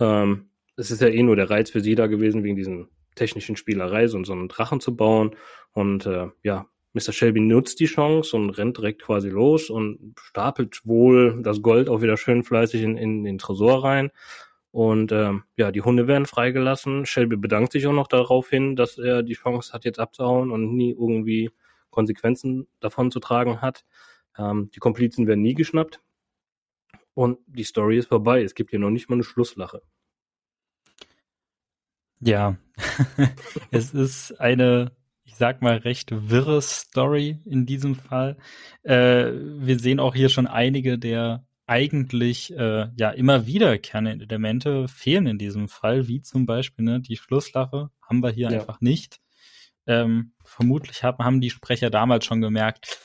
Ähm, 0.00 0.50
es 0.76 0.90
ist 0.90 1.02
ja 1.02 1.08
eh 1.08 1.22
nur 1.22 1.36
der 1.36 1.50
Reiz 1.50 1.70
für 1.70 1.80
sie 1.80 1.94
da 1.94 2.06
gewesen, 2.06 2.42
wegen 2.42 2.56
diesen 2.56 2.88
technischen 3.14 3.56
Spielerei, 3.56 4.06
so, 4.06 4.22
so 4.24 4.32
einen 4.32 4.48
Drachen 4.48 4.80
zu 4.80 4.96
bauen. 4.96 5.36
Und 5.72 6.06
äh, 6.06 6.28
ja, 6.42 6.66
Mr. 6.94 7.12
Shelby 7.12 7.40
nutzt 7.40 7.80
die 7.80 7.86
Chance 7.86 8.36
und 8.36 8.50
rennt 8.50 8.76
direkt 8.76 9.02
quasi 9.02 9.28
los 9.28 9.70
und 9.70 10.14
stapelt 10.20 10.80
wohl 10.84 11.42
das 11.42 11.62
Gold 11.62 11.88
auch 11.88 12.02
wieder 12.02 12.16
schön 12.16 12.42
fleißig 12.42 12.82
in, 12.82 12.96
in 12.96 13.24
den 13.24 13.38
Tresor 13.38 13.84
rein. 13.84 14.10
Und 14.72 15.12
ähm, 15.12 15.44
ja, 15.56 15.70
die 15.70 15.82
Hunde 15.82 16.06
werden 16.06 16.26
freigelassen. 16.26 17.04
Shelby 17.06 17.36
bedankt 17.36 17.72
sich 17.72 17.86
auch 17.86 17.92
noch 17.92 18.08
darauf 18.08 18.48
hin, 18.48 18.74
dass 18.76 18.98
er 18.98 19.22
die 19.22 19.34
Chance 19.34 19.72
hat, 19.72 19.84
jetzt 19.84 19.98
abzuhauen 19.98 20.50
und 20.50 20.74
nie 20.74 20.90
irgendwie 20.90 21.50
Konsequenzen 21.90 22.66
davon 22.80 23.10
zu 23.10 23.20
tragen 23.20 23.60
hat. 23.60 23.84
Ähm, 24.38 24.70
die 24.74 24.80
Komplizen 24.80 25.26
werden 25.26 25.42
nie 25.42 25.54
geschnappt. 25.54 26.00
Und 27.14 27.38
die 27.46 27.64
Story 27.64 27.98
ist 27.98 28.08
vorbei. 28.08 28.42
Es 28.42 28.54
gibt 28.54 28.70
hier 28.70 28.78
noch 28.78 28.90
nicht 28.90 29.10
mal 29.10 29.16
eine 29.16 29.24
Schlusslache. 29.24 29.82
Ja, 32.24 32.56
es 33.70 33.92
ist 33.92 34.40
eine, 34.40 34.92
ich 35.24 35.34
sag 35.34 35.60
mal, 35.60 35.76
recht 35.78 36.10
wirre 36.30 36.62
Story 36.62 37.40
in 37.44 37.66
diesem 37.66 37.96
Fall. 37.96 38.36
Äh, 38.82 39.32
wir 39.32 39.78
sehen 39.78 40.00
auch 40.00 40.14
hier 40.14 40.28
schon 40.28 40.46
einige 40.46 40.98
der 40.98 41.44
eigentlich 41.66 42.52
äh, 42.56 42.88
ja 42.96 43.10
immer 43.10 43.46
wiederkehrende 43.46 44.24
Elemente 44.24 44.88
fehlen 44.88 45.26
in 45.26 45.38
diesem 45.38 45.68
Fall, 45.68 46.06
wie 46.06 46.20
zum 46.20 46.46
Beispiel 46.46 46.84
ne, 46.84 47.00
die 47.00 47.16
Schlusslache 47.16 47.90
haben 48.02 48.22
wir 48.22 48.30
hier 48.30 48.50
ja. 48.50 48.60
einfach 48.60 48.80
nicht. 48.80 49.20
Ähm, 49.86 50.32
vermutlich 50.44 51.02
haben, 51.02 51.24
haben 51.24 51.40
die 51.40 51.50
Sprecher 51.50 51.90
damals 51.90 52.24
schon 52.24 52.40
gemerkt, 52.40 52.98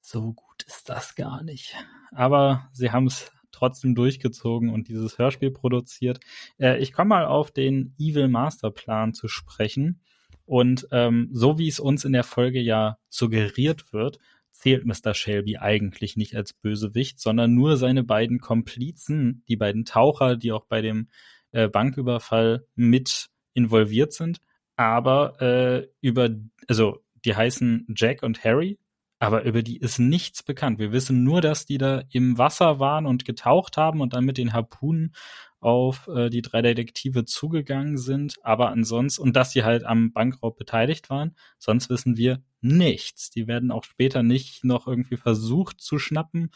so 0.00 0.32
gut 0.32 0.62
ist 0.66 0.88
das 0.88 1.14
gar 1.14 1.42
nicht. 1.42 1.76
Aber 2.10 2.68
sie 2.72 2.90
haben 2.90 3.06
es 3.06 3.30
trotzdem 3.60 3.94
durchgezogen 3.94 4.70
und 4.70 4.88
dieses 4.88 5.18
Hörspiel 5.18 5.50
produziert. 5.50 6.20
Äh, 6.58 6.78
ich 6.78 6.92
komme 6.92 7.10
mal 7.10 7.26
auf 7.26 7.50
den 7.50 7.94
Evil 7.98 8.28
Masterplan 8.28 9.12
zu 9.12 9.28
sprechen. 9.28 10.00
Und 10.46 10.88
ähm, 10.90 11.28
so 11.32 11.58
wie 11.58 11.68
es 11.68 11.78
uns 11.78 12.04
in 12.04 12.12
der 12.12 12.24
Folge 12.24 12.60
ja 12.60 12.98
suggeriert 13.08 13.92
wird, 13.92 14.18
zählt 14.50 14.84
Mr. 14.84 15.14
Shelby 15.14 15.58
eigentlich 15.58 16.16
nicht 16.16 16.34
als 16.34 16.52
Bösewicht, 16.52 17.20
sondern 17.20 17.54
nur 17.54 17.76
seine 17.76 18.02
beiden 18.02 18.40
Komplizen, 18.40 19.44
die 19.48 19.56
beiden 19.56 19.84
Taucher, 19.84 20.36
die 20.36 20.52
auch 20.52 20.64
bei 20.64 20.80
dem 20.80 21.08
äh, 21.52 21.68
Banküberfall 21.68 22.66
mit 22.74 23.28
involviert 23.54 24.12
sind. 24.12 24.40
Aber 24.76 25.40
äh, 25.40 25.86
über, 26.00 26.30
also 26.66 26.98
die 27.24 27.36
heißen 27.36 27.86
Jack 27.94 28.22
und 28.22 28.42
Harry, 28.44 28.78
aber 29.20 29.44
über 29.44 29.62
die 29.62 29.76
ist 29.76 29.98
nichts 29.98 30.42
bekannt. 30.42 30.78
Wir 30.78 30.92
wissen 30.92 31.22
nur, 31.22 31.42
dass 31.42 31.66
die 31.66 31.78
da 31.78 32.02
im 32.10 32.38
Wasser 32.38 32.80
waren 32.80 33.04
und 33.04 33.26
getaucht 33.26 33.76
haben 33.76 34.00
und 34.00 34.14
dann 34.14 34.24
mit 34.24 34.38
den 34.38 34.54
Harpunen 34.54 35.14
auf 35.60 36.08
äh, 36.08 36.30
die 36.30 36.40
drei 36.40 36.62
Detektive 36.62 37.26
zugegangen 37.26 37.98
sind, 37.98 38.36
aber 38.42 38.70
ansonsten, 38.70 39.22
und 39.22 39.36
dass 39.36 39.52
sie 39.52 39.62
halt 39.62 39.84
am 39.84 40.12
Bankraub 40.12 40.56
beteiligt 40.56 41.10
waren, 41.10 41.36
sonst 41.58 41.90
wissen 41.90 42.16
wir 42.16 42.42
nichts. 42.62 43.28
Die 43.28 43.46
werden 43.46 43.70
auch 43.70 43.84
später 43.84 44.22
nicht 44.22 44.64
noch 44.64 44.86
irgendwie 44.86 45.18
versucht 45.18 45.82
zu 45.82 45.98
schnappen. 45.98 46.50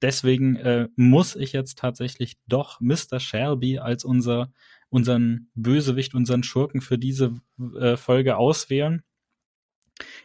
Deswegen 0.00 0.56
äh, 0.56 0.88
muss 0.96 1.36
ich 1.36 1.52
jetzt 1.52 1.78
tatsächlich 1.78 2.38
doch 2.46 2.80
Mr. 2.80 3.20
Shelby 3.20 3.78
als 3.78 4.04
unser, 4.04 4.52
unseren 4.88 5.50
Bösewicht, 5.54 6.14
unseren 6.14 6.42
Schurken 6.42 6.80
für 6.80 6.96
diese 6.96 7.34
äh, 7.78 7.98
Folge 7.98 8.38
auswählen. 8.38 9.02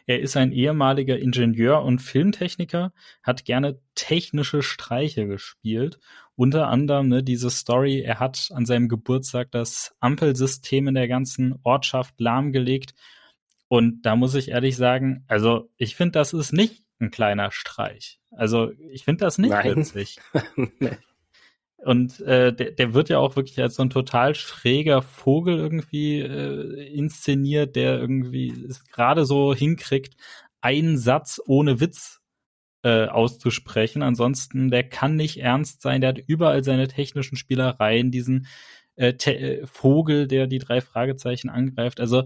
Er 0.06 0.20
ist 0.20 0.36
ein 0.36 0.52
ehemaliger 0.52 1.18
Ingenieur 1.18 1.82
und 1.82 2.00
Filmtechniker, 2.00 2.92
hat 3.22 3.44
gerne 3.44 3.80
technische 3.94 4.62
Streiche 4.62 5.26
gespielt. 5.26 5.98
Unter 6.36 6.68
anderem 6.68 7.08
ne, 7.08 7.22
diese 7.22 7.50
Story, 7.50 8.00
er 8.00 8.18
hat 8.18 8.50
an 8.52 8.66
seinem 8.66 8.88
Geburtstag 8.88 9.50
das 9.52 9.94
Ampelsystem 10.00 10.88
in 10.88 10.94
der 10.94 11.08
ganzen 11.08 11.58
Ortschaft 11.62 12.20
lahmgelegt. 12.20 12.94
Und 13.68 14.02
da 14.02 14.16
muss 14.16 14.34
ich 14.34 14.48
ehrlich 14.48 14.76
sagen, 14.76 15.24
also 15.28 15.70
ich 15.76 15.96
finde, 15.96 16.12
das 16.12 16.32
ist 16.32 16.52
nicht 16.52 16.84
ein 17.00 17.10
kleiner 17.10 17.50
Streich. 17.50 18.20
Also 18.30 18.72
ich 18.90 19.04
finde 19.04 19.24
das 19.24 19.38
nicht 19.38 19.50
Nein. 19.50 19.76
witzig. 19.76 20.18
nee. 20.56 20.98
Und 21.84 22.20
äh, 22.20 22.52
der, 22.52 22.70
der 22.72 22.94
wird 22.94 23.08
ja 23.08 23.18
auch 23.18 23.36
wirklich 23.36 23.60
als 23.60 23.76
so 23.76 23.82
ein 23.82 23.90
total 23.90 24.34
schräger 24.34 25.02
Vogel 25.02 25.58
irgendwie 25.58 26.20
äh, 26.20 26.94
inszeniert, 26.94 27.76
der 27.76 27.98
irgendwie 27.98 28.50
es 28.68 28.84
gerade 28.86 29.26
so 29.26 29.54
hinkriegt, 29.54 30.14
einen 30.60 30.96
Satz 30.96 31.40
ohne 31.46 31.80
Witz 31.80 32.20
äh, 32.84 33.06
auszusprechen. 33.06 34.02
Ansonsten, 34.02 34.70
der 34.70 34.88
kann 34.88 35.16
nicht 35.16 35.40
ernst 35.40 35.82
sein. 35.82 36.00
Der 36.00 36.08
hat 36.10 36.18
überall 36.26 36.64
seine 36.64 36.88
technischen 36.88 37.36
Spielereien, 37.36 38.10
diesen 38.10 38.46
äh, 38.96 39.12
äh 39.12 39.66
Vogel, 39.66 40.26
der 40.26 40.46
die 40.46 40.58
drei 40.58 40.80
Fragezeichen 40.80 41.50
angreift. 41.50 42.00
Also 42.00 42.24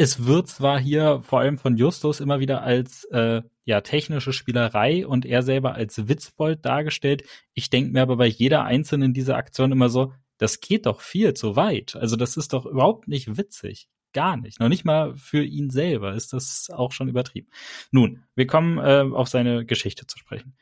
es 0.00 0.24
wird 0.24 0.48
zwar 0.48 0.80
hier 0.80 1.20
vor 1.22 1.40
allem 1.40 1.58
von 1.58 1.76
Justus 1.76 2.20
immer 2.20 2.40
wieder 2.40 2.62
als 2.62 3.04
äh, 3.12 3.42
ja 3.66 3.82
technische 3.82 4.32
Spielerei 4.32 5.06
und 5.06 5.26
er 5.26 5.42
selber 5.42 5.74
als 5.74 6.08
Witzbold 6.08 6.64
dargestellt. 6.64 7.24
Ich 7.52 7.68
denke 7.68 7.92
mir 7.92 8.00
aber 8.00 8.16
bei 8.16 8.26
jeder 8.26 8.64
einzelnen 8.64 9.12
dieser 9.12 9.36
Aktionen 9.36 9.72
immer 9.72 9.90
so, 9.90 10.14
das 10.38 10.62
geht 10.62 10.86
doch 10.86 11.02
viel 11.02 11.34
zu 11.34 11.54
weit. 11.54 11.96
Also 11.96 12.16
das 12.16 12.38
ist 12.38 12.54
doch 12.54 12.64
überhaupt 12.64 13.08
nicht 13.08 13.36
witzig. 13.36 13.90
Gar 14.14 14.38
nicht. 14.38 14.58
Noch 14.58 14.70
nicht 14.70 14.86
mal 14.86 15.14
für 15.16 15.44
ihn 15.44 15.68
selber 15.68 16.14
ist 16.14 16.32
das 16.32 16.70
auch 16.72 16.92
schon 16.92 17.10
übertrieben. 17.10 17.50
Nun, 17.90 18.22
wir 18.34 18.46
kommen 18.46 18.78
äh, 18.78 19.04
auf 19.14 19.28
seine 19.28 19.66
Geschichte 19.66 20.06
zu 20.06 20.16
sprechen. 20.16 20.56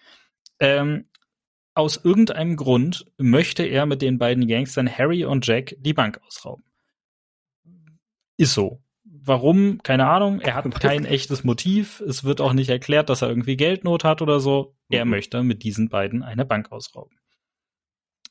Ähm, 0.58 1.08
aus 1.74 1.96
irgendeinem 1.96 2.56
Grund 2.56 3.06
möchte 3.18 3.62
er 3.62 3.86
mit 3.86 4.02
den 4.02 4.18
beiden 4.18 4.48
Gangstern 4.48 4.90
Harry 4.90 5.24
und 5.24 5.46
Jack 5.46 5.76
die 5.78 5.94
Bank 5.94 6.20
ausrauben. 6.26 6.64
Ist 8.36 8.54
so. 8.54 8.82
Warum? 9.24 9.80
Keine 9.82 10.06
Ahnung. 10.06 10.40
Er 10.40 10.54
hat 10.54 10.64
kein 10.80 11.04
echtes 11.06 11.44
Motiv. 11.44 12.00
Es 12.00 12.24
wird 12.24 12.40
auch 12.40 12.52
nicht 12.52 12.70
erklärt, 12.70 13.08
dass 13.08 13.22
er 13.22 13.28
irgendwie 13.28 13.56
Geldnot 13.56 14.04
hat 14.04 14.22
oder 14.22 14.40
so. 14.40 14.74
Er 14.88 15.04
mhm. 15.04 15.10
möchte 15.12 15.42
mit 15.42 15.62
diesen 15.62 15.88
beiden 15.88 16.22
eine 16.22 16.44
Bank 16.44 16.72
ausrauben. 16.72 17.16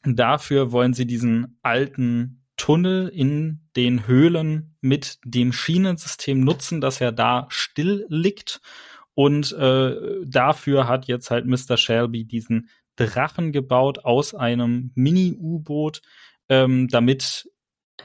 Dafür 0.03 0.71
wollen 0.71 0.93
sie 0.93 1.05
diesen 1.05 1.59
alten 1.63 2.45
Tunnel 2.55 3.07
in 3.09 3.67
den 3.75 4.07
Höhlen 4.07 4.75
mit 4.81 5.19
dem 5.23 5.53
Schienensystem 5.53 6.39
nutzen, 6.39 6.81
das 6.81 6.99
ja 6.99 7.11
da 7.11 7.45
still 7.49 8.05
liegt. 8.09 8.61
Und 9.13 9.51
äh, 9.53 9.95
dafür 10.25 10.87
hat 10.87 11.07
jetzt 11.07 11.31
halt 11.31 11.45
Mr. 11.45 11.77
Shelby 11.77 12.25
diesen 12.25 12.69
Drachen 12.95 13.51
gebaut 13.51 14.05
aus 14.05 14.33
einem 14.33 14.91
Mini-U-Boot, 14.95 16.01
ähm, 16.49 16.87
damit 16.87 17.49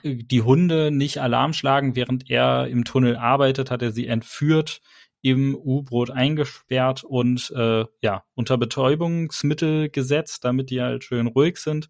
die 0.02 0.42
Hunde 0.42 0.90
nicht 0.90 1.18
Alarm 1.18 1.52
schlagen, 1.52 1.96
während 1.96 2.30
er 2.30 2.66
im 2.68 2.84
Tunnel 2.84 3.16
arbeitet, 3.16 3.70
hat 3.70 3.82
er 3.82 3.92
sie 3.92 4.06
entführt, 4.06 4.80
im 5.22 5.54
U-Boot 5.54 6.10
eingesperrt 6.10 7.04
und 7.04 7.52
äh, 7.56 7.84
ja 8.02 8.24
unter 8.34 8.58
Betäubungsmittel 8.58 9.88
gesetzt, 9.88 10.44
damit 10.44 10.70
die 10.70 10.82
halt 10.82 11.04
schön 11.04 11.28
ruhig 11.28 11.58
sind. 11.58 11.88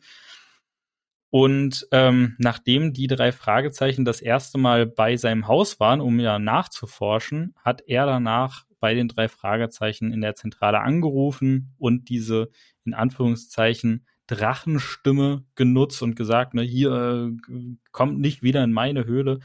Und 1.30 1.88
ähm, 1.92 2.36
nachdem 2.38 2.92
die 2.92 3.06
drei 3.06 3.32
Fragezeichen 3.32 4.04
das 4.04 4.20
erste 4.20 4.58
Mal 4.58 4.84
bei 4.84 5.16
seinem 5.16 5.48
Haus 5.48 5.80
waren, 5.80 6.02
um 6.02 6.20
ja 6.20 6.38
nachzuforschen, 6.38 7.54
hat 7.56 7.82
er 7.86 8.04
danach 8.04 8.66
bei 8.80 8.92
den 8.92 9.08
drei 9.08 9.28
Fragezeichen 9.28 10.12
in 10.12 10.20
der 10.20 10.34
Zentrale 10.34 10.80
angerufen 10.80 11.74
und 11.78 12.10
diese 12.10 12.50
in 12.84 12.92
Anführungszeichen 12.92 14.06
Drachenstimme 14.26 15.44
genutzt 15.54 16.02
und 16.02 16.16
gesagt, 16.16 16.54
ne, 16.54 16.62
hier 16.62 17.32
äh, 17.50 17.76
kommt 17.92 18.18
nicht 18.20 18.42
wieder 18.42 18.62
in 18.64 18.72
meine 18.72 19.04
Höhle. 19.04 19.40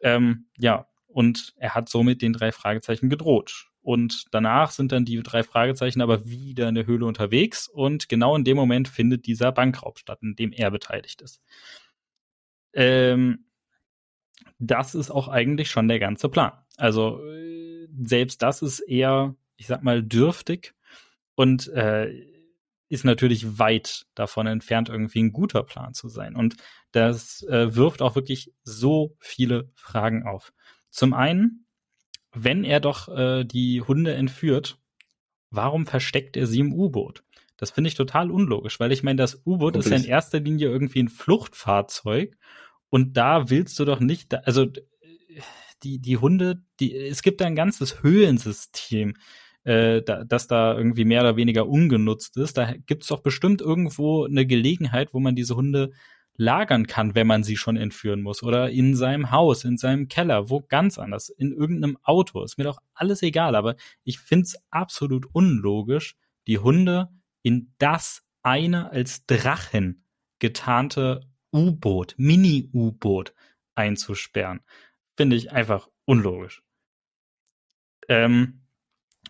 Ähm, 0.00 0.46
ja, 0.58 0.86
und 1.06 1.54
er 1.56 1.74
hat 1.74 1.88
somit 1.88 2.22
den 2.22 2.32
drei 2.32 2.52
Fragezeichen 2.52 3.08
gedroht. 3.08 3.68
Und 3.80 4.26
danach 4.32 4.70
sind 4.70 4.92
dann 4.92 5.04
die 5.04 5.22
drei 5.22 5.42
Fragezeichen 5.42 6.02
aber 6.02 6.26
wieder 6.26 6.68
in 6.68 6.74
der 6.74 6.86
Höhle 6.86 7.06
unterwegs 7.06 7.68
und 7.68 8.08
genau 8.08 8.36
in 8.36 8.44
dem 8.44 8.56
Moment 8.56 8.86
findet 8.88 9.26
dieser 9.26 9.50
Bankraub 9.50 9.98
statt, 9.98 10.18
in 10.22 10.36
dem 10.36 10.52
er 10.52 10.70
beteiligt 10.70 11.22
ist. 11.22 11.40
Ähm, 12.74 13.46
das 14.58 14.94
ist 14.94 15.10
auch 15.10 15.28
eigentlich 15.28 15.70
schon 15.70 15.88
der 15.88 15.98
ganze 15.98 16.28
Plan. 16.28 16.52
Also 16.76 17.24
äh, 17.24 17.88
selbst 18.02 18.42
das 18.42 18.62
ist 18.62 18.80
eher, 18.80 19.34
ich 19.56 19.66
sag 19.66 19.82
mal, 19.82 20.02
dürftig 20.02 20.74
und 21.34 21.68
äh, 21.68 22.26
ist 22.88 23.04
natürlich 23.04 23.58
weit 23.58 24.06
davon 24.14 24.46
entfernt, 24.46 24.88
irgendwie 24.88 25.22
ein 25.22 25.32
guter 25.32 25.62
Plan 25.62 25.94
zu 25.94 26.08
sein. 26.08 26.34
Und 26.34 26.56
das 26.92 27.42
äh, 27.42 27.74
wirft 27.74 28.02
auch 28.02 28.14
wirklich 28.14 28.52
so 28.62 29.16
viele 29.20 29.70
Fragen 29.74 30.26
auf. 30.26 30.52
Zum 30.90 31.12
einen, 31.12 31.66
wenn 32.32 32.64
er 32.64 32.80
doch 32.80 33.08
äh, 33.08 33.44
die 33.44 33.82
Hunde 33.82 34.14
entführt, 34.14 34.78
warum 35.50 35.86
versteckt 35.86 36.36
er 36.36 36.46
sie 36.46 36.60
im 36.60 36.72
U-Boot? 36.72 37.24
Das 37.56 37.72
finde 37.72 37.88
ich 37.88 37.94
total 37.94 38.30
unlogisch, 38.30 38.78
weil 38.78 38.92
ich 38.92 39.02
meine, 39.02 39.16
das 39.16 39.42
U-Boot 39.44 39.76
ist 39.76 39.90
ja 39.90 39.96
in 39.96 40.04
erster 40.04 40.40
Linie 40.40 40.68
irgendwie 40.68 41.02
ein 41.02 41.08
Fluchtfahrzeug 41.08 42.36
und 42.88 43.16
da 43.16 43.50
willst 43.50 43.78
du 43.78 43.84
doch 43.84 44.00
nicht, 44.00 44.34
also 44.46 44.66
die, 45.82 45.98
die 45.98 46.16
Hunde, 46.16 46.62
die, 46.80 46.94
es 46.96 47.22
gibt 47.22 47.40
da 47.40 47.46
ein 47.46 47.56
ganzes 47.56 48.02
Höhlensystem 48.02 49.14
äh, 49.68 50.02
da, 50.02 50.24
dass 50.24 50.46
da 50.46 50.74
irgendwie 50.74 51.04
mehr 51.04 51.20
oder 51.20 51.36
weniger 51.36 51.68
ungenutzt 51.68 52.38
ist. 52.38 52.56
Da 52.56 52.72
gibt 52.86 53.02
es 53.02 53.08
doch 53.08 53.20
bestimmt 53.20 53.60
irgendwo 53.60 54.24
eine 54.24 54.46
Gelegenheit, 54.46 55.12
wo 55.12 55.20
man 55.20 55.36
diese 55.36 55.56
Hunde 55.56 55.92
lagern 56.36 56.86
kann, 56.86 57.14
wenn 57.14 57.26
man 57.26 57.42
sie 57.42 57.58
schon 57.58 57.76
entführen 57.76 58.22
muss. 58.22 58.42
Oder 58.42 58.70
in 58.70 58.96
seinem 58.96 59.30
Haus, 59.30 59.64
in 59.64 59.76
seinem 59.76 60.08
Keller, 60.08 60.48
wo 60.48 60.60
ganz 60.66 60.98
anders, 60.98 61.28
in 61.28 61.52
irgendeinem 61.52 61.98
Auto. 62.02 62.42
Ist 62.42 62.56
mir 62.56 62.64
doch 62.64 62.78
alles 62.94 63.22
egal, 63.22 63.54
aber 63.54 63.76
ich 64.04 64.18
finde 64.18 64.44
es 64.44 64.56
absolut 64.70 65.26
unlogisch, 65.34 66.16
die 66.46 66.58
Hunde 66.58 67.10
in 67.42 67.74
das 67.76 68.22
eine 68.42 68.90
als 68.90 69.26
Drachen 69.26 70.06
getarnte 70.38 71.28
U-Boot, 71.52 72.14
Mini-U-Boot 72.16 73.34
einzusperren. 73.74 74.60
Finde 75.16 75.36
ich 75.36 75.52
einfach 75.52 75.88
unlogisch. 76.06 76.62
Ähm, 78.08 78.62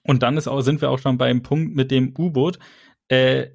und 0.08 0.22
dann 0.22 0.38
ist 0.38 0.48
auch, 0.48 0.62
sind 0.62 0.80
wir 0.80 0.90
auch 0.90 0.98
schon 0.98 1.18
beim 1.18 1.42
Punkt 1.42 1.76
mit 1.76 1.90
dem 1.90 2.14
U-Boot. 2.16 2.58
Äh, 3.08 3.48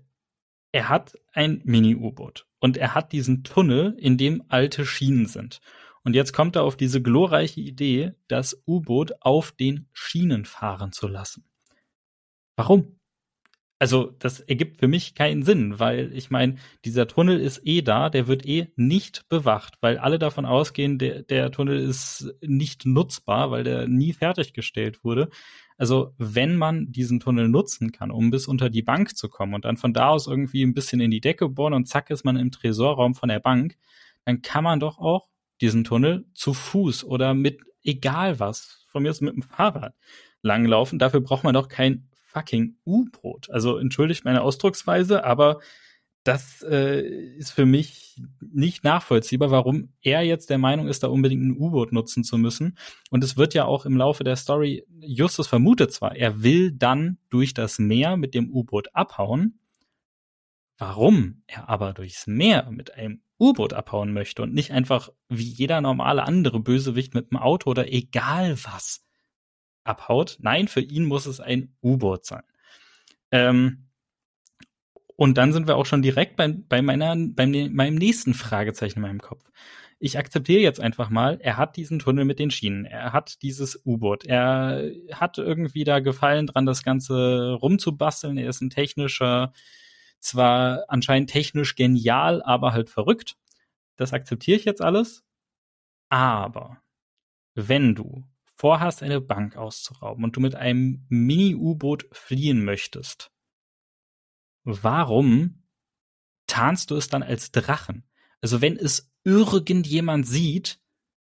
er 0.71 0.87
hat 0.87 1.17
ein 1.33 1.61
Mini-U-Boot. 1.65 2.45
Und 2.59 2.77
er 2.77 2.93
hat 2.93 3.11
diesen 3.11 3.43
Tunnel, 3.43 3.95
in 3.97 4.19
dem 4.19 4.43
alte 4.49 4.85
Schienen 4.85 5.25
sind. 5.25 5.61
Und 6.03 6.13
jetzt 6.13 6.31
kommt 6.31 6.55
er 6.55 6.61
auf 6.61 6.77
diese 6.77 7.01
glorreiche 7.01 7.59
Idee, 7.59 8.13
das 8.27 8.61
U-Boot 8.67 9.13
auf 9.21 9.51
den 9.51 9.89
Schienen 9.93 10.45
fahren 10.45 10.91
zu 10.91 11.07
lassen. 11.07 11.49
Warum? 12.55 12.99
Also, 13.79 14.11
das 14.19 14.39
ergibt 14.39 14.77
für 14.77 14.87
mich 14.87 15.15
keinen 15.15 15.41
Sinn, 15.41 15.79
weil 15.79 16.15
ich 16.15 16.29
meine, 16.29 16.57
dieser 16.85 17.07
Tunnel 17.07 17.39
ist 17.39 17.61
eh 17.65 17.81
da, 17.81 18.11
der 18.11 18.27
wird 18.27 18.45
eh 18.45 18.67
nicht 18.75 19.27
bewacht, 19.27 19.73
weil 19.81 19.97
alle 19.97 20.19
davon 20.19 20.45
ausgehen, 20.45 20.99
der, 20.99 21.23
der 21.23 21.51
Tunnel 21.51 21.79
ist 21.79 22.31
nicht 22.41 22.85
nutzbar, 22.85 23.49
weil 23.49 23.63
der 23.63 23.87
nie 23.87 24.13
fertiggestellt 24.13 25.03
wurde. 25.03 25.31
Also, 25.77 26.13
wenn 26.17 26.55
man 26.55 26.91
diesen 26.91 27.19
Tunnel 27.19 27.49
nutzen 27.49 27.91
kann, 27.91 28.11
um 28.11 28.29
bis 28.29 28.47
unter 28.47 28.69
die 28.69 28.83
Bank 28.83 29.17
zu 29.17 29.29
kommen 29.29 29.53
und 29.53 29.65
dann 29.65 29.77
von 29.77 29.93
da 29.93 30.09
aus 30.09 30.27
irgendwie 30.27 30.63
ein 30.63 30.73
bisschen 30.73 31.01
in 31.01 31.11
die 31.11 31.21
Decke 31.21 31.49
bohren 31.49 31.73
und 31.73 31.87
zack 31.87 32.09
ist 32.09 32.25
man 32.25 32.35
im 32.37 32.51
Tresorraum 32.51 33.15
von 33.15 33.29
der 33.29 33.39
Bank, 33.39 33.77
dann 34.25 34.41
kann 34.41 34.63
man 34.63 34.79
doch 34.79 34.99
auch 34.99 35.29
diesen 35.61 35.83
Tunnel 35.83 36.25
zu 36.33 36.53
Fuß 36.53 37.03
oder 37.03 37.33
mit 37.33 37.61
egal 37.83 38.39
was, 38.39 38.85
von 38.87 39.03
mir 39.03 39.09
aus 39.09 39.21
mit 39.21 39.35
dem 39.35 39.43
Fahrrad 39.43 39.95
langlaufen. 40.41 40.99
Dafür 40.99 41.21
braucht 41.21 41.43
man 41.43 41.53
doch 41.53 41.67
kein 41.67 42.09
fucking 42.33 42.77
U-Boot. 42.85 43.49
Also 43.49 43.77
entschuldigt 43.77 44.25
meine 44.25 44.41
Ausdrucksweise, 44.41 45.23
aber 45.23 45.59
das 46.23 46.63
äh, 46.63 47.01
ist 47.01 47.51
für 47.51 47.65
mich 47.65 48.21
nicht 48.39 48.83
nachvollziehbar, 48.83 49.51
warum 49.51 49.89
er 50.01 50.21
jetzt 50.21 50.49
der 50.49 50.57
Meinung 50.57 50.87
ist, 50.87 51.03
da 51.03 51.07
unbedingt 51.07 51.43
ein 51.43 51.57
U-Boot 51.57 51.91
nutzen 51.91 52.23
zu 52.23 52.37
müssen. 52.37 52.77
Und 53.09 53.23
es 53.23 53.35
wird 53.35 53.53
ja 53.53 53.65
auch 53.65 53.85
im 53.85 53.97
Laufe 53.97 54.23
der 54.23 54.35
Story, 54.35 54.85
Justus 54.99 55.47
vermutet 55.47 55.91
zwar, 55.91 56.15
er 56.15 56.41
will 56.43 56.71
dann 56.71 57.17
durch 57.29 57.53
das 57.53 57.79
Meer 57.79 58.15
mit 58.15 58.33
dem 58.33 58.49
U-Boot 58.51 58.95
abhauen. 58.95 59.59
Warum 60.77 61.43
er 61.45 61.69
aber 61.69 61.93
durchs 61.93 62.25
Meer 62.25 62.69
mit 62.71 62.93
einem 62.93 63.21
U-Boot 63.39 63.73
abhauen 63.73 64.13
möchte 64.13 64.41
und 64.41 64.53
nicht 64.53 64.71
einfach 64.71 65.09
wie 65.27 65.43
jeder 65.43 65.81
normale 65.81 66.23
andere 66.23 66.59
Bösewicht 66.59 67.13
mit 67.13 67.31
einem 67.31 67.41
Auto 67.41 67.69
oder 67.69 67.91
egal 67.91 68.57
was 68.63 69.05
abhaut. 69.83 70.37
Nein, 70.39 70.67
für 70.67 70.81
ihn 70.81 71.05
muss 71.05 71.25
es 71.25 71.39
ein 71.39 71.75
U-Boot 71.81 72.25
sein. 72.25 72.43
Ähm, 73.31 73.89
und 75.23 75.37
dann 75.37 75.53
sind 75.53 75.67
wir 75.67 75.77
auch 75.77 75.85
schon 75.85 76.01
direkt 76.01 76.35
bei, 76.35 76.49
bei 76.49 76.81
meiner, 76.81 77.15
bei 77.15 77.45
meinem 77.45 77.95
nächsten 77.95 78.33
Fragezeichen 78.33 78.99
in 78.99 79.03
meinem 79.03 79.21
Kopf. 79.21 79.49
Ich 79.97 80.17
akzeptiere 80.17 80.59
jetzt 80.59 80.81
einfach 80.81 81.09
mal, 81.09 81.39
er 81.39 81.55
hat 81.55 81.77
diesen 81.77 81.99
Tunnel 81.99 82.25
mit 82.25 82.39
den 82.39 82.51
Schienen, 82.51 82.83
er 82.83 83.13
hat 83.13 83.41
dieses 83.41 83.81
U-Boot, 83.85 84.25
er 84.25 84.91
hat 85.13 85.37
irgendwie 85.37 85.85
da 85.85 85.99
Gefallen 86.01 86.47
dran, 86.47 86.65
das 86.65 86.83
Ganze 86.83 87.53
rumzubasteln, 87.53 88.37
er 88.37 88.49
ist 88.49 88.59
ein 88.59 88.69
technischer, 88.69 89.53
zwar 90.19 90.83
anscheinend 90.89 91.29
technisch 91.29 91.75
genial, 91.75 92.43
aber 92.43 92.73
halt 92.73 92.89
verrückt. 92.89 93.37
Das 93.95 94.11
akzeptiere 94.11 94.57
ich 94.57 94.65
jetzt 94.65 94.81
alles. 94.81 95.23
Aber 96.09 96.81
wenn 97.55 97.95
du 97.95 98.25
vorhast, 98.57 99.01
eine 99.01 99.21
Bank 99.21 99.55
auszurauben 99.55 100.25
und 100.25 100.35
du 100.35 100.41
mit 100.41 100.55
einem 100.55 101.05
Mini-U-Boot 101.07 102.09
fliehen 102.11 102.65
möchtest, 102.65 103.32
warum 104.63 105.63
tarnst 106.47 106.91
du 106.91 106.95
es 106.95 107.07
dann 107.07 107.23
als 107.23 107.51
Drachen? 107.51 108.03
Also 108.41 108.61
wenn 108.61 108.77
es 108.77 109.11
irgendjemand 109.23 110.27
sieht, 110.27 110.79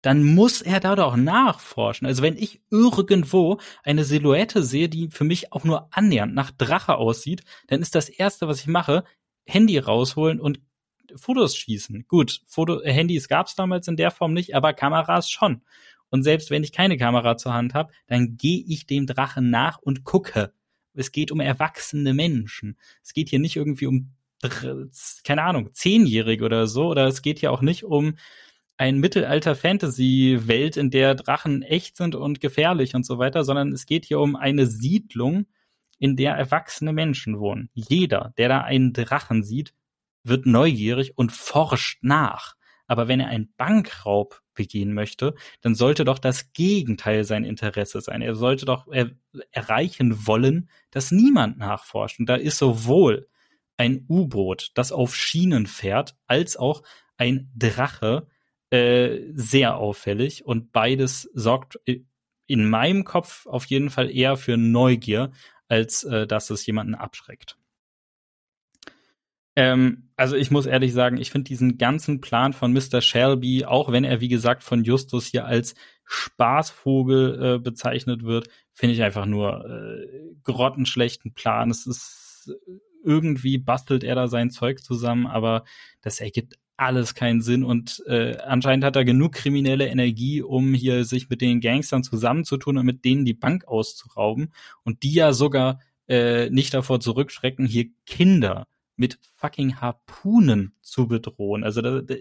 dann 0.01 0.23
muss 0.23 0.61
er 0.61 0.81
da 0.81 0.95
doch 0.95 1.15
nachforschen. 1.15 2.05
Also 2.05 2.21
wenn 2.21 2.35
ich 2.35 2.61
irgendwo 2.69 3.59
eine 3.83 4.03
Silhouette 4.03 4.61
sehe, 4.61 4.89
die 4.89 5.09
für 5.09 5.23
mich 5.23 5.53
auch 5.53 5.63
nur 5.63 5.87
annähernd 5.95 6.33
nach 6.33 6.51
Drache 6.51 6.97
aussieht, 6.97 7.43
dann 7.67 7.81
ist 7.81 7.95
das 7.95 8.09
erste, 8.09 8.47
was 8.47 8.59
ich 8.59 8.67
mache, 8.67 9.05
Handy 9.45 9.77
rausholen 9.77 10.41
und 10.41 10.59
Fotos 11.15 11.55
schießen. 11.55 12.05
Gut, 12.07 12.41
Foto 12.47 12.81
Handys 12.83 13.27
gab 13.27 13.47
es 13.47 13.55
damals 13.55 13.87
in 13.87 13.95
der 13.95 14.11
Form 14.11 14.33
nicht, 14.33 14.55
aber 14.55 14.73
Kameras 14.73 15.29
schon. 15.29 15.63
Und 16.09 16.23
selbst 16.23 16.49
wenn 16.49 16.63
ich 16.63 16.73
keine 16.73 16.97
Kamera 16.97 17.37
zur 17.37 17.53
Hand 17.53 17.73
habe, 17.73 17.93
dann 18.07 18.35
gehe 18.37 18.63
ich 18.67 18.85
dem 18.85 19.07
Drachen 19.07 19.49
nach 19.49 19.77
und 19.79 20.03
gucke. 20.03 20.53
Es 20.93 21.11
geht 21.11 21.31
um 21.31 21.39
erwachsene 21.39 22.13
Menschen. 22.13 22.77
Es 23.03 23.13
geht 23.13 23.29
hier 23.29 23.39
nicht 23.39 23.55
irgendwie 23.55 23.87
um, 23.87 24.11
keine 25.23 25.43
Ahnung, 25.43 25.73
Zehnjährige 25.73 26.45
oder 26.45 26.67
so. 26.67 26.87
Oder 26.87 27.07
es 27.07 27.21
geht 27.21 27.39
hier 27.39 27.51
auch 27.51 27.61
nicht 27.61 27.83
um 27.83 28.15
ein 28.77 28.99
Mittelalter-Fantasy-Welt, 28.99 30.77
in 30.77 30.89
der 30.89 31.15
Drachen 31.15 31.61
echt 31.61 31.97
sind 31.97 32.15
und 32.15 32.39
gefährlich 32.41 32.95
und 32.95 33.05
so 33.05 33.17
weiter, 33.17 33.43
sondern 33.43 33.71
es 33.71 33.85
geht 33.85 34.05
hier 34.05 34.19
um 34.19 34.35
eine 34.35 34.67
Siedlung, 34.67 35.45
in 35.99 36.17
der 36.17 36.33
erwachsene 36.33 36.91
Menschen 36.91 37.39
wohnen. 37.39 37.69
Jeder, 37.73 38.33
der 38.37 38.49
da 38.49 38.61
einen 38.61 38.91
Drachen 38.91 39.43
sieht, 39.43 39.73
wird 40.23 40.45
neugierig 40.45 41.17
und 41.17 41.31
forscht 41.31 41.99
nach. 42.03 42.55
Aber 42.87 43.07
wenn 43.07 43.19
er 43.19 43.27
einen 43.27 43.53
Bankraub 43.55 44.41
begehen 44.53 44.93
möchte, 44.93 45.35
dann 45.61 45.75
sollte 45.75 46.05
doch 46.05 46.19
das 46.19 46.53
Gegenteil 46.53 47.23
sein 47.23 47.43
Interesse 47.43 48.01
sein. 48.01 48.21
Er 48.21 48.35
sollte 48.35 48.65
doch 48.65 48.87
er 48.87 49.11
erreichen 49.51 50.27
wollen, 50.27 50.69
dass 50.91 51.11
niemand 51.11 51.57
nachforscht. 51.57 52.19
Und 52.19 52.27
da 52.27 52.35
ist 52.35 52.57
sowohl 52.57 53.27
ein 53.77 54.05
U-Boot, 54.07 54.71
das 54.75 54.91
auf 54.91 55.15
Schienen 55.15 55.67
fährt, 55.67 56.15
als 56.27 56.57
auch 56.57 56.83
ein 57.17 57.51
Drache 57.55 58.27
äh, 58.69 59.19
sehr 59.33 59.77
auffällig. 59.77 60.45
Und 60.45 60.71
beides 60.71 61.29
sorgt 61.33 61.79
in 62.47 62.69
meinem 62.69 63.03
Kopf 63.03 63.45
auf 63.45 63.65
jeden 63.65 63.89
Fall 63.89 64.09
eher 64.09 64.37
für 64.37 64.57
Neugier, 64.57 65.31
als 65.67 66.03
äh, 66.03 66.27
dass 66.27 66.49
es 66.49 66.65
jemanden 66.65 66.95
abschreckt. 66.95 67.57
Ähm, 69.55 70.09
also 70.15 70.35
ich 70.35 70.51
muss 70.51 70.65
ehrlich 70.65 70.93
sagen, 70.93 71.17
ich 71.17 71.31
finde 71.31 71.49
diesen 71.49 71.77
ganzen 71.77 72.21
Plan 72.21 72.53
von 72.53 72.73
Mr. 72.73 73.01
Shelby, 73.01 73.65
auch 73.65 73.91
wenn 73.91 74.03
er 74.03 74.21
wie 74.21 74.27
gesagt 74.27 74.63
von 74.63 74.83
Justus 74.83 75.27
hier 75.27 75.45
als 75.45 75.75
Spaßvogel 76.05 77.55
äh, 77.55 77.59
bezeichnet 77.59 78.23
wird, 78.23 78.47
finde 78.73 78.95
ich 78.95 79.03
einfach 79.03 79.25
nur 79.25 79.65
äh, 79.65 80.35
grottenschlechten 80.43 81.33
Plan. 81.33 81.69
Es 81.69 81.85
ist 81.85 82.51
irgendwie 83.03 83.57
bastelt 83.57 84.03
er 84.03 84.15
da 84.15 84.27
sein 84.27 84.49
Zeug 84.49 84.81
zusammen, 84.83 85.27
aber 85.27 85.63
das 86.01 86.19
ergibt 86.19 86.57
alles 86.77 87.13
keinen 87.13 87.41
Sinn 87.41 87.63
und 87.63 88.03
äh, 88.07 88.37
anscheinend 88.37 88.83
hat 88.83 88.95
er 88.95 89.05
genug 89.05 89.33
kriminelle 89.33 89.87
Energie, 89.87 90.41
um 90.41 90.73
hier 90.73 91.05
sich 91.05 91.29
mit 91.29 91.41
den 91.41 91.61
Gangstern 91.61 92.03
zusammenzutun 92.03 92.77
und 92.77 92.85
mit 92.85 93.05
denen 93.05 93.25
die 93.25 93.35
Bank 93.35 93.65
auszurauben 93.65 94.53
und 94.83 95.03
die 95.03 95.13
ja 95.13 95.33
sogar 95.33 95.79
äh, 96.07 96.49
nicht 96.49 96.73
davor 96.73 96.99
zurückschrecken, 96.99 97.65
hier 97.65 97.85
Kinder 98.05 98.67
mit 98.95 99.19
fucking 99.35 99.81
Harpunen 99.81 100.75
zu 100.81 101.07
bedrohen. 101.07 101.63
Also 101.63 101.81
da, 101.81 102.01
da, 102.01 102.15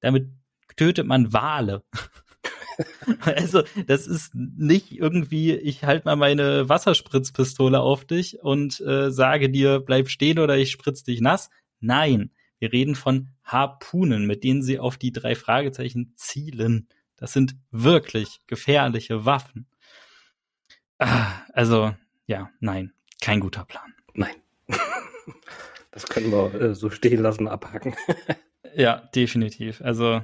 damit 0.00 0.28
tötet 0.76 1.06
man 1.06 1.32
Wale. 1.32 1.82
also 3.20 3.62
das 3.86 4.06
ist 4.06 4.34
nicht 4.34 4.92
irgendwie, 4.92 5.54
ich 5.54 5.84
halte 5.84 6.06
mal 6.06 6.16
meine 6.16 6.68
Wasserspritzpistole 6.68 7.80
auf 7.80 8.04
dich 8.04 8.40
und 8.40 8.80
äh, 8.80 9.10
sage 9.10 9.50
dir, 9.50 9.80
bleib 9.80 10.08
stehen 10.08 10.38
oder 10.38 10.56
ich 10.56 10.70
spritz 10.70 11.02
dich 11.02 11.20
nass. 11.20 11.50
Nein, 11.80 12.30
wir 12.58 12.72
reden 12.72 12.94
von 12.94 13.30
Harpunen, 13.42 14.26
mit 14.26 14.44
denen 14.44 14.62
sie 14.62 14.78
auf 14.78 14.96
die 14.96 15.12
drei 15.12 15.34
Fragezeichen 15.34 16.12
zielen. 16.16 16.88
Das 17.16 17.32
sind 17.32 17.56
wirklich 17.70 18.40
gefährliche 18.46 19.24
Waffen. 19.24 19.66
Ah, 20.98 21.42
also, 21.52 21.94
ja, 22.26 22.50
nein, 22.60 22.92
kein 23.20 23.40
guter 23.40 23.64
Plan. 23.64 23.94
Nein. 24.14 24.34
Das 25.92 26.06
können 26.06 26.32
wir 26.32 26.54
äh, 26.54 26.74
so 26.74 26.90
stehen 26.90 27.22
lassen, 27.22 27.46
abhaken. 27.46 27.94
ja, 28.74 29.08
definitiv. 29.14 29.80
Also, 29.82 30.22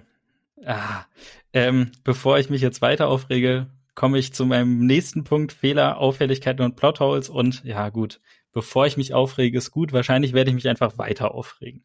ah, 0.64 1.04
ähm, 1.52 1.92
bevor 2.02 2.38
ich 2.38 2.50
mich 2.50 2.62
jetzt 2.62 2.82
weiter 2.82 3.06
aufrege, 3.06 3.68
komme 3.94 4.18
ich 4.18 4.32
zu 4.32 4.46
meinem 4.46 4.86
nächsten 4.86 5.24
Punkt, 5.24 5.52
Fehler, 5.52 5.98
Auffälligkeiten 5.98 6.64
und 6.64 6.76
Plotholes. 6.76 7.28
Und 7.28 7.62
ja, 7.64 7.90
gut, 7.90 8.20
bevor 8.52 8.86
ich 8.86 8.96
mich 8.96 9.14
aufrege, 9.14 9.58
ist 9.58 9.70
gut. 9.70 9.92
Wahrscheinlich 9.92 10.32
werde 10.32 10.50
ich 10.50 10.54
mich 10.54 10.68
einfach 10.68 10.98
weiter 10.98 11.34
aufregen. 11.34 11.84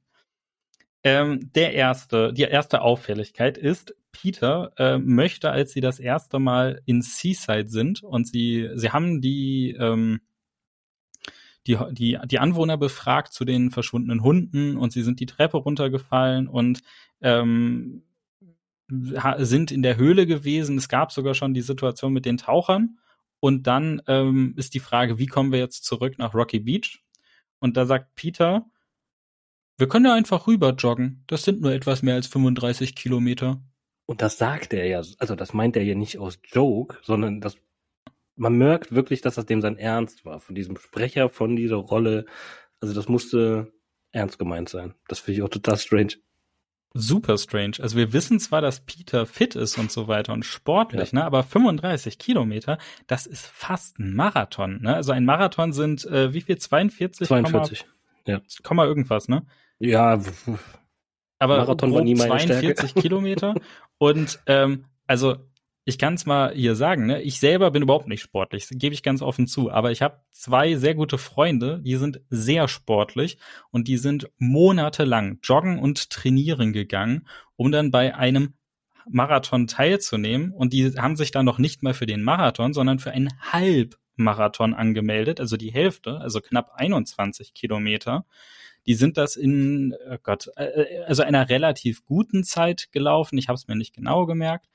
Ähm, 1.04 1.52
der 1.54 1.74
erste, 1.74 2.32
die 2.32 2.44
erste 2.44 2.82
Auffälligkeit 2.82 3.58
ist, 3.58 3.96
Peter 4.14 4.72
äh, 4.78 4.98
möchte, 4.98 5.52
als 5.52 5.74
sie 5.74 5.82
das 5.82 6.00
erste 6.00 6.40
Mal 6.40 6.82
in 6.86 7.02
Seaside 7.02 7.68
sind 7.68 8.04
und 8.04 8.28
sie, 8.28 8.70
sie 8.76 8.92
haben 8.92 9.20
die, 9.20 9.76
ähm, 9.78 10.22
die, 11.68 11.78
die, 11.92 12.20
die 12.26 12.40
Anwohner 12.40 12.78
befragt 12.78 13.34
zu 13.34 13.46
den 13.46 13.72
verschwundenen 13.72 14.22
Hunden 14.22 14.78
und 14.78 14.92
sie 14.92 15.04
sind 15.04 15.20
die 15.20 15.26
Treppe 15.26 15.58
runtergefallen 15.58 16.48
und 16.48 16.82
ähm, 17.22 18.04
sind 18.90 19.72
in 19.72 19.82
der 19.82 19.98
Höhle 19.98 20.26
gewesen. 20.26 20.78
Es 20.78 20.90
gab 20.90 21.12
sogar 21.12 21.34
schon 21.34 21.54
die 21.54 21.62
Situation 21.62 22.14
mit 22.14 22.26
den 22.26 22.38
Tauchern. 22.38 22.98
Und 23.40 23.68
dann 23.68 24.02
ähm, 24.08 24.54
ist 24.58 24.74
die 24.74 24.80
Frage, 24.80 25.20
wie 25.20 25.26
kommen 25.26 25.52
wir 25.52 25.60
jetzt 25.60 25.84
zurück 25.84 26.18
nach 26.18 26.34
Rocky 26.34 26.60
Beach? 26.60 27.04
Und 27.60 27.76
da 27.76 27.86
sagt 27.86 28.16
Peter, 28.16 28.66
wir 29.78 29.88
können 29.88 30.06
ja 30.06 30.14
einfach 30.14 30.48
rüber 30.48 30.74
joggen. 30.78 31.24
Das 31.28 31.44
sind 31.44 31.62
nur 31.62 31.74
etwas 31.74 32.04
mehr 32.04 32.16
als 32.16 32.28
35 32.28 32.96
Kilometer. 32.96 33.62
Und 34.06 34.22
das 34.22 34.38
sagt 34.38 34.74
er 34.74 34.86
ja, 34.86 35.02
also 35.18 35.36
das 35.36 35.54
meint 35.54 35.76
er 35.76 35.84
ja 35.84 35.96
nicht 35.96 36.20
aus 36.20 36.40
Joke, 36.52 36.98
sondern 37.04 37.42
das 37.42 37.58
man 38.36 38.58
merkt 38.58 38.94
wirklich, 38.94 39.22
dass 39.22 39.36
das 39.36 39.46
dem 39.46 39.62
sein 39.62 39.78
Ernst 39.78 40.26
war, 40.26 40.40
von 40.40 40.56
diesem 40.56 40.78
Sprecher, 40.78 41.30
von 41.30 41.56
dieser 41.56 41.76
Rolle. 41.76 42.26
Also 42.80 42.94
das 42.94 43.08
musste 43.08 43.72
ernst 44.12 44.40
gemeint 44.40 44.70
sein. 44.70 44.94
Das 45.08 45.20
finde 45.20 45.40
ich 45.40 45.44
auch 45.44 45.50
total 45.50 45.78
strange. 45.78 46.14
Super 46.96 47.40
strange. 47.40 47.78
Also 47.80 47.98
wir 47.98 48.14
wissen 48.14 48.40
zwar, 48.40 48.62
dass 48.62 48.82
Peter 48.82 49.26
fit 49.26 49.56
ist 49.56 49.80
und 49.80 49.92
so 49.92 50.08
weiter 50.08 50.32
und 50.32 50.46
sportlich, 50.46 51.12
ja. 51.12 51.20
ne, 51.20 51.26
aber 51.26 51.42
35 51.42 52.20
Kilometer, 52.20 52.78
das 53.08 53.26
ist 53.26 53.48
fast 53.48 53.98
ein 53.98 54.14
Marathon. 54.14 54.80
Ne? 54.82 54.96
Also 54.96 55.12
ein 55.12 55.26
Marathon 55.26 55.74
sind 55.74 56.06
äh, 56.06 56.34
wie 56.34 56.42
viel? 56.42 56.58
42? 56.60 57.28
42. 57.28 57.86
ja. 58.28 58.42
Komma 58.62 58.86
irgendwas, 58.86 59.28
ne? 59.28 59.44
Ja. 59.80 60.22
Aber 61.40 61.58
Marathon 61.58 61.94
war 61.94 62.04
nie 62.04 62.14
meine 62.14 62.30
42 62.30 62.76
Stärke. 62.76 62.94
Kilometer. 63.02 63.56
Und 63.98 64.40
ähm, 64.46 64.86
also 65.08 65.38
ich 65.86 65.98
kann 65.98 66.14
es 66.14 66.26
mal 66.26 66.54
hier 66.54 66.76
sagen, 66.76 67.08
ne? 67.08 67.22
ich 67.22 67.40
selber 67.40 67.72
bin 67.72 67.84
überhaupt 67.84 68.08
nicht 68.08 68.22
sportlich, 68.22 68.68
gebe 68.72 68.94
ich 68.94 69.04
ganz 69.04 69.22
offen 69.22 69.48
zu, 69.48 69.70
aber 69.70 69.92
ich 69.92 70.02
habe 70.02 70.22
zwei 70.32 70.76
sehr 70.76 70.96
gute 70.96 71.18
Freunde, 71.18 71.82
die 71.84 71.98
sind 71.98 72.22
sehr 72.30 72.68
sportlich 72.68 73.38
und 73.70 73.88
die 73.88 73.98
sind 73.98 74.30
monatelang 74.38 75.40
joggen 75.44 75.80
und 75.80 76.10
trainieren 76.10 76.72
gegangen, 76.72 77.28
um 77.58 77.72
dann 77.72 77.92
bei 77.92 78.16
einem 78.16 78.54
Marathon 79.10 79.68
teilzunehmen 79.68 80.54
und 80.54 80.72
die 80.72 80.94
haben 80.98 81.18
sich 81.18 81.32
dann 81.32 81.46
noch 81.46 81.60
nicht 81.60 81.84
mal 81.84 81.94
für 81.94 82.06
den 82.06 82.24
Marathon, 82.24 82.74
sondern 82.74 83.00
für 83.00 83.12
einen 83.12 83.30
Halbmarathon 83.42 84.74
angemeldet, 84.74 85.42
also 85.42 85.58
die 85.58 85.74
Hälfte, 85.74 86.20
also 86.22 86.40
knapp 86.40 86.72
21 86.76 87.54
Kilometer. 87.54 88.26
Die 88.86 88.96
sind 88.96 89.18
das 89.18 89.36
in, 89.36 89.96
oh 90.10 90.18
Gott, 90.24 90.50
äh, 90.56 90.64
äh, 90.64 91.04
also 91.06 91.24
einer 91.24 91.50
relativ 91.50 92.06
guten 92.06 92.44
Zeit 92.44 92.92
gelaufen. 92.92 93.38
Ich 93.38 93.48
habe 93.50 93.56
es 93.56 93.68
mir 93.68 93.76
nicht 93.76 93.94
genau 93.94 94.26
gemerkt 94.26 94.68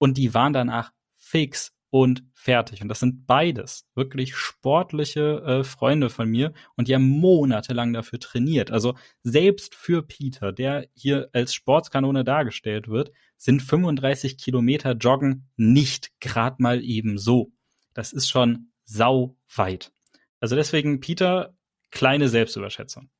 und 0.00 0.16
die 0.16 0.34
waren 0.34 0.54
danach 0.54 0.92
fix 1.14 1.72
und 1.90 2.24
fertig. 2.32 2.80
Und 2.82 2.88
das 2.88 3.00
sind 3.00 3.26
beides 3.26 3.86
wirklich 3.94 4.34
sportliche 4.34 5.42
äh, 5.44 5.64
Freunde 5.64 6.08
von 6.08 6.28
mir 6.28 6.52
und 6.76 6.88
die 6.88 6.94
haben 6.94 7.06
monatelang 7.06 7.92
dafür 7.92 8.18
trainiert. 8.18 8.70
Also 8.70 8.94
selbst 9.22 9.74
für 9.74 10.02
Peter, 10.02 10.52
der 10.52 10.88
hier 10.94 11.28
als 11.32 11.52
Sportskanone 11.52 12.24
dargestellt 12.24 12.88
wird, 12.88 13.12
sind 13.36 13.60
35 13.60 14.38
Kilometer 14.38 14.92
Joggen 14.92 15.48
nicht 15.56 16.12
grad 16.20 16.60
mal 16.60 16.82
eben 16.82 17.18
so. 17.18 17.52
Das 17.92 18.12
ist 18.12 18.28
schon 18.28 18.70
sau 18.84 19.36
weit. 19.54 19.92
Also 20.38 20.56
deswegen 20.56 21.00
Peter, 21.00 21.54
kleine 21.90 22.28
Selbstüberschätzung. 22.28 23.10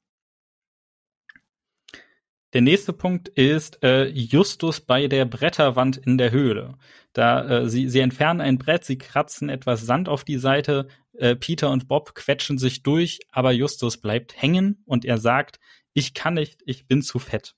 Der 2.53 2.63
nächste 2.63 2.93
Punkt 2.93 3.29
ist 3.29 3.83
äh, 3.85 4.09
Justus 4.09 4.81
bei 4.81 5.07
der 5.07 5.25
Bretterwand 5.25 5.99
in 5.99 6.19
der 6.19 6.33
Höhle. 6.33 6.75
Da 7.13 7.49
äh, 7.49 7.69
sie, 7.69 7.89
sie 7.89 8.01
entfernen 8.01 8.41
ein 8.41 8.59
Brett, 8.59 8.85
sie 8.85 8.99
kratzen 8.99 9.49
etwas 9.49 9.87
Sand 9.87 10.09
auf 10.09 10.25
die 10.25 10.39
Seite. 10.39 10.89
Äh, 11.17 11.37
Peter 11.37 11.71
und 11.71 11.87
Bob 11.87 12.15
quetschen 12.15 12.59
sich 12.59 12.83
durch, 12.83 13.21
aber 13.31 13.53
Justus 13.53 13.99
bleibt 13.99 14.41
hängen 14.41 14.83
und 14.85 15.05
er 15.05 15.19
sagt, 15.19 15.61
ich 15.93 16.13
kann 16.13 16.35
nicht, 16.35 16.61
ich 16.67 16.89
bin 16.89 17.03
zu 17.03 17.21
fett. 17.21 17.55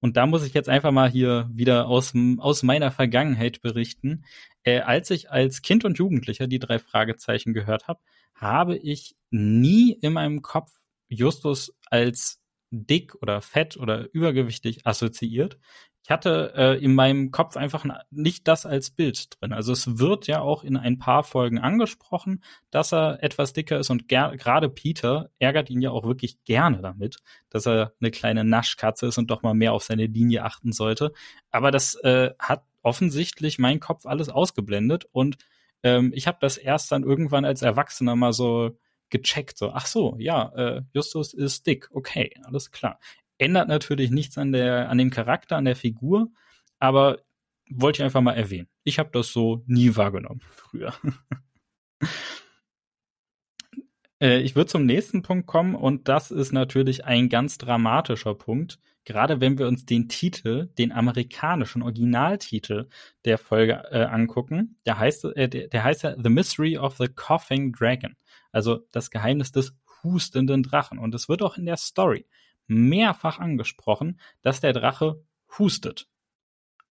Und 0.00 0.16
da 0.16 0.26
muss 0.26 0.44
ich 0.44 0.52
jetzt 0.52 0.68
einfach 0.68 0.90
mal 0.90 1.08
hier 1.08 1.48
wieder 1.52 1.86
aus, 1.86 2.12
aus 2.38 2.62
meiner 2.62 2.90
Vergangenheit 2.90 3.62
berichten. 3.62 4.24
Äh, 4.64 4.80
als 4.80 5.10
ich 5.10 5.30
als 5.30 5.62
Kind 5.62 5.84
und 5.84 5.96
Jugendlicher 5.96 6.48
die 6.48 6.58
drei 6.58 6.80
Fragezeichen 6.80 7.54
gehört 7.54 7.86
habe, 7.86 8.00
habe 8.34 8.76
ich 8.76 9.14
nie 9.30 9.92
in 9.92 10.12
meinem 10.12 10.42
Kopf 10.42 10.72
Justus 11.08 11.72
als 11.86 12.43
dick 12.74 13.14
oder 13.22 13.40
fett 13.40 13.76
oder 13.76 14.12
übergewichtig 14.12 14.86
assoziiert. 14.86 15.58
Ich 16.02 16.10
hatte 16.10 16.52
äh, 16.54 16.84
in 16.84 16.94
meinem 16.94 17.30
Kopf 17.30 17.56
einfach 17.56 17.86
nicht 18.10 18.46
das 18.46 18.66
als 18.66 18.90
Bild 18.90 19.40
drin. 19.40 19.54
Also 19.54 19.72
es 19.72 19.98
wird 19.98 20.26
ja 20.26 20.42
auch 20.42 20.62
in 20.62 20.76
ein 20.76 20.98
paar 20.98 21.24
Folgen 21.24 21.58
angesprochen, 21.58 22.42
dass 22.70 22.92
er 22.92 23.22
etwas 23.22 23.54
dicker 23.54 23.78
ist 23.78 23.88
und 23.88 24.06
gerade 24.06 24.68
Peter 24.68 25.30
ärgert 25.38 25.70
ihn 25.70 25.80
ja 25.80 25.90
auch 25.90 26.04
wirklich 26.04 26.44
gerne 26.44 26.82
damit, 26.82 27.16
dass 27.48 27.66
er 27.66 27.94
eine 28.00 28.10
kleine 28.10 28.44
Naschkatze 28.44 29.06
ist 29.06 29.16
und 29.16 29.30
doch 29.30 29.42
mal 29.42 29.54
mehr 29.54 29.72
auf 29.72 29.82
seine 29.82 30.04
Linie 30.04 30.44
achten 30.44 30.72
sollte. 30.72 31.12
Aber 31.50 31.70
das 31.70 31.94
äh, 32.02 32.32
hat 32.38 32.64
offensichtlich 32.82 33.58
mein 33.58 33.80
Kopf 33.80 34.04
alles 34.04 34.28
ausgeblendet 34.28 35.06
und 35.10 35.38
ähm, 35.82 36.12
ich 36.14 36.26
habe 36.26 36.36
das 36.40 36.58
erst 36.58 36.92
dann 36.92 37.02
irgendwann 37.02 37.46
als 37.46 37.62
Erwachsener 37.62 38.14
mal 38.14 38.34
so 38.34 38.76
gecheckt. 39.10 39.58
So, 39.58 39.70
ach 39.72 39.86
so, 39.86 40.16
ja, 40.18 40.52
äh, 40.54 40.82
Justus 40.92 41.34
ist 41.34 41.66
dick. 41.66 41.88
Okay, 41.92 42.32
alles 42.44 42.70
klar. 42.70 42.98
Ändert 43.38 43.68
natürlich 43.68 44.10
nichts 44.10 44.38
an 44.38 44.52
der, 44.52 44.88
an 44.88 44.98
dem 44.98 45.10
Charakter, 45.10 45.56
an 45.56 45.64
der 45.64 45.76
Figur, 45.76 46.28
aber 46.78 47.18
wollte 47.70 47.98
ich 47.98 48.04
einfach 48.04 48.20
mal 48.20 48.34
erwähnen. 48.34 48.68
Ich 48.84 48.98
habe 48.98 49.10
das 49.12 49.32
so 49.32 49.62
nie 49.66 49.96
wahrgenommen 49.96 50.40
früher. 50.50 50.94
äh, 54.20 54.40
ich 54.40 54.54
würde 54.54 54.70
zum 54.70 54.86
nächsten 54.86 55.22
Punkt 55.22 55.46
kommen 55.46 55.74
und 55.74 56.08
das 56.08 56.30
ist 56.30 56.52
natürlich 56.52 57.04
ein 57.04 57.28
ganz 57.28 57.58
dramatischer 57.58 58.34
Punkt. 58.34 58.78
Gerade 59.04 59.40
wenn 59.40 59.58
wir 59.58 59.68
uns 59.68 59.84
den 59.84 60.08
Titel, 60.08 60.68
den 60.78 60.90
amerikanischen 60.90 61.82
Originaltitel 61.82 62.88
der 63.26 63.36
Folge 63.36 63.84
äh, 63.90 64.04
angucken, 64.04 64.78
der 64.86 64.98
heißt, 64.98 65.26
äh, 65.36 65.48
der, 65.48 65.68
der 65.68 65.84
heißt 65.84 66.04
ja 66.04 66.14
The 66.22 66.30
Mystery 66.30 66.78
of 66.78 66.96
the 66.96 67.08
Coughing 67.08 67.72
Dragon. 67.72 68.16
Also 68.54 68.86
das 68.92 69.10
Geheimnis 69.10 69.52
des 69.52 69.76
hustenden 70.02 70.62
Drachen. 70.62 70.98
Und 70.98 71.14
es 71.14 71.28
wird 71.28 71.42
auch 71.42 71.56
in 71.56 71.66
der 71.66 71.76
Story 71.76 72.26
mehrfach 72.66 73.38
angesprochen, 73.38 74.20
dass 74.42 74.60
der 74.60 74.72
Drache 74.72 75.22
hustet. 75.58 76.08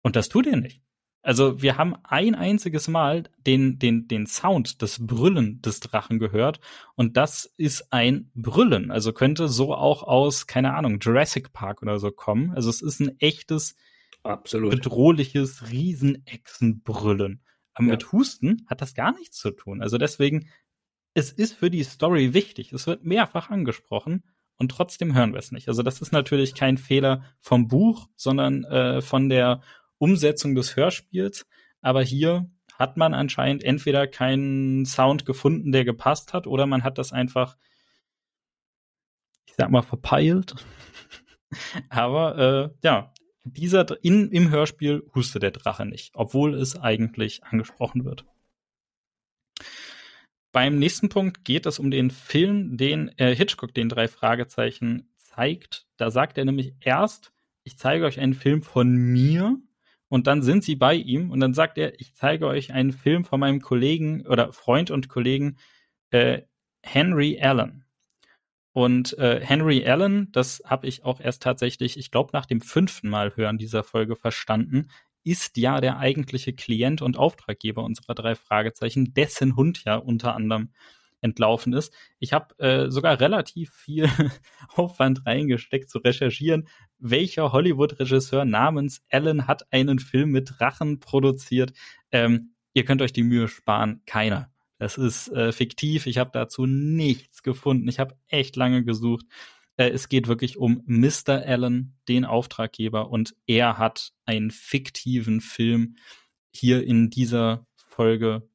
Und 0.01 0.15
das 0.15 0.29
tut 0.29 0.47
er 0.47 0.57
nicht. 0.57 0.81
Also 1.21 1.59
wir 1.59 1.77
haben 1.77 1.95
ein 2.03 2.35
einziges 2.35 2.87
Mal 2.87 3.23
den, 3.47 3.79
den, 3.79 4.07
den 4.07 4.27
Sound 4.27 4.83
des 4.83 5.07
Brüllen 5.07 5.59
des 5.63 5.79
Drachen 5.79 6.19
gehört 6.19 6.59
und 6.93 7.17
das 7.17 7.51
ist 7.57 7.91
ein 7.91 8.29
Brüllen. 8.35 8.91
Also 8.91 9.11
könnte 9.11 9.47
so 9.47 9.73
auch 9.73 10.03
aus, 10.03 10.45
keine 10.45 10.75
Ahnung, 10.75 10.99
Jurassic 10.99 11.51
Park 11.51 11.81
oder 11.81 11.97
so 11.97 12.11
kommen. 12.11 12.51
Also 12.51 12.69
es 12.69 12.83
ist 12.83 12.99
ein 12.99 13.19
echtes, 13.19 13.75
Absolut. 14.21 14.69
bedrohliches 14.69 15.71
Riesenechsenbrüllen. 15.71 17.41
Aber 17.73 17.87
ja. 17.87 17.91
mit 17.93 18.11
Husten 18.11 18.63
hat 18.67 18.81
das 18.81 18.93
gar 18.93 19.11
nichts 19.17 19.37
zu 19.37 19.49
tun. 19.49 19.81
Also 19.81 19.97
deswegen 19.97 20.47
es 21.15 21.32
ist 21.32 21.54
für 21.54 21.71
die 21.71 21.84
Story 21.84 22.34
wichtig. 22.34 22.73
Es 22.73 22.86
wird 22.86 23.06
mehrfach 23.06 23.49
angesprochen 23.49 24.23
und 24.58 24.69
trotzdem 24.69 25.15
hören 25.15 25.32
wir 25.32 25.39
es 25.39 25.51
nicht. 25.51 25.69
Also 25.69 25.82
das 25.82 26.01
ist 26.01 26.12
natürlich 26.12 26.54
kein 26.54 26.78
Fehler 26.78 27.23
vom 27.39 27.67
Buch, 27.67 28.10
sondern 28.15 28.65
äh, 28.65 29.01
von 29.01 29.30
der 29.30 29.62
Umsetzung 29.97 30.56
des 30.56 30.75
Hörspiels. 30.75 31.47
Aber 31.82 32.04
hier 32.04 32.51
hat 32.78 32.97
man 32.97 33.13
anscheinend 33.13 33.63
entweder 33.63 34.08
keinen 34.08 34.86
Sound 34.86 35.25
gefunden, 35.25 35.71
der 35.71 35.86
gepasst 35.86 36.34
hat, 36.34 36.47
oder 36.47 36.65
man 36.65 36.84
hat 36.84 36.97
das 36.97 37.13
einfach, 37.13 37.56
ich 39.45 39.54
sag 39.56 39.71
mal, 39.71 39.84
verpeilt. 39.84 40.56
Aber 41.89 42.38
äh, 42.38 42.78
ja, 42.84 43.13
dieser 43.45 44.04
in, 44.04 44.32
im 44.32 44.49
Hörspiel 44.49 45.10
hustet 45.15 45.43
der 45.43 45.51
Drache 45.51 45.86
nicht, 45.86 46.12
obwohl 46.13 46.56
es 46.56 46.75
eigentlich 46.75 47.45
angesprochen 47.45 48.04
wird. 48.04 48.25
Beim 50.55 50.79
nächsten 50.79 51.09
Punkt 51.09 51.43
geht 51.43 51.65
es 51.65 51.79
um 51.79 51.91
den 51.91 52.09
Film, 52.09 52.77
den 52.77 53.09
äh, 53.17 53.35
Hitchcock 53.35 53.73
den 53.73 53.89
drei 53.89 54.07
Fragezeichen 54.07 55.09
zeigt. 55.17 55.85
Da 55.97 56.09
sagt 56.11 56.37
er 56.37 56.45
nämlich 56.45 56.75
erst, 56.79 57.33
ich 57.63 57.77
zeige 57.77 58.05
euch 58.05 58.21
einen 58.21 58.35
Film 58.35 58.63
von 58.63 58.95
mir 58.95 59.57
und 60.07 60.27
dann 60.27 60.41
sind 60.41 60.63
sie 60.63 60.77
bei 60.77 60.95
ihm 60.95 61.29
und 61.29 61.41
dann 61.41 61.53
sagt 61.53 61.77
er, 61.77 61.99
ich 61.99 62.15
zeige 62.15 62.47
euch 62.47 62.71
einen 62.71 62.93
Film 62.93 63.25
von 63.25 63.41
meinem 63.41 63.59
Kollegen 63.59 64.25
oder 64.27 64.53
Freund 64.53 64.91
und 64.91 65.09
Kollegen 65.09 65.57
äh, 66.11 66.43
Henry 66.81 67.37
Allen. 67.37 67.83
Und 68.71 69.17
äh, 69.17 69.41
Henry 69.43 69.85
Allen, 69.85 70.31
das 70.31 70.63
habe 70.65 70.87
ich 70.87 71.03
auch 71.03 71.19
erst 71.19 71.43
tatsächlich, 71.43 71.99
ich 71.99 72.11
glaube, 72.11 72.29
nach 72.31 72.45
dem 72.45 72.61
fünften 72.61 73.09
Mal 73.09 73.35
hören 73.35 73.57
dieser 73.57 73.83
Folge 73.83 74.15
verstanden, 74.15 74.87
ist 75.25 75.57
ja 75.57 75.81
der 75.81 75.97
eigentliche 75.97 76.53
Klient 76.53 77.01
und 77.01 77.17
Auftraggeber 77.17 77.83
unserer 77.83 78.13
drei 78.15 78.35
Fragezeichen, 78.35 79.13
dessen 79.13 79.55
Hund 79.55 79.83
ja 79.83 79.95
unter 79.95 80.35
anderem 80.35 80.69
entlaufen 81.21 81.73
ist. 81.73 81.91
Ich 82.19 82.31
habe 82.31 82.57
äh, 82.59 82.91
sogar 82.91 83.19
relativ 83.19 83.71
viel 83.73 84.07
Aufwand 84.75 85.25
reingesteckt 85.25 85.89
zu 85.89 85.97
recherchieren, 85.97 86.67
welcher 86.99 87.51
Hollywood-Regisseur 87.51 88.45
namens 88.45 89.03
Alan 89.09 89.47
hat 89.47 89.73
einen 89.73 89.99
Film 89.99 90.30
mit 90.30 90.53
Drachen 90.57 90.99
produziert. 90.99 91.73
Ähm, 92.11 92.53
ihr 92.73 92.86
könnt 92.86 93.01
euch 93.01 93.11
die 93.11 93.23
Mühe 93.23 93.47
sparen, 93.47 94.03
keiner. 94.05 94.51
Das 94.78 94.97
ist 94.97 95.30
äh, 95.30 95.51
fiktiv. 95.51 96.05
Ich 96.05 96.17
habe 96.17 96.32
dazu 96.34 96.65
nichts 96.65 97.43
gefunden. 97.43 97.88
Ich 97.88 97.99
habe 97.99 98.15
echt 98.28 98.55
lange 98.55 98.84
gesucht. 98.84 99.26
Äh, 99.78 99.89
es 99.89 100.09
geht 100.09 100.28
wirklich 100.28 100.57
um 100.57 100.82
Mr. 100.86 101.43
Allen, 101.45 101.97
den 102.07 102.26
Auftraggeber, 102.26 103.09
und 103.09 103.36
er 103.45 103.78
hat 103.78 104.13
einen 104.26 104.51
fiktiven 104.51 105.41
Film 105.41 105.95
hier 106.53 106.84
in 106.86 107.09
dieser 107.09 107.65
Folge 107.76 108.47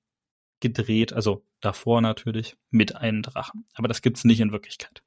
gedreht, 0.61 1.13
also 1.13 1.47
davor 1.61 2.01
natürlich 2.01 2.57
mit 2.71 2.97
einem 2.97 3.23
Drachen. 3.23 3.67
Aber 3.75 3.89
das 3.89 4.03
gibt's 4.03 4.25
nicht 4.25 4.41
in 4.41 4.53
Wirklichkeit. 4.53 5.03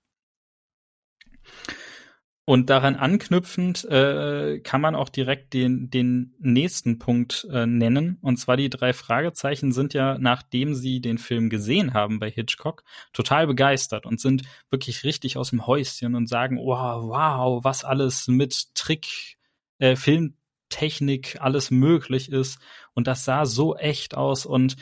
Und 2.46 2.70
daran 2.70 2.98
anknüpfend 2.98 3.86
äh, 3.86 4.60
kann 4.60 4.82
man 4.82 4.96
auch 4.96 5.08
direkt 5.08 5.54
den, 5.54 5.90
den 5.90 6.36
nächsten 6.40 7.00
Punkt 7.00 7.48
äh, 7.50 7.66
nennen. 7.66 8.18
Und 8.22 8.36
zwar 8.36 8.58
die 8.58 8.70
drei 8.70 8.92
Fragezeichen 8.92 9.72
sind 9.72 9.94
ja, 9.94 10.18
nachdem 10.18 10.74
sie 10.76 11.00
den 11.00 11.18
Film 11.18 11.50
gesehen 11.50 11.94
haben 11.94 12.20
bei 12.20 12.30
Hitchcock, 12.30 12.84
total 13.14 13.48
begeistert 13.48 14.06
und 14.06 14.20
sind 14.20 14.44
wirklich 14.70 15.06
richtig 15.06 15.38
aus 15.38 15.52
dem 15.52 15.66
Häuschen 15.68 16.16
und 16.16 16.28
sagen, 16.28 16.58
wow, 16.58 17.04
wow, 17.08 17.64
was 17.64 17.86
alles 17.86 18.28
mit 18.28 18.76
Trick, 18.76 19.38
äh, 19.78 19.96
Filmtechnik, 19.96 21.38
alles 21.40 21.72
möglich 21.72 22.30
ist. 22.30 22.60
Und 22.94 23.08
das 23.08 23.24
sah 23.24 23.46
so 23.46 23.78
echt 23.78 24.18
aus. 24.18 24.46
Und 24.46 24.76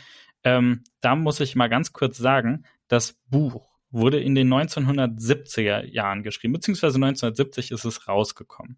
ähm, 0.43 0.84
da 0.99 1.16
muss 1.16 1.39
ich 1.39 1.55
mal 1.55 1.70
ganz 1.70 1.93
kurz 1.93 2.18
sagen, 2.18 2.66
das 2.88 3.14
Buch 3.30 3.70
wurde 3.91 4.19
in 4.19 4.35
den 4.35 4.47
1970er 4.51 5.85
Jahren 5.85 6.23
geschrieben, 6.23 6.53
beziehungsweise 6.53 6.95
1970 6.95 7.71
ist 7.71 7.85
es 7.85 8.07
rausgekommen. 8.07 8.77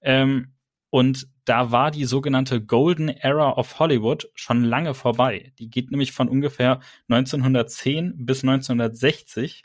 Ähm, 0.00 0.54
und 0.90 1.28
da 1.44 1.72
war 1.72 1.90
die 1.90 2.04
sogenannte 2.04 2.64
Golden 2.64 3.08
Era 3.08 3.52
of 3.52 3.78
Hollywood 3.78 4.30
schon 4.34 4.64
lange 4.64 4.94
vorbei. 4.94 5.52
Die 5.58 5.68
geht 5.68 5.90
nämlich 5.90 6.12
von 6.12 6.28
ungefähr 6.28 6.80
1910 7.08 8.24
bis 8.24 8.42
1960. 8.42 9.62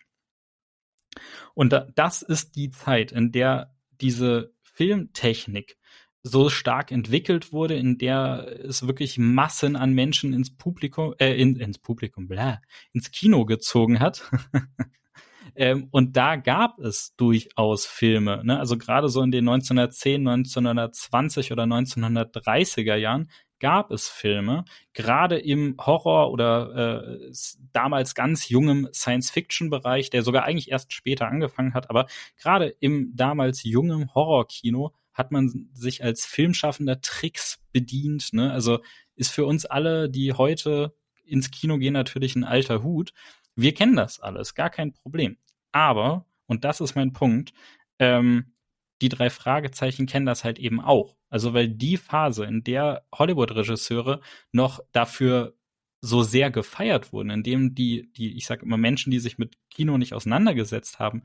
Und 1.54 1.74
das 1.96 2.22
ist 2.22 2.56
die 2.56 2.70
Zeit, 2.70 3.12
in 3.12 3.32
der 3.32 3.74
diese 4.02 4.54
Filmtechnik 4.62 5.78
so 6.24 6.50
stark 6.50 6.92
entwickelt 6.92 7.52
wurde, 7.52 7.76
in 7.76 7.98
der 7.98 8.60
es 8.64 8.86
wirklich 8.86 9.18
Massen 9.18 9.76
an 9.76 9.94
Menschen 9.94 10.34
ins 10.34 10.56
Publikum, 10.56 11.16
äh, 11.20 11.34
in, 11.34 11.56
ins 11.56 11.80
Publikum, 11.80 12.28
bläh, 12.28 12.58
ins 12.94 13.12
Kino 13.12 13.46
gezogen 13.46 14.00
hat. 14.00 14.30
ähm, 15.56 15.88
und 15.92 16.16
da 16.16 16.36
gab 16.36 16.80
es 16.80 17.16
durchaus 17.16 17.86
Filme, 17.86 18.42
ne? 18.44 18.60
also 18.60 18.78
gerade 18.78 19.10
so 19.10 19.22
in 19.22 19.32
den 19.32 19.48
1910, 19.48 20.28
1920 20.28 21.52
oder 21.52 21.64
1930er 21.64 22.96
Jahren 22.96 23.30
gab 23.62 23.92
es 23.92 24.10
Filme, 24.10 24.66
gerade 24.94 25.38
im 25.38 25.76
Horror 25.80 26.32
oder 26.32 27.14
äh, 27.14 27.32
damals 27.72 28.16
ganz 28.16 28.50
jungem 28.50 28.90
Science-Fiction-Bereich, 28.92 30.10
der 30.10 30.24
sogar 30.24 30.44
eigentlich 30.44 30.72
erst 30.72 30.92
später 30.94 31.28
angefangen 31.28 31.76
hat, 31.76 31.90
aber 31.90 32.08
gerade 32.38 32.76
im 32.80 33.16
damals 33.16 33.64
jungen 33.64 34.14
Horrorkino 34.14 34.94
hat 35.14 35.32
man 35.32 35.70
sich 35.74 36.04
als 36.04 36.26
Filmschaffender 36.26 37.02
Tricks 37.02 37.60
bedient. 37.72 38.34
Ne? 38.34 38.52
Also 38.52 38.80
ist 39.16 39.32
für 39.32 39.46
uns 39.46 39.66
alle, 39.66 40.10
die 40.10 40.34
heute 40.34 40.96
ins 41.26 41.52
Kino 41.52 41.78
gehen, 41.78 41.94
natürlich 41.94 42.36
ein 42.36 42.44
alter 42.44 42.84
Hut. 42.84 43.14
Wir 43.56 43.74
kennen 43.74 43.96
das 43.96 44.20
alles, 44.20 44.56
gar 44.56 44.70
kein 44.70 44.94
Problem. 44.94 45.38
Aber, 45.72 46.26
und 46.48 46.64
das 46.64 46.82
ist 46.82 46.96
mein 46.96 47.14
Punkt, 47.14 47.54
ähm, 48.00 48.54
die 49.02 49.10
drei 49.10 49.30
Fragezeichen 49.30 50.06
kennen 50.06 50.26
das 50.26 50.44
halt 50.44 50.60
eben 50.60 50.80
auch. 50.80 51.16
Also 51.30 51.54
weil 51.54 51.70
die 51.70 51.98
Phase, 51.98 52.46
in 52.46 52.64
der 52.64 53.06
Hollywood-Regisseure 53.14 54.22
noch 54.52 54.82
dafür 54.92 55.56
so 56.02 56.24
sehr 56.24 56.52
gefeiert 56.52 57.14
wurden, 57.14 57.30
indem 57.30 57.76
die, 57.76 58.12
die, 58.14 58.36
ich 58.36 58.46
sag 58.46 58.64
immer 58.64 58.78
Menschen, 58.78 59.12
die 59.12 59.20
sich 59.20 59.38
mit 59.38 59.56
Kino 59.70 59.98
nicht 59.98 60.14
auseinandergesetzt 60.14 61.00
haben, 61.00 61.24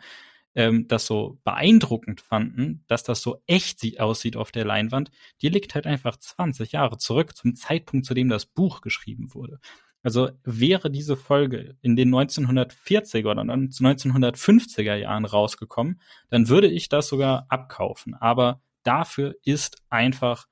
ähm, 0.56 0.88
das 0.88 1.06
so 1.06 1.38
beeindruckend 1.44 2.20
fanden, 2.20 2.82
dass 2.88 3.04
das 3.04 3.20
so 3.20 3.42
echt 3.46 3.78
sie 3.78 4.00
aussieht 4.00 4.36
auf 4.36 4.50
der 4.50 4.64
Leinwand, 4.64 5.10
die 5.42 5.50
liegt 5.50 5.74
halt 5.74 5.86
einfach 5.86 6.16
20 6.16 6.72
Jahre 6.72 6.98
zurück 6.98 7.36
zum 7.36 7.54
Zeitpunkt, 7.54 8.06
zu 8.06 8.14
dem 8.14 8.28
das 8.28 8.46
Buch 8.46 8.80
geschrieben 8.80 9.34
wurde. 9.34 9.60
Also 10.02 10.30
wäre 10.44 10.90
diese 10.90 11.16
Folge 11.16 11.76
in 11.82 11.94
den 11.94 12.14
1940er 12.14 13.30
oder 13.30 13.42
1950er 13.42 14.94
Jahren 14.94 15.24
rausgekommen, 15.24 16.00
dann 16.30 16.48
würde 16.48 16.68
ich 16.68 16.88
das 16.88 17.08
sogar 17.08 17.46
abkaufen. 17.48 18.14
Aber 18.14 18.62
dafür 18.82 19.34
ist 19.42 19.82
einfach 19.90 20.46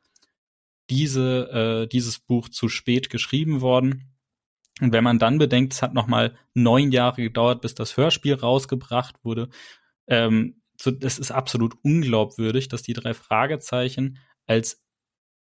diese, 0.91 1.85
äh, 1.85 1.87
dieses 1.87 2.19
Buch 2.19 2.49
zu 2.51 2.69
spät 2.69 3.09
geschrieben 3.09 3.63
worden. 3.63 4.11
Und 4.81 4.93
wenn 4.93 5.05
man 5.05 5.21
dann 5.21 5.39
bedenkt, 5.39 5.73
es 5.73 5.83
hat 5.83 5.95
noch 5.95 6.09
mal 6.09 6.37
neun 6.53 6.91
Jahre 6.91 7.23
gedauert, 7.23 7.61
bis 7.63 7.75
das 7.75 7.97
Hörspiel 7.97 8.35
rausgebracht 8.35 9.25
wurde 9.25 9.49
ähm, 10.07 10.61
so, 10.81 10.91
das 10.91 11.19
ist 11.19 11.31
absolut 11.31 11.77
unglaubwürdig, 11.83 12.69
dass 12.69 12.83
die 12.83 12.93
drei 12.93 13.15
Fragezeichen 13.15 14.19
als 14.47 14.83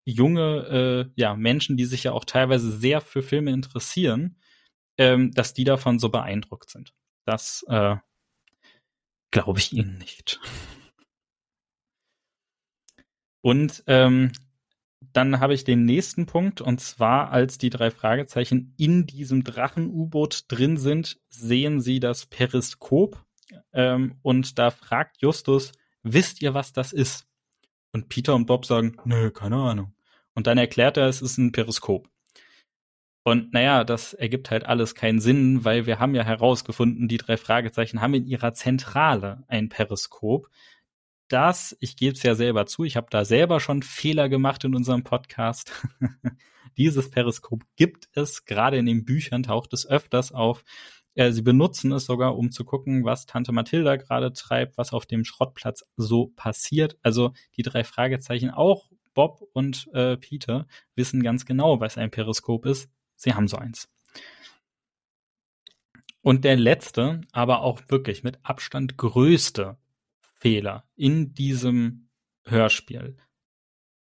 junge 0.05 1.07
äh, 1.07 1.11
ja, 1.15 1.35
Menschen, 1.35 1.77
die 1.77 1.85
sich 1.85 2.03
ja 2.03 2.11
auch 2.11 2.25
teilweise 2.25 2.71
sehr 2.71 3.01
für 3.01 3.23
Filme 3.23 3.51
interessieren, 3.51 4.37
ähm, 4.97 5.31
dass 5.31 5.53
die 5.53 5.63
davon 5.63 5.99
so 5.99 6.09
beeindruckt 6.09 6.69
sind. 6.69 6.93
Das 7.25 7.65
äh, 7.67 7.95
glaube 9.31 9.59
ich 9.59 9.73
ihnen 9.73 9.97
nicht. 9.97 10.39
Und 13.41 13.83
ähm, 13.87 14.31
dann 15.11 15.39
habe 15.39 15.53
ich 15.53 15.63
den 15.63 15.83
nächsten 15.85 16.25
Punkt, 16.25 16.61
und 16.61 16.79
zwar, 16.79 17.31
als 17.31 17.57
die 17.57 17.69
drei 17.69 17.91
Fragezeichen 17.91 18.73
in 18.77 19.05
diesem 19.05 19.43
Drachen-U-Boot 19.43 20.45
drin 20.47 20.77
sind, 20.77 21.19
sehen 21.29 21.81
sie 21.81 21.99
das 21.99 22.25
Periskop, 22.25 23.25
ähm, 23.73 24.17
und 24.21 24.57
da 24.59 24.71
fragt 24.71 25.21
Justus, 25.21 25.71
wisst 26.03 26.41
ihr, 26.41 26.53
was 26.53 26.73
das 26.73 26.93
ist? 26.93 27.27
Und 27.91 28.09
Peter 28.09 28.35
und 28.35 28.45
Bob 28.45 28.65
sagen, 28.65 28.97
nö, 29.05 29.31
keine 29.31 29.57
Ahnung. 29.57 29.93
Und 30.33 30.47
dann 30.47 30.57
erklärt 30.57 30.97
er, 30.97 31.07
es 31.07 31.21
ist 31.21 31.37
ein 31.37 31.51
Periskop. 31.51 32.09
Und 33.23 33.53
naja, 33.53 33.85
das 33.85 34.13
ergibt 34.13 34.51
halt 34.51 34.65
alles 34.65 34.95
keinen 34.95 35.21
Sinn, 35.21 35.63
weil 35.63 35.85
wir 35.85 35.99
haben 35.99 36.13
ja 36.13 36.23
herausgefunden, 36.23 37.07
die 37.07 37.17
drei 37.17 37.37
Fragezeichen 37.37 38.01
haben 38.01 38.13
in 38.15 38.25
ihrer 38.25 38.53
Zentrale 38.53 39.43
ein 39.47 39.69
Periskop. 39.69 40.49
Das, 41.29 41.77
ich 41.79 41.95
gebe 41.95 42.15
es 42.15 42.23
ja 42.23 42.35
selber 42.35 42.65
zu, 42.65 42.83
ich 42.83 42.97
habe 42.97 43.07
da 43.09 43.23
selber 43.23 43.61
schon 43.61 43.81
Fehler 43.81 44.27
gemacht 44.27 44.65
in 44.65 44.75
unserem 44.75 45.03
Podcast. 45.03 45.71
Dieses 46.77 47.09
Periskop 47.09 47.63
gibt 47.77 48.09
es, 48.13 48.45
gerade 48.45 48.77
in 48.77 48.85
den 48.85 49.05
Büchern 49.05 49.43
taucht 49.43 49.71
es 49.73 49.87
öfters 49.87 50.33
auf. 50.33 50.65
Äh, 51.15 51.31
sie 51.31 51.41
benutzen 51.41 51.91
es 51.91 52.05
sogar, 52.05 52.37
um 52.37 52.51
zu 52.51 52.65
gucken, 52.65 53.05
was 53.05 53.25
Tante 53.25 53.51
Mathilda 53.51 53.95
gerade 53.97 54.33
treibt, 54.33 54.77
was 54.77 54.93
auf 54.93 55.05
dem 55.05 55.25
Schrottplatz 55.25 55.85
so 55.95 56.27
passiert. 56.35 56.97
Also 57.01 57.33
die 57.55 57.63
drei 57.63 57.83
Fragezeichen, 57.83 58.49
auch 58.49 58.89
Bob 59.13 59.47
und 59.53 59.89
äh, 59.93 60.17
Peter 60.17 60.67
wissen 60.95 61.21
ganz 61.23 61.45
genau, 61.45 61.79
was 61.79 61.97
ein 61.97 62.11
Periskop 62.11 62.65
ist. 62.65 62.89
Sie 63.15 63.33
haben 63.33 63.47
so 63.47 63.57
eins. 63.57 63.89
Und 66.21 66.45
der 66.45 66.55
letzte, 66.55 67.21
aber 67.31 67.61
auch 67.61 67.81
wirklich 67.89 68.23
mit 68.23 68.39
Abstand 68.43 68.97
größte 68.97 69.77
Fehler 70.19 70.85
in 70.95 71.33
diesem 71.33 72.09
Hörspiel. 72.45 73.17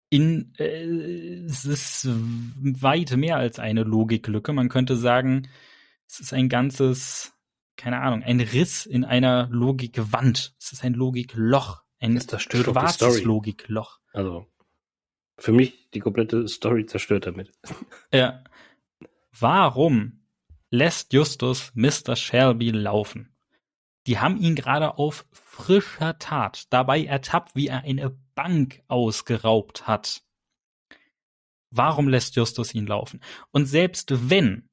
In, 0.09 0.53
äh, 0.57 1.43
es 1.45 1.65
ist 1.65 2.07
weit 2.07 3.17
mehr 3.17 3.37
als 3.37 3.59
eine 3.59 3.83
Logiklücke. 3.83 4.53
Man 4.53 4.69
könnte 4.69 4.95
sagen, 4.97 5.47
es 6.11 6.19
ist 6.19 6.33
ein 6.33 6.49
ganzes, 6.49 7.33
keine 7.77 8.01
Ahnung, 8.01 8.21
ein 8.21 8.41
Riss 8.41 8.85
in 8.85 9.05
einer 9.05 9.47
Logikwand. 9.49 10.53
Es 10.59 10.73
ist 10.73 10.83
ein 10.83 10.93
Logikloch. 10.93 11.83
Ein 11.99 12.15
das 12.15 12.27
zerstört 12.27 12.65
schwarzes 12.65 13.23
Logikloch. 13.23 13.99
Also, 14.11 14.45
für 15.37 15.53
mich 15.53 15.89
die 15.91 16.01
komplette 16.01 16.47
Story 16.49 16.85
zerstört 16.85 17.27
damit. 17.27 17.51
Ja. 18.13 18.43
Warum 19.39 20.25
lässt 20.69 21.13
Justus 21.13 21.71
Mr. 21.75 22.17
Shelby 22.17 22.71
laufen? 22.71 23.33
Die 24.05 24.19
haben 24.19 24.37
ihn 24.37 24.55
gerade 24.55 24.97
auf 24.97 25.25
frischer 25.31 26.19
Tat 26.19 26.65
dabei 26.73 27.05
ertappt, 27.05 27.55
wie 27.55 27.67
er 27.67 27.83
eine 27.83 28.09
Bank 28.35 28.83
ausgeraubt 28.89 29.87
hat. 29.87 30.23
Warum 31.69 32.09
lässt 32.09 32.35
Justus 32.35 32.73
ihn 32.73 32.85
laufen? 32.85 33.21
Und 33.51 33.67
selbst 33.67 34.29
wenn 34.29 34.69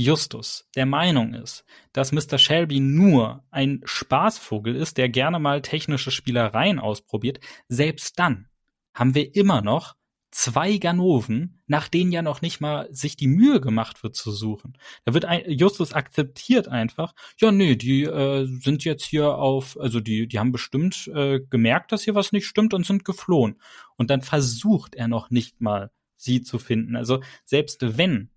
Justus 0.00 0.66
der 0.76 0.86
Meinung 0.86 1.34
ist, 1.34 1.64
dass 1.92 2.12
Mr. 2.12 2.38
Shelby 2.38 2.80
nur 2.80 3.44
ein 3.50 3.82
Spaßvogel 3.84 4.74
ist, 4.74 4.96
der 4.96 5.10
gerne 5.10 5.38
mal 5.38 5.60
technische 5.60 6.10
Spielereien 6.10 6.78
ausprobiert, 6.78 7.40
selbst 7.68 8.18
dann 8.18 8.48
haben 8.94 9.14
wir 9.14 9.34
immer 9.34 9.60
noch 9.60 9.96
zwei 10.30 10.78
Ganoven, 10.78 11.62
nach 11.66 11.88
denen 11.88 12.12
ja 12.12 12.22
noch 12.22 12.40
nicht 12.40 12.60
mal 12.62 12.88
sich 12.92 13.16
die 13.16 13.26
Mühe 13.26 13.60
gemacht 13.60 14.02
wird 14.02 14.16
zu 14.16 14.30
suchen. 14.30 14.78
Da 15.04 15.12
wird 15.12 15.26
ein, 15.26 15.42
Justus 15.50 15.92
akzeptiert 15.92 16.66
einfach, 16.66 17.14
ja 17.38 17.52
nee, 17.52 17.76
die 17.76 18.04
äh, 18.04 18.46
sind 18.46 18.84
jetzt 18.84 19.04
hier 19.04 19.34
auf, 19.34 19.78
also 19.78 20.00
die, 20.00 20.28
die 20.28 20.38
haben 20.38 20.52
bestimmt 20.52 21.08
äh, 21.14 21.40
gemerkt, 21.40 21.92
dass 21.92 22.04
hier 22.04 22.14
was 22.14 22.32
nicht 22.32 22.46
stimmt 22.46 22.72
und 22.72 22.86
sind 22.86 23.04
geflohen. 23.04 23.60
Und 23.96 24.08
dann 24.08 24.22
versucht 24.22 24.94
er 24.94 25.08
noch 25.08 25.30
nicht 25.30 25.60
mal, 25.60 25.90
sie 26.16 26.42
zu 26.42 26.58
finden. 26.58 26.96
Also 26.96 27.20
selbst 27.44 27.98
wenn 27.98 28.29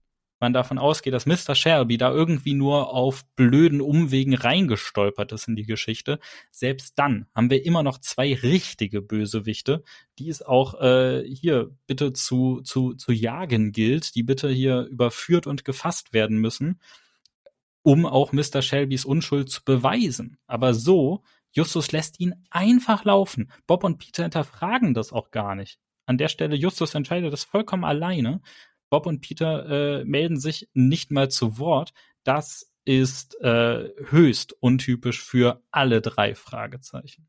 man 0.43 0.51
davon 0.51 0.77
ausgeht, 0.77 1.13
dass 1.13 1.25
Mr. 1.25 1.55
Shelby 1.55 1.97
da 1.97 2.11
irgendwie 2.11 2.53
nur 2.53 2.93
auf 2.93 3.23
blöden 3.37 3.79
Umwegen 3.79 4.35
reingestolpert 4.35 5.31
ist 5.31 5.47
in 5.47 5.55
die 5.55 5.65
Geschichte, 5.65 6.19
selbst 6.51 6.99
dann 6.99 7.27
haben 7.33 7.49
wir 7.49 7.65
immer 7.65 7.81
noch 7.81 7.97
zwei 7.97 8.33
richtige 8.33 9.01
Bösewichte, 9.01 9.83
die 10.19 10.27
es 10.27 10.41
auch 10.41 10.81
äh, 10.81 11.23
hier 11.23 11.71
bitte 11.87 12.11
zu, 12.11 12.59
zu, 12.61 12.93
zu 12.93 13.13
jagen 13.13 13.71
gilt, 13.71 14.15
die 14.15 14.23
bitte 14.23 14.49
hier 14.49 14.81
überführt 14.81 15.47
und 15.47 15.63
gefasst 15.63 16.11
werden 16.11 16.39
müssen, 16.39 16.81
um 17.81 18.05
auch 18.05 18.33
Mr. 18.33 18.61
Shelbys 18.61 19.05
Unschuld 19.05 19.49
zu 19.49 19.63
beweisen. 19.63 20.37
Aber 20.45 20.73
so 20.73 21.23
Justus 21.51 21.93
lässt 21.93 22.19
ihn 22.19 22.35
einfach 22.49 23.05
laufen. 23.05 23.49
Bob 23.65 23.85
und 23.85 23.97
Peter 23.97 24.23
hinterfragen 24.23 24.93
das 24.93 25.13
auch 25.13 25.31
gar 25.31 25.55
nicht. 25.55 25.79
An 26.05 26.17
der 26.17 26.27
Stelle, 26.27 26.57
Justus 26.57 26.95
entscheidet 26.95 27.31
das 27.31 27.45
vollkommen 27.45 27.85
alleine. 27.85 28.41
Bob 28.93 29.07
und 29.07 29.21
Peter 29.21 30.01
äh, 30.01 30.05
melden 30.05 30.39
sich 30.39 30.69
nicht 30.75 31.09
mal 31.09 31.27
zu 31.27 31.57
Wort. 31.57 31.93
Das 32.23 32.71
ist 32.85 33.33
äh, 33.41 33.89
höchst 34.11 34.53
untypisch 34.59 35.19
für 35.19 35.63
alle 35.71 35.99
drei 35.99 36.35
Fragezeichen. 36.35 37.27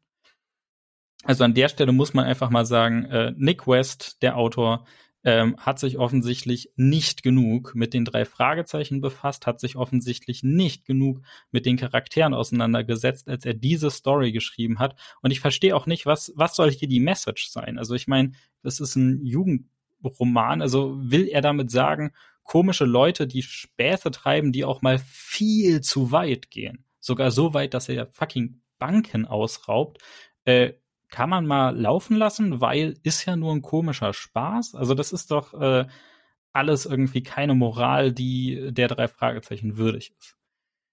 Also 1.23 1.43
an 1.43 1.55
der 1.55 1.71
Stelle 1.71 1.93
muss 1.93 2.13
man 2.13 2.27
einfach 2.27 2.51
mal 2.51 2.67
sagen, 2.67 3.07
äh, 3.07 3.33
Nick 3.39 3.67
West, 3.67 4.21
der 4.21 4.37
Autor, 4.37 4.85
ähm, 5.25 5.57
hat 5.57 5.79
sich 5.79 5.97
offensichtlich 5.97 6.71
nicht 6.77 7.23
genug 7.23 7.75
mit 7.75 7.95
den 7.95 8.05
drei 8.05 8.27
Fragezeichen 8.27 9.01
befasst, 9.01 9.47
hat 9.47 9.59
sich 9.59 9.77
offensichtlich 9.77 10.43
nicht 10.43 10.85
genug 10.85 11.23
mit 11.51 11.65
den 11.65 11.79
Charakteren 11.79 12.35
auseinandergesetzt, 12.35 13.27
als 13.27 13.47
er 13.47 13.55
diese 13.55 13.91
Story 13.91 14.33
geschrieben 14.33 14.81
hat. 14.81 15.01
Und 15.23 15.31
ich 15.31 15.41
verstehe 15.41 15.75
auch 15.75 15.87
nicht, 15.87 16.05
was, 16.05 16.31
was 16.37 16.55
soll 16.57 16.71
hier 16.71 16.89
die 16.89 17.01
Message 17.01 17.49
sein? 17.49 17.79
Also 17.79 17.95
ich 17.95 18.07
meine, 18.07 18.33
das 18.63 18.81
ist 18.81 18.97
ein 18.97 19.25
Jugendroman, 20.05 20.63
also 20.63 20.97
will 20.99 21.29
er 21.29 21.41
damit 21.41 21.71
sagen, 21.71 22.13
komische 22.43 22.85
Leute, 22.85 23.27
die 23.27 23.43
Späße 23.43 24.11
treiben, 24.11 24.53
die 24.53 24.65
auch 24.65 24.83
mal 24.83 24.99
viel 24.99 25.81
zu 25.81 26.13
weit 26.13 26.51
gehen. 26.51 26.85
Sogar 27.01 27.31
so 27.31 27.55
weit, 27.55 27.75
dass 27.75 27.89
er 27.89 28.07
fucking 28.07 28.61
Banken 28.79 29.27
ausraubt. 29.27 29.99
Äh, 30.45 30.75
kann 31.11 31.31
man 31.31 31.47
mal 31.47 31.79
laufen 31.79 32.17
lassen, 32.17 32.61
weil 32.61 32.99
ist 33.03 33.25
ja 33.25 33.37
nur 33.37 33.53
ein 33.53 33.63
komischer 33.63 34.13
Spaß. 34.13 34.75
Also 34.75 34.95
das 34.95 35.13
ist 35.13 35.31
doch 35.31 35.55
äh, 35.55 35.87
alles 36.53 36.87
irgendwie 36.87 37.23
keine 37.23 37.55
Moral, 37.55 38.13
die 38.13 38.73
der 38.73 38.89
drei 38.89 39.09
Fragezeichen 39.09 39.77
würdig 39.77 40.13
ist. 40.19 40.37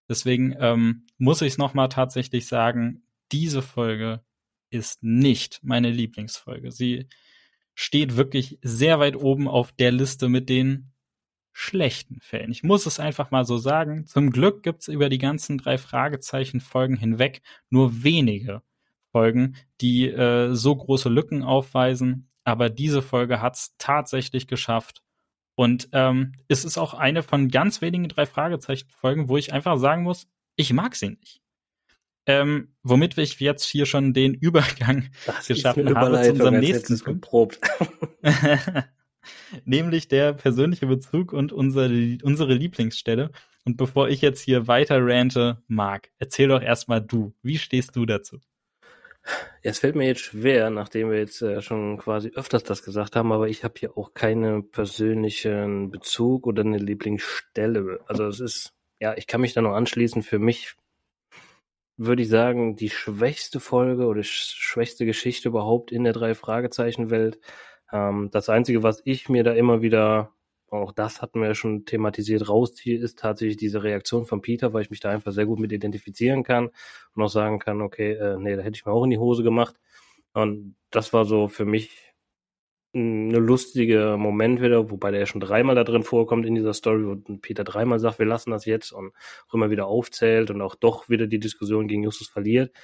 Deswegen 0.07 0.55
ähm, 0.59 1.07
muss 1.18 1.41
ich 1.41 1.53
es 1.53 1.57
nochmal 1.57 1.89
tatsächlich 1.89 2.47
sagen, 2.47 3.03
diese 3.32 3.62
Folge 3.62 4.24
ist 4.70 5.03
nicht 5.03 5.59
meine 5.64 5.89
Lieblingsfolge. 5.89 6.72
Sie 6.72 7.07
steht 7.74 8.17
wirklich 8.17 8.59
sehr 8.61 8.99
weit 8.99 9.15
oben 9.15 9.47
auf 9.47 9.72
der 9.72 9.91
Liste 9.91 10.30
mit 10.30 10.49
den 10.49 10.91
schlechten 11.53 12.19
Fällen. 12.22 12.51
Ich 12.51 12.63
muss 12.63 12.86
es 12.86 12.99
einfach 12.99 13.32
mal 13.32 13.45
so 13.45 13.57
sagen. 13.57 14.05
Zum 14.05 14.32
Glück 14.32 14.63
gibt 14.63 14.82
es 14.82 14.88
über 14.88 15.09
die 15.09 15.17
ganzen 15.17 15.57
drei 15.57 15.78
Fragezeichen 15.78 16.61
Folgen 16.61 16.97
hinweg 16.97 17.41
nur 17.69 18.03
wenige 18.03 18.61
Folgen, 19.11 19.55
die 19.82 20.09
äh, 20.09 20.53
so 20.53 20.76
große 20.76 21.09
Lücken 21.09 21.43
aufweisen. 21.43 22.30
Aber 22.43 22.69
diese 22.69 23.01
Folge 23.01 23.41
hat 23.41 23.55
es 23.55 23.76
tatsächlich 23.78 24.47
geschafft. 24.47 25.01
Und 25.55 25.89
ähm, 25.91 26.34
es 26.47 26.63
ist 26.65 26.78
auch 26.78 26.93
eine 26.93 27.24
von 27.24 27.49
ganz 27.49 27.82
wenigen 27.82 28.07
drei 28.07 28.26
Fragezeichen-Folgen, 28.26 29.28
wo 29.28 29.38
ich 29.38 29.53
einfach 29.53 29.78
sagen 29.78 30.03
muss, 30.03 30.28
ich 30.55 30.74
mag 30.74 30.95
sie 30.95 31.09
nicht. 31.09 31.40
Ähm, 32.28 32.76
womit 32.84 33.17
ich 33.17 33.39
jetzt 33.39 33.65
hier 33.65 33.86
schon 33.86 34.13
den 34.13 34.34
Übergang 34.34 35.09
das 35.26 35.47
geschaffen 35.47 35.95
habe 35.95 36.22
zu 36.22 36.32
unserem 36.32 36.59
nächsten 36.59 36.97
geprobt. 36.97 37.59
Nämlich 39.65 40.07
der 40.07 40.34
persönliche 40.34 40.88
Bezug 40.88 41.34
und 41.34 41.51
unsere, 41.51 42.17
unsere 42.24 42.53
Lieblingsstelle. 42.53 43.32
Und 43.65 43.78
bevor 43.78 44.09
ich 44.09 44.22
jetzt 44.22 44.41
hier 44.41 44.67
weiter 44.67 44.99
rante, 45.01 45.61
Marc, 45.67 46.09
erzähl 46.17 46.47
doch 46.47 46.61
erstmal 46.61 47.01
du. 47.01 47.34
Wie 47.43 47.57
stehst 47.57 47.95
du 47.95 48.05
dazu? 48.05 48.39
Ja, 49.63 49.69
es 49.69 49.80
fällt 49.80 49.95
mir 49.95 50.07
jetzt 50.07 50.22
schwer, 50.22 50.72
nachdem 50.72 51.11
wir 51.11 51.19
jetzt 51.19 51.41
äh, 51.43 51.61
schon 51.61 51.97
quasi 51.97 52.32
öfters 52.34 52.63
das 52.63 52.82
gesagt 52.82 53.15
haben, 53.15 53.32
aber 53.32 53.47
ich 53.47 53.63
habe 53.63 53.76
hier 53.78 53.95
auch 53.95 54.15
keinen 54.15 54.72
persönlichen 54.72 55.91
Bezug 55.91 56.47
oder 56.47 56.63
eine 56.63 56.80
Lieblingsstelle. 56.80 57.99
Also 58.07 58.26
es 58.26 58.39
ist, 58.39 58.74
ja, 58.99 59.15
ich 59.15 59.28
kann 59.28 59.41
mich 59.41 59.53
da 59.53 59.61
noch 59.61 59.76
anschließen. 59.76 60.24
Für 60.24 60.39
mich 60.39 60.76
würde 61.97 62.23
ich 62.23 62.29
sagen, 62.29 62.75
die 62.75 62.89
schwächste 62.89 63.59
Folge 63.59 64.05
oder 64.07 64.23
schwächste 64.23 65.05
Geschichte 65.05 65.49
überhaupt 65.49 65.91
in 65.91 66.03
der 66.03 66.13
drei 66.13 66.35
Fragezeichen 66.35 67.09
Welt. 67.09 67.39
Ähm, 67.91 68.29
das 68.31 68.49
einzige, 68.49 68.83
was 68.83 69.01
ich 69.05 69.29
mir 69.29 69.43
da 69.43 69.53
immer 69.53 69.81
wieder 69.81 70.33
auch 70.71 70.93
das 70.93 71.21
hatten 71.21 71.41
wir 71.41 71.49
ja 71.49 71.55
schon 71.55 71.85
thematisiert, 71.85 72.47
rausziehe, 72.47 72.97
ist 72.97 73.19
tatsächlich 73.19 73.57
diese 73.57 73.83
Reaktion 73.83 74.25
von 74.25 74.41
Peter, 74.41 74.71
weil 74.73 74.83
ich 74.83 74.89
mich 74.89 75.01
da 75.01 75.09
einfach 75.09 75.33
sehr 75.33 75.45
gut 75.45 75.59
mit 75.59 75.73
identifizieren 75.73 76.43
kann 76.43 76.69
und 77.13 77.23
auch 77.23 77.29
sagen 77.29 77.59
kann, 77.59 77.81
okay, 77.81 78.13
äh, 78.13 78.37
nee, 78.37 78.55
da 78.55 78.61
hätte 78.61 78.77
ich 78.77 78.85
mir 78.85 78.93
auch 78.93 79.03
in 79.03 79.09
die 79.09 79.17
Hose 79.17 79.43
gemacht. 79.43 79.75
Und 80.33 80.75
das 80.89 81.11
war 81.11 81.25
so 81.25 81.49
für 81.49 81.65
mich 81.65 82.11
eine 82.93 83.39
lustige 83.39 84.15
Moment 84.17 84.61
wieder, 84.61 84.91
wobei 84.91 85.11
der 85.11 85.21
ja 85.21 85.25
schon 85.25 85.39
dreimal 85.39 85.75
da 85.75 85.83
drin 85.83 86.03
vorkommt 86.03 86.45
in 86.45 86.55
dieser 86.55 86.73
Story, 86.73 87.05
wo 87.05 87.37
Peter 87.37 87.63
dreimal 87.63 87.99
sagt, 87.99 88.19
wir 88.19 88.25
lassen 88.25 88.51
das 88.51 88.65
jetzt 88.65 88.91
und 88.91 89.13
auch 89.47 89.53
immer 89.53 89.69
wieder 89.69 89.87
aufzählt 89.87 90.51
und 90.51 90.61
auch 90.61 90.75
doch 90.75 91.07
wieder 91.07 91.27
die 91.27 91.39
Diskussion 91.39 91.87
gegen 91.87 92.03
Justus 92.03 92.27
verliert. 92.27 92.75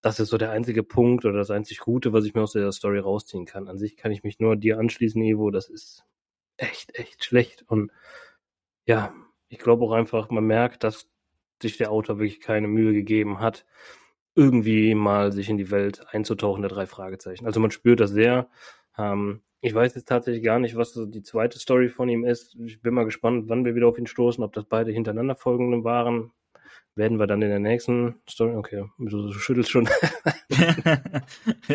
Das 0.00 0.18
ist 0.18 0.30
so 0.30 0.38
der 0.38 0.50
einzige 0.50 0.82
Punkt 0.82 1.24
oder 1.24 1.38
das 1.38 1.50
einzig 1.52 1.78
Gute, 1.78 2.12
was 2.12 2.24
ich 2.24 2.34
mir 2.34 2.42
aus 2.42 2.52
der 2.52 2.72
Story 2.72 2.98
rausziehen 2.98 3.46
kann. 3.46 3.68
An 3.68 3.78
sich 3.78 3.96
kann 3.96 4.10
ich 4.10 4.24
mich 4.24 4.40
nur 4.40 4.56
dir 4.56 4.78
anschließen, 4.78 5.22
Ivo. 5.22 5.50
Das 5.52 5.68
ist 5.68 6.04
echt, 6.56 6.98
echt 6.98 7.24
schlecht. 7.24 7.64
Und 7.68 7.92
ja, 8.84 9.14
ich 9.48 9.58
glaube 9.58 9.84
auch 9.84 9.92
einfach, 9.92 10.30
man 10.30 10.44
merkt, 10.44 10.82
dass 10.82 11.08
sich 11.62 11.76
der 11.76 11.92
Autor 11.92 12.18
wirklich 12.18 12.40
keine 12.40 12.66
Mühe 12.66 12.92
gegeben 12.92 13.38
hat, 13.38 13.64
irgendwie 14.34 14.94
mal 14.96 15.32
sich 15.32 15.48
in 15.48 15.58
die 15.58 15.70
Welt 15.70 16.04
einzutauchen, 16.08 16.62
der 16.62 16.70
drei 16.70 16.86
Fragezeichen. 16.86 17.46
Also 17.46 17.60
man 17.60 17.70
spürt 17.70 18.00
das 18.00 18.10
sehr. 18.10 18.48
Ähm, 18.98 19.42
ich 19.62 19.74
weiß 19.74 19.94
jetzt 19.94 20.08
tatsächlich 20.08 20.44
gar 20.44 20.58
nicht, 20.58 20.76
was 20.76 20.92
so 20.92 21.06
die 21.06 21.22
zweite 21.22 21.58
Story 21.58 21.88
von 21.88 22.08
ihm 22.08 22.24
ist. 22.24 22.54
Ich 22.56 22.82
bin 22.82 22.92
mal 22.92 23.04
gespannt, 23.04 23.48
wann 23.48 23.64
wir 23.64 23.74
wieder 23.74 23.88
auf 23.88 23.98
ihn 23.98 24.06
stoßen, 24.06 24.44
ob 24.44 24.52
das 24.52 24.64
beide 24.64 24.92
hintereinander 24.92 25.36
folgende 25.36 25.84
waren. 25.84 26.32
Werden 26.94 27.18
wir 27.18 27.26
dann 27.26 27.40
in 27.40 27.48
der 27.48 27.58
nächsten 27.58 28.16
Story. 28.28 28.54
Okay, 28.54 28.84
du, 28.98 29.32
schüttelst 29.32 29.70
schon. 29.70 29.88
ja. 30.50 31.22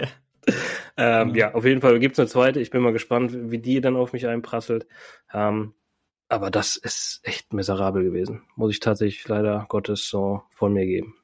Ähm, 1.00 1.36
ja. 1.36 1.50
ja, 1.50 1.54
auf 1.54 1.66
jeden 1.66 1.82
Fall 1.82 2.00
gibt's 2.00 2.20
eine 2.20 2.28
zweite. 2.28 2.60
Ich 2.60 2.72
bin 2.72 2.82
mal 2.82 2.94
gespannt, 2.94 3.52
wie 3.52 3.60
die 3.60 3.82
dann 3.82 3.96
auf 3.96 4.14
mich 4.14 4.28
einprasselt. 4.28 4.88
Ähm, 5.32 5.74
aber 6.30 6.50
das 6.50 6.76
ist 6.76 7.22
echt 7.24 7.54
miserabel 7.54 8.04
gewesen. 8.04 8.44
Muss 8.56 8.72
ich 8.72 8.80
tatsächlich 8.80 9.28
leider 9.28 9.66
Gottes 9.70 10.10
so 10.10 10.42
von 10.50 10.74
mir 10.74 10.86
geben. 10.86 11.16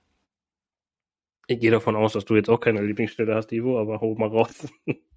Ich 1.48 1.60
gehe 1.60 1.72
davon 1.72 1.96
aus, 1.96 2.14
dass 2.14 2.26
du 2.26 2.36
jetzt 2.36 2.50
auch 2.50 2.60
keine 2.60 2.82
Lieblingsstelle 2.82 3.36
hast, 3.36 3.52
Ivo, 3.52 3.80
aber 3.80 4.00
hol 4.00 4.16
mal 4.16 4.30
raus. 4.30 4.68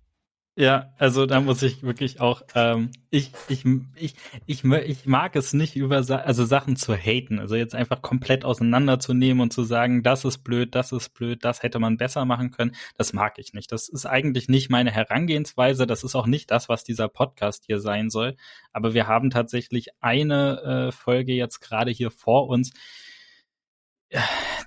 Ja, 0.59 0.95
also 0.97 1.27
da 1.27 1.43
muss 1.43 1.63
ich 1.63 1.83
wirklich 1.83 2.19
auch, 2.23 2.41
ähm, 2.55 2.91
ich, 3.11 3.31
ich, 3.49 3.67
ich, 3.95 4.15
ich, 4.47 4.65
ich 4.65 5.07
mag 5.07 5.37
es 5.37 5.53
nicht 5.53 5.77
über 5.77 5.97
also 5.97 6.47
Sachen 6.47 6.77
zu 6.77 6.95
haten, 6.95 7.39
also 7.39 7.57
jetzt 7.57 7.75
einfach 7.75 8.01
komplett 8.01 8.43
auseinanderzunehmen 8.47 9.43
und 9.43 9.53
zu 9.53 9.65
sagen, 9.65 10.03
das 10.03 10.25
ist 10.25 10.39
blöd, 10.39 10.75
das 10.75 10.93
ist 10.93 11.11
blöd, 11.13 11.45
das 11.45 11.63
hätte 11.63 11.79
man 11.79 11.99
besser 11.99 12.25
machen 12.25 12.53
können, 12.53 12.75
das 12.97 13.13
mag 13.13 13.39
ich 13.39 13.53
nicht. 13.53 13.71
Das 13.71 13.91
ist 13.91 14.07
eigentlich 14.07 14.49
nicht 14.49 14.71
meine 14.71 14.91
Herangehensweise, 14.91 15.87
das 15.87 16.05
ist 16.05 16.15
auch 16.15 16.27
nicht 16.27 16.51
das, 16.51 16.71
was 16.71 16.85
dieser 16.85 17.09
Podcast 17.09 17.65
hier 17.67 17.79
sein 17.79 18.09
soll. 18.09 18.35
Aber 18.73 18.95
wir 18.95 19.07
haben 19.07 19.29
tatsächlich 19.29 19.89
eine 20.01 20.89
äh, 20.89 20.93
Folge 20.93 21.35
jetzt 21.35 21.61
gerade 21.61 21.91
hier 21.91 22.11
vor 22.11 22.49
uns, 22.49 22.73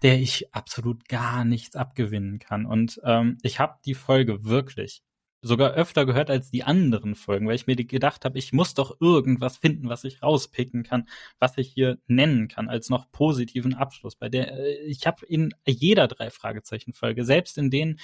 der 0.04 0.20
ich 0.20 0.54
absolut 0.54 1.10
gar 1.10 1.46
nichts 1.46 1.76
abgewinnen 1.76 2.38
kann. 2.38 2.68
Und 2.68 3.02
ähm, 3.04 3.40
ich 3.42 3.60
habe 3.60 3.80
die 3.86 3.96
Folge 3.96 4.44
wirklich 4.44 5.02
sogar 5.42 5.72
öfter 5.72 6.06
gehört 6.06 6.30
als 6.30 6.52
die 6.52 6.64
anderen 6.64 7.16
Folgen, 7.16 7.48
weil 7.48 7.56
ich 7.56 7.68
mir 7.68 7.76
gedacht 7.76 8.26
habe, 8.26 8.38
ich 8.38 8.52
muss 8.52 8.74
doch 8.74 9.00
irgendwas 9.00 9.58
finden, 9.58 9.90
was 9.90 10.04
ich 10.04 10.22
rauspicken 10.22 10.84
kann, 10.84 11.08
was 11.40 11.58
ich 11.58 11.70
hier 11.70 11.98
nennen 12.08 12.48
kann 12.48 12.70
als 12.70 12.90
noch 12.90 13.10
positiven 13.12 13.74
Abschluss. 13.74 14.16
Bei 14.16 14.30
der 14.30 14.52
äh, 14.58 14.76
ich 14.86 15.08
habe 15.08 15.26
in 15.26 15.54
jeder 15.66 16.08
drei 16.08 16.30
Fragezeichen 16.30 16.94
Folge, 16.94 17.24
selbst 17.24 17.58
in 17.58 17.70
denen, 17.70 18.00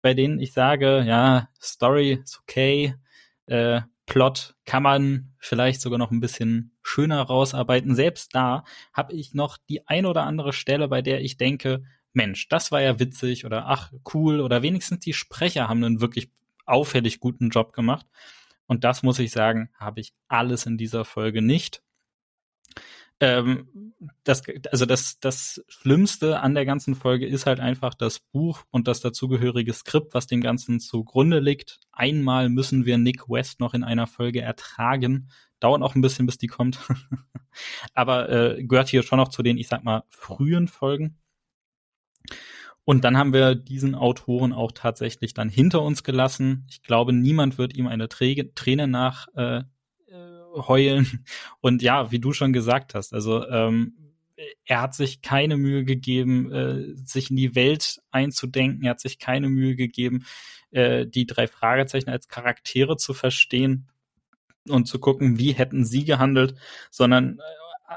bei 0.00 0.14
denen 0.14 0.40
ich 0.40 0.52
sage, 0.52 1.04
ja, 1.06 1.48
Story 1.60 2.20
ist 2.24 2.40
okay, 2.40 2.94
äh, 3.46 3.82
Plot 4.06 4.56
kann 4.64 4.82
man 4.82 5.32
vielleicht 5.38 5.80
sogar 5.80 5.98
noch 5.98 6.10
ein 6.10 6.20
bisschen 6.20 6.72
schöner 6.82 7.22
rausarbeiten. 7.22 7.94
Selbst 7.94 8.34
da 8.34 8.64
habe 8.92 9.14
ich 9.14 9.32
noch 9.32 9.56
die 9.68 9.86
ein 9.86 10.06
oder 10.06 10.24
andere 10.24 10.52
Stelle, 10.52 10.88
bei 10.88 11.02
der 11.02 11.20
ich 11.20 11.36
denke, 11.36 11.84
Mensch, 12.12 12.48
das 12.48 12.72
war 12.72 12.82
ja 12.82 12.98
witzig 12.98 13.46
oder 13.46 13.66
ach, 13.68 13.92
cool 14.12 14.40
oder 14.40 14.62
wenigstens 14.62 14.98
die 15.00 15.14
Sprecher 15.14 15.68
haben 15.68 15.82
einen 15.82 16.00
wirklich 16.00 16.30
auffällig 16.66 17.20
guten 17.20 17.50
Job 17.50 17.72
gemacht. 17.72 18.06
Und 18.66 18.84
das 18.84 19.02
muss 19.02 19.18
ich 19.18 19.32
sagen, 19.32 19.70
habe 19.78 20.00
ich 20.00 20.14
alles 20.28 20.66
in 20.66 20.78
dieser 20.78 21.04
Folge 21.04 21.42
nicht. 21.42 21.82
Ähm, 23.22 23.94
das, 24.24 24.42
also 24.72 24.84
das, 24.84 25.20
das 25.20 25.64
Schlimmste 25.68 26.40
an 26.40 26.54
der 26.54 26.66
ganzen 26.66 26.96
Folge 26.96 27.24
ist 27.24 27.46
halt 27.46 27.60
einfach 27.60 27.94
das 27.94 28.18
Buch 28.18 28.64
und 28.72 28.88
das 28.88 29.00
dazugehörige 29.00 29.72
Skript, 29.72 30.12
was 30.12 30.26
dem 30.26 30.40
Ganzen 30.40 30.80
zugrunde 30.80 31.38
liegt. 31.38 31.78
Einmal 31.92 32.48
müssen 32.48 32.84
wir 32.84 32.98
Nick 32.98 33.28
West 33.28 33.60
noch 33.60 33.74
in 33.74 33.84
einer 33.84 34.08
Folge 34.08 34.40
ertragen. 34.40 35.28
Dauert 35.60 35.82
auch 35.82 35.94
ein 35.94 36.00
bisschen, 36.00 36.26
bis 36.26 36.36
die 36.36 36.48
kommt. 36.48 36.80
Aber 37.94 38.28
äh, 38.28 38.64
gehört 38.64 38.88
hier 38.88 39.04
schon 39.04 39.18
noch 39.18 39.28
zu 39.28 39.44
den, 39.44 39.56
ich 39.56 39.68
sag 39.68 39.84
mal, 39.84 40.02
frühen 40.08 40.66
Folgen. 40.66 41.16
Und 42.84 43.04
dann 43.04 43.16
haben 43.16 43.32
wir 43.32 43.54
diesen 43.54 43.94
Autoren 43.94 44.52
auch 44.52 44.72
tatsächlich 44.72 45.34
dann 45.34 45.48
hinter 45.48 45.82
uns 45.82 46.02
gelassen. 46.02 46.66
Ich 46.68 46.82
glaube, 46.82 47.12
niemand 47.12 47.58
wird 47.58 47.76
ihm 47.76 47.86
eine 47.86 48.08
Träne 48.08 48.88
nach 48.88 49.28
äh, 49.36 49.58
äh, 49.58 49.62
heulen. 50.54 51.24
Und 51.60 51.82
ja, 51.82 52.10
wie 52.10 52.18
du 52.18 52.32
schon 52.32 52.52
gesagt 52.52 52.94
hast, 52.94 53.14
also 53.14 53.46
ähm, 53.46 53.94
er 54.64 54.80
hat 54.80 54.94
sich 54.94 55.22
keine 55.22 55.56
Mühe 55.56 55.84
gegeben, 55.84 56.52
äh, 56.52 56.96
sich 56.96 57.30
in 57.30 57.36
die 57.36 57.54
Welt 57.54 58.00
einzudenken. 58.10 58.84
Er 58.84 58.90
hat 58.90 59.00
sich 59.00 59.18
keine 59.18 59.48
Mühe 59.48 59.76
gegeben, 59.76 60.24
äh, 60.70 61.06
die 61.06 61.26
drei 61.26 61.46
Fragezeichen 61.46 62.10
als 62.10 62.28
Charaktere 62.28 62.96
zu 62.96 63.14
verstehen 63.14 63.88
und 64.68 64.86
zu 64.86 64.98
gucken, 64.98 65.38
wie 65.38 65.52
hätten 65.52 65.84
sie 65.84 66.04
gehandelt, 66.04 66.54
sondern 66.90 67.38
äh, 67.38 67.94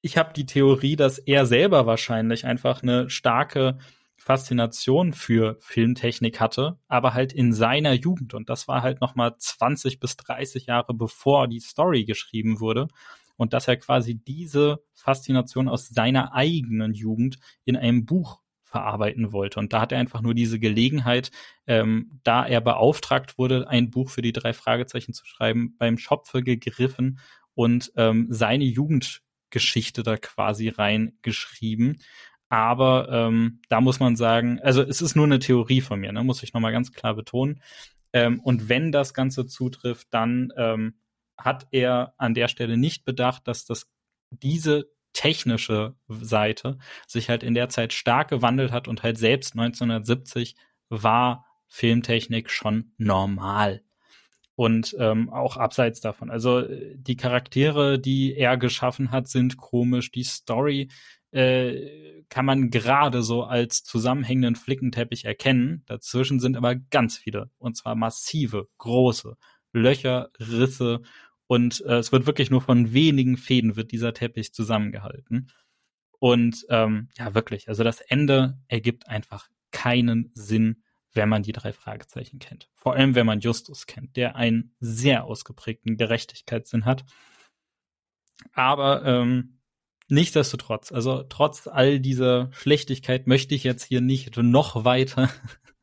ich 0.00 0.18
habe 0.18 0.34
die 0.34 0.46
Theorie, 0.46 0.96
dass 0.96 1.18
er 1.18 1.46
selber 1.46 1.86
wahrscheinlich 1.86 2.44
einfach 2.44 2.82
eine 2.82 3.08
starke 3.08 3.78
Faszination 4.16 5.12
für 5.12 5.56
Filmtechnik 5.60 6.40
hatte, 6.40 6.78
aber 6.88 7.14
halt 7.14 7.32
in 7.32 7.52
seiner 7.52 7.92
Jugend. 7.92 8.34
Und 8.34 8.48
das 8.48 8.68
war 8.68 8.82
halt 8.82 9.00
nochmal 9.00 9.36
20 9.36 10.00
bis 10.00 10.16
30 10.16 10.66
Jahre 10.66 10.94
bevor 10.94 11.48
die 11.48 11.60
Story 11.60 12.04
geschrieben 12.04 12.60
wurde. 12.60 12.88
Und 13.36 13.52
dass 13.52 13.66
er 13.66 13.76
quasi 13.76 14.14
diese 14.14 14.84
Faszination 14.92 15.68
aus 15.68 15.88
seiner 15.88 16.34
eigenen 16.34 16.94
Jugend 16.94 17.38
in 17.64 17.76
einem 17.76 18.06
Buch 18.06 18.40
verarbeiten 18.74 19.32
wollte. 19.32 19.60
Und 19.60 19.72
da 19.72 19.80
hat 19.80 19.92
er 19.92 19.98
einfach 19.98 20.20
nur 20.20 20.34
diese 20.34 20.58
Gelegenheit, 20.58 21.30
ähm, 21.68 22.20
da 22.24 22.44
er 22.44 22.60
beauftragt 22.60 23.38
wurde, 23.38 23.68
ein 23.68 23.90
Buch 23.90 24.10
für 24.10 24.20
die 24.20 24.32
drei 24.32 24.52
Fragezeichen 24.52 25.12
zu 25.12 25.24
schreiben, 25.24 25.76
beim 25.78 25.96
Schopfe 25.96 26.42
gegriffen 26.42 27.20
und 27.54 27.92
ähm, 27.96 28.26
seine 28.30 28.64
Jugendgeschichte 28.64 30.02
da 30.02 30.16
quasi 30.16 30.70
reingeschrieben. 30.70 31.98
Aber 32.54 33.08
ähm, 33.10 33.58
da 33.68 33.80
muss 33.80 33.98
man 33.98 34.14
sagen, 34.14 34.60
also 34.62 34.80
es 34.80 35.02
ist 35.02 35.16
nur 35.16 35.24
eine 35.24 35.40
Theorie 35.40 35.80
von 35.80 35.98
mir, 35.98 36.12
ne, 36.12 36.22
muss 36.22 36.44
ich 36.44 36.54
nochmal 36.54 36.70
ganz 36.70 36.92
klar 36.92 37.12
betonen. 37.12 37.60
Ähm, 38.12 38.38
und 38.38 38.68
wenn 38.68 38.92
das 38.92 39.12
Ganze 39.12 39.48
zutrifft, 39.48 40.06
dann 40.12 40.52
ähm, 40.56 40.94
hat 41.36 41.66
er 41.72 42.14
an 42.16 42.32
der 42.32 42.46
Stelle 42.46 42.76
nicht 42.76 43.04
bedacht, 43.04 43.48
dass 43.48 43.64
das 43.64 43.90
diese 44.30 44.88
technische 45.12 45.96
Seite 46.06 46.78
sich 47.08 47.28
halt 47.28 47.42
in 47.42 47.54
der 47.54 47.70
Zeit 47.70 47.92
stark 47.92 48.28
gewandelt 48.28 48.70
hat 48.70 48.86
und 48.86 49.02
halt 49.02 49.18
selbst 49.18 49.54
1970 49.54 50.54
war 50.88 51.46
Filmtechnik 51.66 52.50
schon 52.50 52.92
normal. 52.98 53.82
Und 54.54 54.94
ähm, 55.00 55.28
auch 55.28 55.56
abseits 55.56 56.00
davon. 56.00 56.30
Also 56.30 56.62
die 56.94 57.16
Charaktere, 57.16 57.98
die 57.98 58.36
er 58.36 58.56
geschaffen 58.56 59.10
hat, 59.10 59.26
sind 59.26 59.56
komisch. 59.56 60.12
Die 60.12 60.22
Story 60.22 60.88
äh, 61.34 62.22
kann 62.34 62.46
man 62.46 62.70
gerade 62.70 63.22
so 63.22 63.44
als 63.44 63.84
zusammenhängenden 63.84 64.56
Flickenteppich 64.56 65.24
erkennen. 65.24 65.84
Dazwischen 65.86 66.40
sind 66.40 66.56
aber 66.56 66.74
ganz 66.74 67.16
viele, 67.16 67.52
und 67.58 67.76
zwar 67.76 67.94
massive, 67.94 68.66
große 68.78 69.36
Löcher, 69.72 70.32
Risse 70.40 71.02
und 71.46 71.80
äh, 71.86 71.98
es 71.98 72.10
wird 72.10 72.26
wirklich 72.26 72.50
nur 72.50 72.60
von 72.60 72.92
wenigen 72.92 73.36
Fäden 73.36 73.76
wird 73.76 73.92
dieser 73.92 74.14
Teppich 74.14 74.52
zusammengehalten. 74.52 75.52
Und 76.18 76.66
ähm, 76.70 77.08
ja, 77.16 77.36
wirklich, 77.36 77.68
also 77.68 77.84
das 77.84 78.00
Ende 78.00 78.58
ergibt 78.66 79.06
einfach 79.06 79.48
keinen 79.70 80.32
Sinn, 80.34 80.82
wenn 81.12 81.28
man 81.28 81.44
die 81.44 81.52
drei 81.52 81.72
Fragezeichen 81.72 82.40
kennt. 82.40 82.68
Vor 82.74 82.94
allem, 82.94 83.14
wenn 83.14 83.26
man 83.26 83.38
Justus 83.38 83.86
kennt, 83.86 84.16
der 84.16 84.34
einen 84.34 84.74
sehr 84.80 85.22
ausgeprägten 85.22 85.96
Gerechtigkeitssinn 85.96 86.84
hat. 86.84 87.04
Aber 88.54 89.04
ähm, 89.04 89.53
Nichtsdestotrotz, 90.08 90.92
also 90.92 91.22
trotz 91.22 91.66
all 91.66 91.98
dieser 91.98 92.50
Schlechtigkeit 92.52 93.26
möchte 93.26 93.54
ich 93.54 93.64
jetzt 93.64 93.84
hier 93.84 94.00
nicht 94.00 94.36
noch 94.36 94.84
weiter 94.84 95.30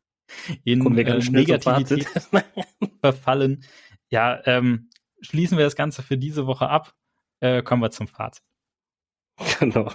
in 0.63 0.85
äh, 0.97 1.17
Negativität 1.29 2.07
verfallen. 3.01 3.63
Ja, 4.09 4.39
ähm, 4.45 4.89
schließen 5.21 5.57
wir 5.57 5.65
das 5.65 5.75
Ganze 5.75 6.03
für 6.03 6.17
diese 6.17 6.45
Woche 6.45 6.69
ab. 6.69 6.93
Äh, 7.39 7.63
kommen 7.63 7.81
wir 7.81 7.91
zum 7.91 8.07
Fazit. 8.07 8.43
Genau. 9.59 9.91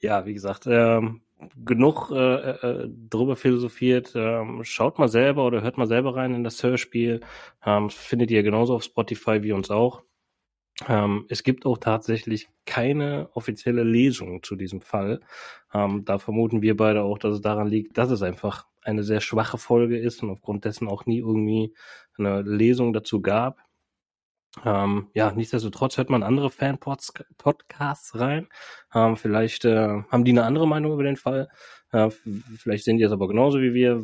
Ja, 0.00 0.26
wie 0.26 0.34
gesagt, 0.34 0.66
ähm, 0.66 1.22
genug 1.64 2.10
äh, 2.10 2.50
äh, 2.50 2.88
drüber 3.08 3.36
philosophiert. 3.36 4.12
Ähm, 4.14 4.64
schaut 4.64 4.98
mal 4.98 5.08
selber 5.08 5.44
oder 5.44 5.62
hört 5.62 5.78
mal 5.78 5.86
selber 5.86 6.16
rein 6.16 6.34
in 6.34 6.44
das 6.44 6.62
Hörspiel. 6.62 7.20
Ähm, 7.64 7.90
findet 7.90 8.30
ihr 8.30 8.42
genauso 8.42 8.74
auf 8.74 8.82
Spotify 8.82 9.42
wie 9.42 9.52
uns 9.52 9.70
auch. 9.70 10.02
Ähm, 10.88 11.24
es 11.28 11.42
gibt 11.42 11.64
auch 11.64 11.78
tatsächlich 11.78 12.48
keine 12.66 13.30
offizielle 13.34 13.82
Lesung 13.82 14.42
zu 14.42 14.56
diesem 14.56 14.80
Fall. 14.82 15.20
Ähm, 15.72 16.04
da 16.04 16.18
vermuten 16.18 16.60
wir 16.62 16.76
beide 16.76 17.02
auch, 17.02 17.18
dass 17.18 17.34
es 17.34 17.40
daran 17.40 17.68
liegt, 17.68 17.96
dass 17.96 18.10
es 18.10 18.22
einfach 18.22 18.66
eine 18.82 19.02
sehr 19.02 19.20
schwache 19.20 19.58
Folge 19.58 19.98
ist 19.98 20.22
und 20.22 20.30
aufgrund 20.30 20.64
dessen 20.64 20.88
auch 20.88 21.06
nie 21.06 21.18
irgendwie 21.18 21.74
eine 22.18 22.42
Lesung 22.42 22.92
dazu 22.92 23.20
gab. 23.22 23.58
Ähm, 24.64 25.08
ja, 25.14 25.32
nichtsdestotrotz 25.32 25.98
hört 25.98 26.10
man 26.10 26.22
andere 26.22 26.50
Fan-Podcasts 26.50 28.18
rein. 28.18 28.48
Ähm, 28.94 29.16
vielleicht 29.16 29.64
äh, 29.64 30.02
haben 30.10 30.24
die 30.24 30.30
eine 30.32 30.44
andere 30.44 30.66
Meinung 30.68 30.92
über 30.92 31.02
den 31.02 31.16
Fall. 31.16 31.48
Äh, 31.92 32.10
vielleicht 32.56 32.84
sehen 32.84 32.96
die 32.96 33.04
es 33.04 33.12
aber 33.12 33.28
genauso 33.28 33.60
wie 33.60 33.74
wir. 33.74 34.02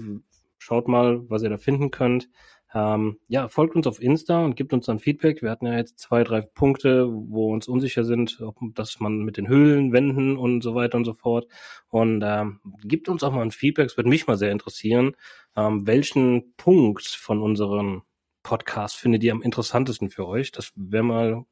Schaut 0.58 0.88
mal, 0.88 1.28
was 1.28 1.42
ihr 1.42 1.48
da 1.48 1.56
finden 1.56 1.90
könnt. 1.90 2.28
Ähm, 2.74 3.18
ja, 3.28 3.48
folgt 3.48 3.76
uns 3.76 3.86
auf 3.86 4.00
Insta 4.00 4.44
und 4.44 4.56
gibt 4.56 4.72
uns 4.72 4.86
dann 4.86 4.98
Feedback. 4.98 5.42
Wir 5.42 5.50
hatten 5.50 5.66
ja 5.66 5.76
jetzt 5.76 5.98
zwei, 5.98 6.24
drei 6.24 6.40
Punkte, 6.40 7.06
wo 7.08 7.52
uns 7.52 7.68
unsicher 7.68 8.04
sind, 8.04 8.40
ob 8.40 8.56
das 8.74 8.98
man 9.00 9.18
mit 9.18 9.36
den 9.36 9.48
Höhlen, 9.48 9.92
Wänden 9.92 10.36
und 10.36 10.62
so 10.62 10.74
weiter 10.74 10.96
und 10.96 11.04
so 11.04 11.12
fort. 11.12 11.46
Und 11.88 12.22
ähm, 12.24 12.60
gibt 12.84 13.08
uns 13.08 13.22
auch 13.22 13.32
mal 13.32 13.42
ein 13.42 13.50
Feedback. 13.50 13.86
Es 13.86 13.96
würde 13.96 14.08
mich 14.08 14.26
mal 14.26 14.38
sehr 14.38 14.52
interessieren, 14.52 15.16
ähm, 15.56 15.86
welchen 15.86 16.54
Punkt 16.56 17.06
von 17.06 17.42
unseren 17.42 18.02
Podcasts 18.42 18.98
findet 18.98 19.22
ihr 19.22 19.32
am 19.32 19.42
interessantesten 19.42 20.08
für 20.08 20.26
euch? 20.26 20.50
Das 20.50 20.72
wäre 20.74 21.04
mal 21.04 21.44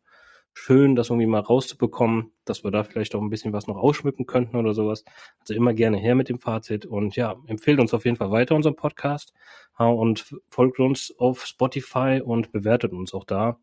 schön, 0.52 0.94
das 0.94 1.10
irgendwie 1.10 1.26
mal 1.26 1.40
rauszubekommen, 1.40 2.32
dass 2.44 2.64
wir 2.64 2.70
da 2.70 2.84
vielleicht 2.84 3.14
auch 3.14 3.22
ein 3.22 3.30
bisschen 3.30 3.52
was 3.52 3.66
noch 3.66 3.76
ausschmücken 3.76 4.26
könnten 4.26 4.56
oder 4.56 4.74
sowas. 4.74 5.04
Also 5.40 5.54
immer 5.54 5.74
gerne 5.74 5.96
her 5.96 6.14
mit 6.14 6.28
dem 6.28 6.38
Fazit 6.38 6.86
und 6.86 7.16
ja, 7.16 7.36
empfehlt 7.46 7.80
uns 7.80 7.94
auf 7.94 8.04
jeden 8.04 8.16
Fall 8.16 8.30
weiter 8.30 8.54
unseren 8.54 8.76
Podcast 8.76 9.32
und 9.76 10.34
folgt 10.50 10.78
uns 10.78 11.14
auf 11.18 11.46
Spotify 11.46 12.20
und 12.24 12.52
bewertet 12.52 12.92
uns 12.92 13.14
auch 13.14 13.24
da. 13.24 13.58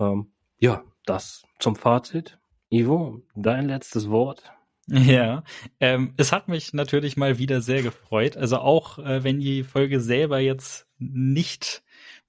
Ähm, 0.00 0.32
ja, 0.58 0.82
das 1.06 1.44
zum 1.58 1.76
Fazit. 1.76 2.38
Ivo, 2.70 3.22
dein 3.36 3.68
letztes 3.68 4.10
Wort. 4.10 4.50
Ja, 4.86 5.44
ähm, 5.80 6.12
es 6.18 6.30
hat 6.30 6.48
mich 6.48 6.74
natürlich 6.74 7.16
mal 7.16 7.38
wieder 7.38 7.62
sehr 7.62 7.82
gefreut. 7.82 8.36
Also 8.36 8.58
auch 8.58 8.98
äh, 8.98 9.24
wenn 9.24 9.40
die 9.40 9.62
Folge 9.62 9.98
selber 9.98 10.40
jetzt 10.40 10.86
nicht 10.98 11.82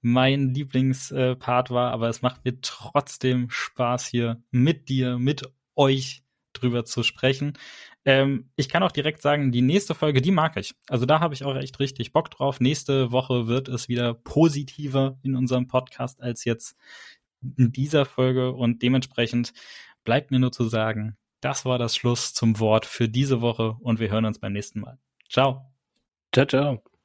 mein 0.06 0.54
Lieblingspart 0.54 1.70
war, 1.70 1.90
aber 1.90 2.08
es 2.08 2.22
macht 2.22 2.44
mir 2.44 2.60
trotzdem 2.60 3.50
Spaß 3.50 4.06
hier 4.06 4.40
mit 4.52 4.88
dir, 4.88 5.18
mit 5.18 5.42
euch 5.74 6.22
drüber 6.52 6.84
zu 6.84 7.02
sprechen. 7.02 7.58
Ähm, 8.04 8.48
ich 8.54 8.68
kann 8.68 8.84
auch 8.84 8.92
direkt 8.92 9.20
sagen, 9.20 9.50
die 9.50 9.62
nächste 9.62 9.96
Folge, 9.96 10.22
die 10.22 10.30
mag 10.30 10.56
ich. 10.56 10.76
Also 10.88 11.06
da 11.06 11.18
habe 11.18 11.34
ich 11.34 11.42
auch 11.42 11.56
echt 11.56 11.80
richtig 11.80 12.12
Bock 12.12 12.30
drauf. 12.30 12.60
Nächste 12.60 13.10
Woche 13.10 13.48
wird 13.48 13.66
es 13.66 13.88
wieder 13.88 14.14
positiver 14.14 15.18
in 15.24 15.34
unserem 15.34 15.66
Podcast 15.66 16.22
als 16.22 16.44
jetzt 16.44 16.76
in 17.56 17.72
dieser 17.72 18.06
Folge 18.06 18.52
und 18.52 18.82
dementsprechend 18.82 19.54
bleibt 20.04 20.30
mir 20.30 20.38
nur 20.38 20.52
zu 20.52 20.68
sagen, 20.68 21.16
das 21.40 21.64
war 21.64 21.78
das 21.78 21.96
Schluss 21.96 22.32
zum 22.32 22.60
Wort 22.60 22.86
für 22.86 23.08
diese 23.08 23.40
Woche 23.40 23.76
und 23.80 23.98
wir 23.98 24.10
hören 24.10 24.24
uns 24.24 24.38
beim 24.38 24.52
nächsten 24.52 24.80
Mal. 24.80 24.98
Ciao. 25.28 25.72
Ciao, 26.32 26.46
ciao. 26.46 26.95